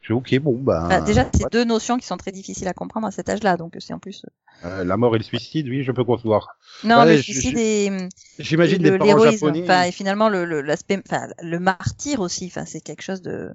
Je 0.00 0.12
ok, 0.14 0.38
bon 0.38 0.56
bah. 0.58 0.84
Enfin, 0.86 1.00
déjà, 1.02 1.26
c'est 1.34 1.42
ouais. 1.44 1.50
deux 1.50 1.64
notions 1.64 1.98
qui 1.98 2.06
sont 2.06 2.16
très 2.16 2.32
difficiles 2.32 2.68
à 2.68 2.72
comprendre 2.72 3.06
à 3.06 3.10
cet 3.10 3.28
âge-là, 3.28 3.56
donc 3.56 3.76
c'est 3.80 3.92
en 3.92 3.98
plus. 3.98 4.24
Euh, 4.64 4.84
la 4.84 4.96
mort 4.96 5.14
et 5.14 5.18
le 5.18 5.24
suicide, 5.24 5.68
oui, 5.68 5.82
je 5.82 5.92
peux 5.92 6.04
concevoir. 6.04 6.56
Non, 6.84 6.98
Ouais, 7.00 7.16
le 7.16 7.22
suicide 7.22 7.58
et, 7.58 7.90
J'imagine 8.38 8.82
le- 8.82 8.92
des 8.92 8.98
parents 8.98 9.18
japonais. 9.18 9.62
enfin, 9.64 9.82
et 9.82 9.92
finalement 9.92 10.28
le 10.28 10.44
le- 10.44 10.62
l'aspect, 10.62 11.02
enfin, 11.06 11.28
le 11.42 11.58
martyr 11.58 12.20
aussi, 12.20 12.46
enfin, 12.46 12.64
c'est 12.64 12.80
quelque 12.80 13.02
chose 13.02 13.20
de 13.20 13.50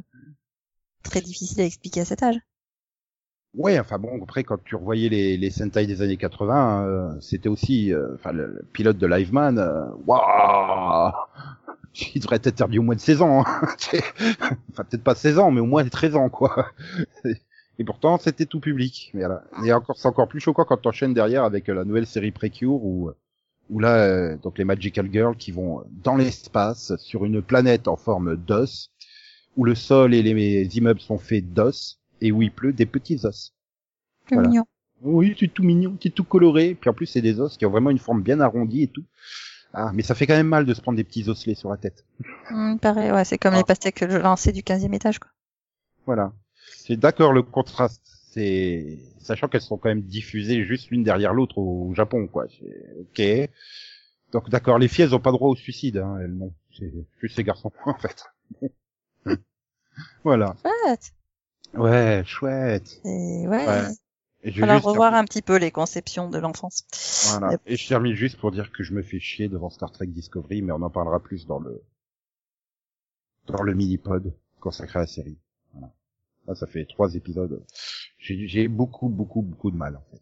très 1.04 1.22
difficile 1.22 1.62
à 1.62 1.66
expliquer 1.66 2.02
à 2.02 2.06
cet 2.06 2.24
âge. 2.24 2.36
Ouais, 3.54 3.80
enfin 3.80 4.00
bon, 4.00 4.20
après 4.24 4.44
quand 4.44 4.58
tu 4.64 4.76
revoyais 4.76 5.10
les, 5.10 5.38
les 5.38 5.50
Sentai 5.52 5.86
des 5.86 6.02
années 6.02 6.18
80, 6.18 6.86
euh, 6.88 7.20
c'était 7.22 7.50
aussi, 7.50 7.94
euh, 7.94 8.16
enfin 8.16 8.32
le, 8.32 8.48
le 8.48 8.64
pilote 8.74 8.98
de 8.98 9.06
Liveman, 9.06 9.60
euh, 9.60 9.86
waouh, 10.08 11.12
il 12.16 12.22
devrait 12.22 12.38
être 12.38 12.48
interdit 12.48 12.80
au 12.80 12.82
moins 12.82 12.96
de 12.96 13.00
16 13.00 13.22
ans, 13.22 13.44
hein. 13.46 13.62
enfin 14.72 14.84
peut-être 14.84 15.04
pas 15.04 15.14
16 15.14 15.38
ans, 15.38 15.52
mais 15.52 15.62
au 15.62 15.68
moins 15.68 15.88
13 15.88 16.16
ans 16.16 16.30
quoi. 16.30 16.70
Et 17.80 17.84
pourtant 17.84 18.18
c'était 18.18 18.46
tout 18.48 18.60
public. 18.60 19.12
Mais 19.14 19.22
voilà. 19.22 19.44
Et 19.64 19.72
encore, 19.72 19.98
c'est 19.98 20.08
encore 20.08 20.28
plus 20.28 20.40
choquant 20.40 20.66
quand 20.66 20.78
t'enchaînes 20.78 21.14
derrière 21.14 21.44
avec 21.44 21.70
euh, 21.70 21.76
la 21.76 21.86
nouvelle 21.86 22.08
série 22.08 22.32
Precure 22.32 22.84
où, 22.84 23.12
où 23.70 23.80
là, 23.80 23.98
euh, 23.98 24.38
donc 24.38 24.58
les 24.58 24.66
Magical 24.66 25.10
Girls 25.12 25.38
qui 25.38 25.52
vont 25.52 25.84
dans 26.04 26.16
l'espace 26.16 26.96
sur 26.98 27.24
une 27.26 27.42
planète 27.44 27.88
en 27.88 27.98
forme 27.98 28.36
d'os, 28.36 28.92
où 29.58 29.64
le 29.64 29.76
sol 29.76 30.16
et 30.16 30.24
les 30.24 30.78
immeubles 30.78 31.02
sont 31.02 31.20
faits 31.20 31.54
d'os 31.54 32.00
et 32.24 32.32
où 32.32 32.42
il 32.42 32.52
pleut 32.52 32.74
des 32.74 32.86
petits 32.88 33.24
os. 33.26 33.54
C'est 34.28 34.36
Voilà. 34.36 34.50
mignon. 34.50 34.66
Oui, 35.02 35.36
c'est 35.40 35.50
tout 35.54 35.64
mignon, 35.64 35.98
c'est 36.02 36.10
tout 36.14 36.24
coloré. 36.24 36.76
Puis 36.80 36.90
en 36.90 36.94
plus, 36.94 37.06
c'est 37.06 37.22
des 37.22 37.40
os 37.40 37.58
qui 37.58 37.66
ont 37.66 37.70
vraiment 37.72 37.90
une 37.90 38.00
forme 38.00 38.24
bien 38.24 38.40
arrondie 38.40 38.84
et 38.84 38.88
tout. 38.88 39.04
Ah, 39.74 39.92
mais 39.94 40.04
ça 40.04 40.16
fait 40.16 40.28
quand 40.28 40.36
même 40.36 40.48
mal 40.48 40.66
de 40.66 40.74
se 40.74 40.82
prendre 40.82 40.96
des 40.96 41.04
petits 41.04 41.28
osselets 41.30 41.56
sur 41.56 41.70
la 41.70 41.78
tête. 41.78 42.06
Hum, 42.52 42.80
pareil, 42.80 43.12
ouais, 43.12 43.26
c'est 43.26 43.38
comme 43.38 43.54
Ah. 43.56 43.58
les 43.58 43.64
pastèques 43.64 43.96
que 43.96 44.10
je 44.10 44.18
lançais 44.18 44.52
du 44.52 44.62
15e 44.64 44.94
étage, 44.94 45.20
quoi. 45.20 45.30
Voilà. 46.06 46.32
C'est 46.78 46.96
d'accord 46.96 47.34
le 47.34 47.42
contraste. 47.44 48.02
C'est 48.32 49.00
sachant 49.20 49.48
qu'elles 49.48 49.62
sont 49.62 49.78
quand 49.78 49.90
même 49.90 50.02
diffusées 50.02 50.64
juste 50.64 50.90
l'une 50.90 51.04
derrière 51.04 51.34
l'autre 51.34 51.58
au 51.58 51.94
Japon, 51.94 52.28
quoi. 52.28 52.46
C'est- 52.50 52.96
Ok. 53.02 53.50
Donc 54.32 54.50
d'accord, 54.50 54.80
les 54.80 54.88
filles 54.88 55.06
elles 55.06 55.14
ont 55.16 55.20
pas 55.20 55.32
droit 55.32 55.50
au 55.50 55.56
suicide, 55.56 55.98
hein, 55.98 56.18
elles 56.22 56.34
non. 56.34 56.54
C'est 56.78 56.92
juste 57.22 57.36
ces 57.36 57.44
garçons 57.44 57.72
en 57.86 57.94
fait. 57.98 58.26
voilà. 60.24 60.56
Ouais, 61.74 62.24
chouette. 62.26 63.02
Et 63.06 63.48
ouais. 63.48 63.68
Ouais. 63.68 63.88
Et 64.44 64.52
je 64.52 64.56
vais 64.56 64.62
Falloir 64.62 64.78
juste 64.78 64.88
revoir 64.88 65.14
un 65.14 65.24
petit 65.24 65.42
peu 65.42 65.58
les 65.58 65.72
conceptions 65.72 66.30
de 66.30 66.38
l'enfance. 66.38 66.84
Voilà. 67.30 67.58
Et 67.66 67.78
je 67.78 67.88
termine 67.88 68.14
juste 68.14 68.38
pour 68.38 68.52
dire 68.52 68.72
que 68.72 68.84
je 68.84 68.94
me 68.94 69.02
fais 69.02 69.20
chier 69.20 69.48
devant 69.48 69.70
Star 69.70 69.92
Trek 69.92 70.08
Discovery, 70.08 70.62
mais 70.62 70.74
on 70.74 70.82
en 70.82 70.90
parlera 70.90 71.22
plus 71.22 71.48
dans 71.48 71.60
le 71.60 71.82
dans 73.48 73.64
le 73.64 73.74
mini-pod 73.74 74.34
consacré 74.60 75.00
à 75.00 75.02
la 75.04 75.08
série. 75.08 75.38
Voilà. 75.72 75.94
Là, 76.48 76.56
ça 76.56 76.68
fait 76.68 76.86
trois 76.86 77.16
épisodes. 77.16 77.64
J'ai 78.18 78.48
j'ai 78.48 78.68
beaucoup, 78.68 79.08
beaucoup, 79.08 79.42
beaucoup 79.42 79.72
de 79.72 79.78
mal, 79.78 79.96
en 79.96 80.04
fait. 80.12 80.22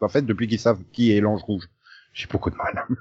En 0.00 0.08
fait, 0.08 0.22
depuis 0.22 0.48
qu'ils 0.48 0.60
savent 0.60 0.82
qui 0.92 1.12
est 1.12 1.20
l'ange 1.20 1.42
rouge, 1.44 1.68
j'ai 2.12 2.26
beaucoup 2.26 2.50
de 2.50 2.56
mal. 2.56 2.86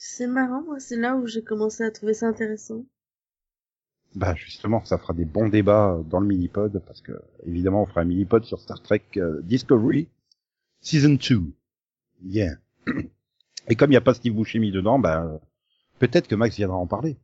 C'est 0.00 0.28
marrant, 0.28 0.62
moi, 0.62 0.78
c'est 0.78 0.96
là 0.96 1.16
où 1.16 1.26
j'ai 1.26 1.42
commencé 1.42 1.82
à 1.82 1.90
trouver 1.90 2.14
ça 2.14 2.28
intéressant. 2.28 2.84
Bah, 4.14 4.34
justement, 4.34 4.84
ça 4.84 4.98
fera 4.98 5.12
des 5.12 5.24
bons 5.24 5.48
débats 5.48 5.98
dans 6.08 6.20
le 6.20 6.26
mini-pod, 6.26 6.82
parce 6.86 7.00
que, 7.02 7.12
évidemment, 7.46 7.82
on 7.82 7.86
fera 7.86 8.00
un 8.00 8.04
mini-pod 8.04 8.44
sur 8.44 8.60
Star 8.60 8.82
Trek 8.82 9.04
euh, 9.16 9.40
Discovery 9.42 10.08
Season 10.80 11.14
2. 11.14 11.42
Yeah. 12.24 12.54
Et 13.68 13.76
comme 13.76 13.90
il 13.90 13.94
n'y 13.94 13.96
a 13.96 14.00
pas 14.00 14.14
Steve 14.14 14.34
Buscemi 14.34 14.72
dedans, 14.72 14.98
bah, 14.98 15.40
peut-être 15.98 16.26
que 16.28 16.34
Max 16.34 16.56
viendra 16.56 16.76
en 16.76 16.86
parler. 16.86 17.16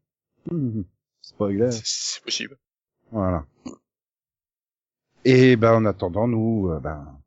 Spoiler. 1.22 1.70
C'est- 1.72 2.22
possible. 2.22 2.56
Voilà. 3.10 3.46
Et 5.24 5.56
ben 5.56 5.74
en 5.74 5.84
attendant, 5.86 6.28
nous, 6.28 6.70
euh, 6.70 6.80
ben, 6.80 7.18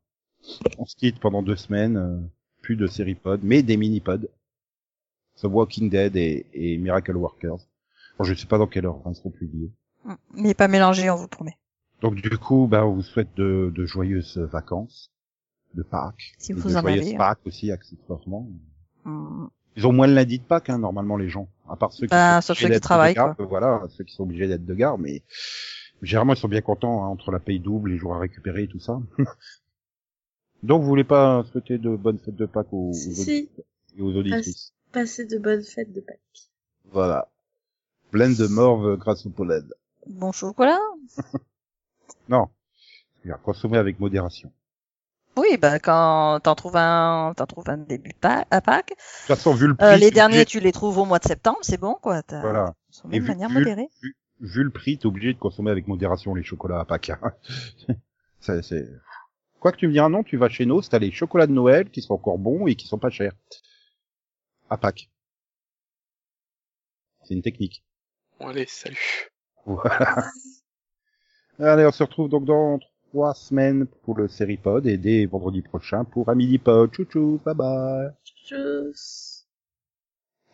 on 0.78 0.86
se 0.86 0.94
quitte 0.94 1.18
pendant 1.18 1.42
deux 1.42 1.56
semaines, 1.56 1.96
euh, 1.96 2.18
plus 2.62 2.76
de 2.76 2.86
série 2.86 3.14
pod, 3.16 3.40
mais 3.42 3.62
des 3.62 3.76
mini 3.76 4.00
pods. 4.00 4.28
The 5.40 5.44
Walking 5.44 5.88
Dead 5.90 6.16
et, 6.16 6.46
et 6.52 6.78
Miracle 6.78 7.16
Workers. 7.16 7.58
Bon, 8.18 8.24
je 8.24 8.34
sais 8.34 8.46
pas 8.46 8.58
dans 8.58 8.66
quelle 8.66 8.86
heure 8.86 9.00
ils 9.06 9.14
seront 9.14 9.30
publiés. 9.30 9.70
Mais 10.34 10.54
pas 10.54 10.68
mélangé, 10.68 11.10
on 11.10 11.16
vous 11.16 11.28
promet. 11.28 11.56
Donc 12.00 12.14
du 12.16 12.36
coup, 12.38 12.66
ben 12.68 12.84
on 12.84 12.94
vous 12.94 13.02
souhaite 13.02 13.34
de, 13.36 13.72
de 13.74 13.84
joyeuses 13.86 14.38
vacances, 14.38 15.10
de 15.74 15.82
Pâques, 15.82 16.32
Si 16.38 16.52
et 16.52 16.54
vous 16.54 16.70
de 16.70 16.76
en 16.76 16.80
joyeuses 16.80 17.02
avez, 17.06 17.14
hein. 17.14 17.18
Pâques 17.18 17.40
aussi 17.46 17.70
accessoirement. 17.72 18.48
Hum, 19.04 19.50
Ils 19.76 19.86
ont 19.86 19.92
moins 19.92 20.06
le 20.06 20.14
lundi 20.14 20.38
de 20.38 20.44
Pâques, 20.44 20.70
hein, 20.70 20.78
normalement 20.78 21.16
les 21.16 21.28
gens, 21.28 21.48
à 21.68 21.76
part 21.76 21.92
ceux 21.92 22.06
qui 22.06 22.10
Bah, 22.10 22.40
sont 22.40 22.54
ceux 22.54 22.66
qui 22.66 22.68
d'être 22.70 22.74
de 22.76 22.82
travaillent, 22.82 23.14
garde, 23.14 23.36
Voilà, 23.40 23.82
ceux 23.90 24.04
qui 24.04 24.14
sont 24.14 24.22
obligés 24.24 24.46
d'être 24.48 24.64
de 24.64 24.74
garde, 24.74 25.00
mais 25.00 25.22
généralement 26.02 26.34
ils 26.34 26.38
sont 26.38 26.48
bien 26.48 26.60
contents 26.60 27.04
hein, 27.04 27.08
entre 27.08 27.30
la 27.32 27.40
paye 27.40 27.58
double, 27.60 27.90
les 27.90 27.98
jours 27.98 28.14
à 28.14 28.18
récupérer 28.20 28.64
et 28.64 28.68
tout 28.68 28.80
ça. 28.80 29.00
Donc 30.62 30.82
vous 30.82 30.88
voulez 30.88 31.04
pas 31.04 31.44
souhaiter 31.52 31.78
de 31.78 31.94
bonnes 31.96 32.18
fêtes 32.18 32.34
de 32.36 32.46
Pâques 32.46 32.72
aux, 32.72 32.90
aux 32.90 32.92
Si, 32.92 33.14
si. 33.14 33.20
auditeurs 33.42 33.64
et 33.96 34.02
aux 34.02 34.14
auditrices 34.16 34.72
Passer 34.92 35.24
de 35.26 35.38
bonnes 35.38 35.62
fêtes 35.62 35.92
de 35.92 36.00
Pâques. 36.00 36.18
Voilà. 36.92 37.28
Pleine 38.10 38.34
de 38.34 38.46
morve 38.46 38.96
grâce 38.96 39.26
au 39.26 39.30
pollen. 39.30 39.68
Bon 40.06 40.32
chocolat 40.32 40.78
Non. 42.28 42.48
C'est-à-dire 43.22 43.42
consommer 43.42 43.78
avec 43.78 44.00
modération. 44.00 44.50
Oui, 45.36 45.56
bah 45.56 45.78
quand 45.78 46.40
t'en 46.42 46.54
trouves 46.56 46.76
un, 46.76 47.32
t'en 47.36 47.46
trouves 47.46 47.68
un 47.68 47.76
début 47.78 48.12
Pa- 48.20 48.46
à 48.50 48.60
Pâques. 48.60 48.88
De 48.90 48.94
toute 48.94 49.26
façon, 49.36 49.54
vu 49.54 49.68
le 49.68 49.76
prix, 49.76 49.86
Euh, 49.86 49.96
les 49.96 50.08
t'es 50.08 50.14
derniers, 50.14 50.44
tu 50.44 50.58
les 50.58 50.72
trouves 50.72 50.98
au 50.98 51.04
mois 51.04 51.18
de 51.20 51.24
septembre, 51.28 51.58
c'est 51.62 51.78
bon, 51.78 51.94
quoi. 51.94 52.22
T'as 52.22 52.40
Voilà. 52.40 52.74
Et 53.12 53.18
de 53.18 53.22
vu- 53.24 53.28
manière 53.28 53.48
vu- 53.48 53.54
modérée. 53.54 53.88
Vu, 54.02 54.16
vu 54.40 54.64
le 54.64 54.70
prix, 54.70 54.98
t'es 54.98 55.06
obligé 55.06 55.32
de 55.34 55.38
consommer 55.38 55.70
avec 55.70 55.86
modération 55.86 56.34
les 56.34 56.42
chocolats 56.42 56.80
à 56.80 56.84
Pâques. 56.84 57.10
hein. 57.10 57.32
C'est... 58.40 58.88
Quoi 59.60 59.72
que 59.72 59.76
tu 59.76 59.86
me 59.88 59.92
diras 59.92 60.08
non, 60.08 60.22
tu 60.24 60.36
vas 60.36 60.48
chez 60.48 60.64
nous, 60.66 60.80
t'as 60.82 60.98
les 60.98 61.10
chocolats 61.12 61.46
de 61.46 61.52
Noël 61.52 61.90
qui 61.90 62.02
sont 62.02 62.14
encore 62.14 62.38
bons 62.38 62.66
et 62.66 62.74
qui 62.76 62.86
sont 62.88 62.98
pas 62.98 63.10
chers. 63.10 63.32
À 64.70 64.76
Pâques. 64.76 65.10
C'est 67.24 67.34
une 67.34 67.42
technique. 67.42 67.84
Bon, 68.38 68.48
allez, 68.48 68.66
salut. 68.66 69.30
Voilà. 69.66 70.30
Allez, 71.58 71.84
on 71.86 71.92
se 71.92 72.02
retrouve 72.04 72.28
donc 72.28 72.44
dans 72.44 72.78
trois 73.08 73.34
semaines 73.34 73.86
pour 74.02 74.16
le 74.16 74.28
Seripod 74.28 74.86
et 74.86 74.96
dès 74.96 75.26
vendredi 75.26 75.62
prochain 75.62 76.04
pour 76.04 76.28
un 76.28 76.34
mini-pod. 76.34 76.92
Tchou 76.92 77.04
tchou, 77.04 77.40
bye 77.44 77.54
bye. 77.54 78.10
Tchuss. 78.24 79.46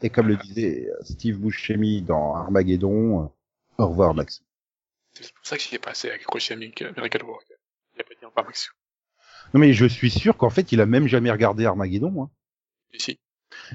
Et 0.03 0.11
comme 0.11 0.29
le 0.29 0.37
disait 0.37 0.91
Steve 1.03 1.39
Buscemi 1.39 2.03
dans 2.03 2.35
Armageddon, 2.35 3.25
euh, 3.25 3.27
au 3.79 3.89
revoir 3.89 4.15
Max. 4.15 4.43
C'est 5.13 5.33
pour 5.33 5.47
ça 5.47 5.57
que 5.57 5.63
j'y 5.63 5.75
ai 5.75 5.79
passé 5.79 6.09
avec 6.09 6.27
Rocher 6.27 6.57
Miracle 6.57 7.25
Worker. 7.25 7.57
Il 7.95 8.01
a 8.01 8.05
pas 8.05 8.15
dit 8.19 8.25
encore 8.25 8.45
Maxou. 8.45 8.73
Non 9.53 9.61
mais 9.61 9.73
je 9.73 9.87
suis 9.87 10.11
sûr 10.11 10.37
qu'en 10.37 10.51
fait 10.51 10.73
il 10.73 10.81
a 10.81 10.87
même 10.87 11.07
jamais 11.07 11.31
regardé 11.31 11.67
Armageddon. 11.67 12.25
Hein. 12.25 12.31
Ici. 12.93 13.21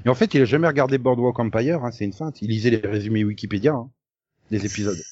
Et 0.04 0.08
en 0.08 0.14
fait 0.14 0.34
il 0.34 0.42
a 0.42 0.44
jamais 0.44 0.66
regardé 0.66 0.98
Boardwalk 0.98 1.38
Empire, 1.38 1.84
hein, 1.84 1.90
c'est 1.90 2.04
une 2.04 2.12
feinte. 2.12 2.42
Il 2.42 2.48
lisait 2.48 2.70
les 2.70 2.86
résumés 2.86 3.24
Wikipédia 3.24 3.72
hein, 3.72 3.90
des 4.50 4.66
épisodes. 4.66 5.02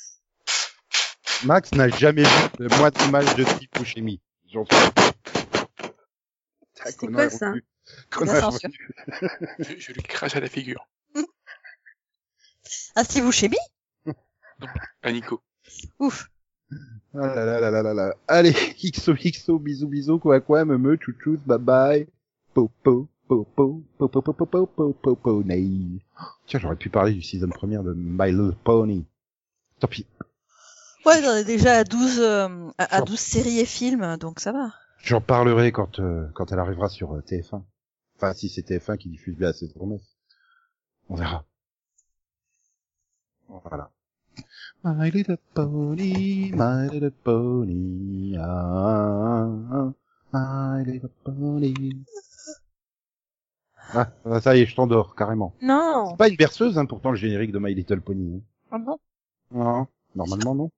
Max 1.44 1.72
n'a 1.72 1.88
jamais 1.88 2.24
vu 2.24 2.48
de 2.58 2.76
mois 2.76 2.90
d'image 2.90 3.34
de 3.36 3.44
tripochimie. 3.44 4.20
J'en 4.52 4.64
C'est 6.84 7.06
quoi 7.06 7.30
ça 7.30 7.52
je, 9.58 9.92
lui 9.92 10.02
crache 10.02 10.36
à 10.36 10.40
la 10.40 10.48
figure. 10.48 10.88
Un 12.96 13.04
c'est 13.04 13.20
vous 13.20 13.32
chez 13.32 13.48
Non, 14.06 15.12
Nico. 15.12 15.42
Ouf. 15.98 16.30
Allez, 18.26 18.52
XO 18.52 19.14
XO, 19.14 19.58
bisous 19.58 19.88
bisous, 19.88 20.18
quoi 20.18 20.40
quoi, 20.40 20.64
me 20.64 20.76
me, 20.76 20.98
chou 21.00 21.14
chou, 21.22 21.38
bye 21.46 21.58
bye. 21.58 22.06
Popo, 22.52 23.08
popo, 23.28 23.82
popo, 23.96 24.22
popo, 24.22 24.32
popo, 24.32 24.66
popo, 24.66 24.92
popo, 24.92 25.42
Tiens, 26.46 26.60
j'aurais 26.60 26.76
pu 26.76 26.90
parler 26.90 27.12
du 27.12 27.22
season 27.22 27.48
première 27.48 27.82
de 27.82 27.94
My 27.94 28.30
Little 28.30 28.54
Pony. 28.64 29.06
Tant 29.80 29.88
pis. 29.88 30.06
Ouais, 31.06 31.20
on 31.24 31.36
est 31.36 31.44
déjà 31.44 31.78
à 31.78 31.84
12, 31.84 32.18
euh, 32.20 32.48
à, 32.78 32.84
à 32.94 32.96
Sure. 32.98 33.04
12 33.06 33.18
séries 33.18 33.58
et 33.60 33.64
films, 33.66 34.16
donc 34.18 34.40
ça 34.40 34.52
va. 34.52 34.72
J'en 34.98 35.20
parlerai 35.20 35.72
quand, 35.72 36.00
euh, 36.00 36.26
quand 36.34 36.50
elle 36.52 36.58
arrivera 36.58 36.88
sur 36.88 37.14
euh, 37.14 37.20
TF1. 37.22 37.62
Enfin, 38.16 38.34
si 38.34 38.48
c'est 38.48 38.66
TF1 38.68 38.96
qui 38.98 39.08
diffuse 39.08 39.36
bien 39.36 39.52
saison 39.52 39.86
9. 39.86 40.00
On 41.08 41.14
verra. 41.14 41.44
Voilà. 43.48 43.90
My 44.84 45.10
little 45.10 45.38
pony, 45.54 46.52
my 46.54 46.88
little 46.92 47.10
pony, 47.10 48.36
ah, 48.38 49.48
ah, 49.72 49.92
ah, 50.32 50.76
my 50.76 50.84
little 50.84 51.08
pony. 51.24 52.04
Ah, 53.94 54.10
ah, 54.26 54.40
ça 54.40 54.54
y 54.56 54.60
est, 54.60 54.66
je 54.66 54.74
t'endors, 54.76 55.14
carrément. 55.16 55.54
Non. 55.62 56.08
C'est 56.10 56.16
pas 56.18 56.28
une 56.28 56.36
berceuse, 56.36 56.76
hein, 56.78 56.84
pourtant, 56.86 57.10
le 57.10 57.16
générique 57.16 57.52
de 57.52 57.58
My 57.58 57.74
Little 57.74 58.00
Pony. 58.02 58.36
hein. 58.36 58.40
Ah 58.70 58.78
bon? 58.78 58.98
Non, 59.50 59.86
normalement 60.14 60.54
non. 60.54 60.70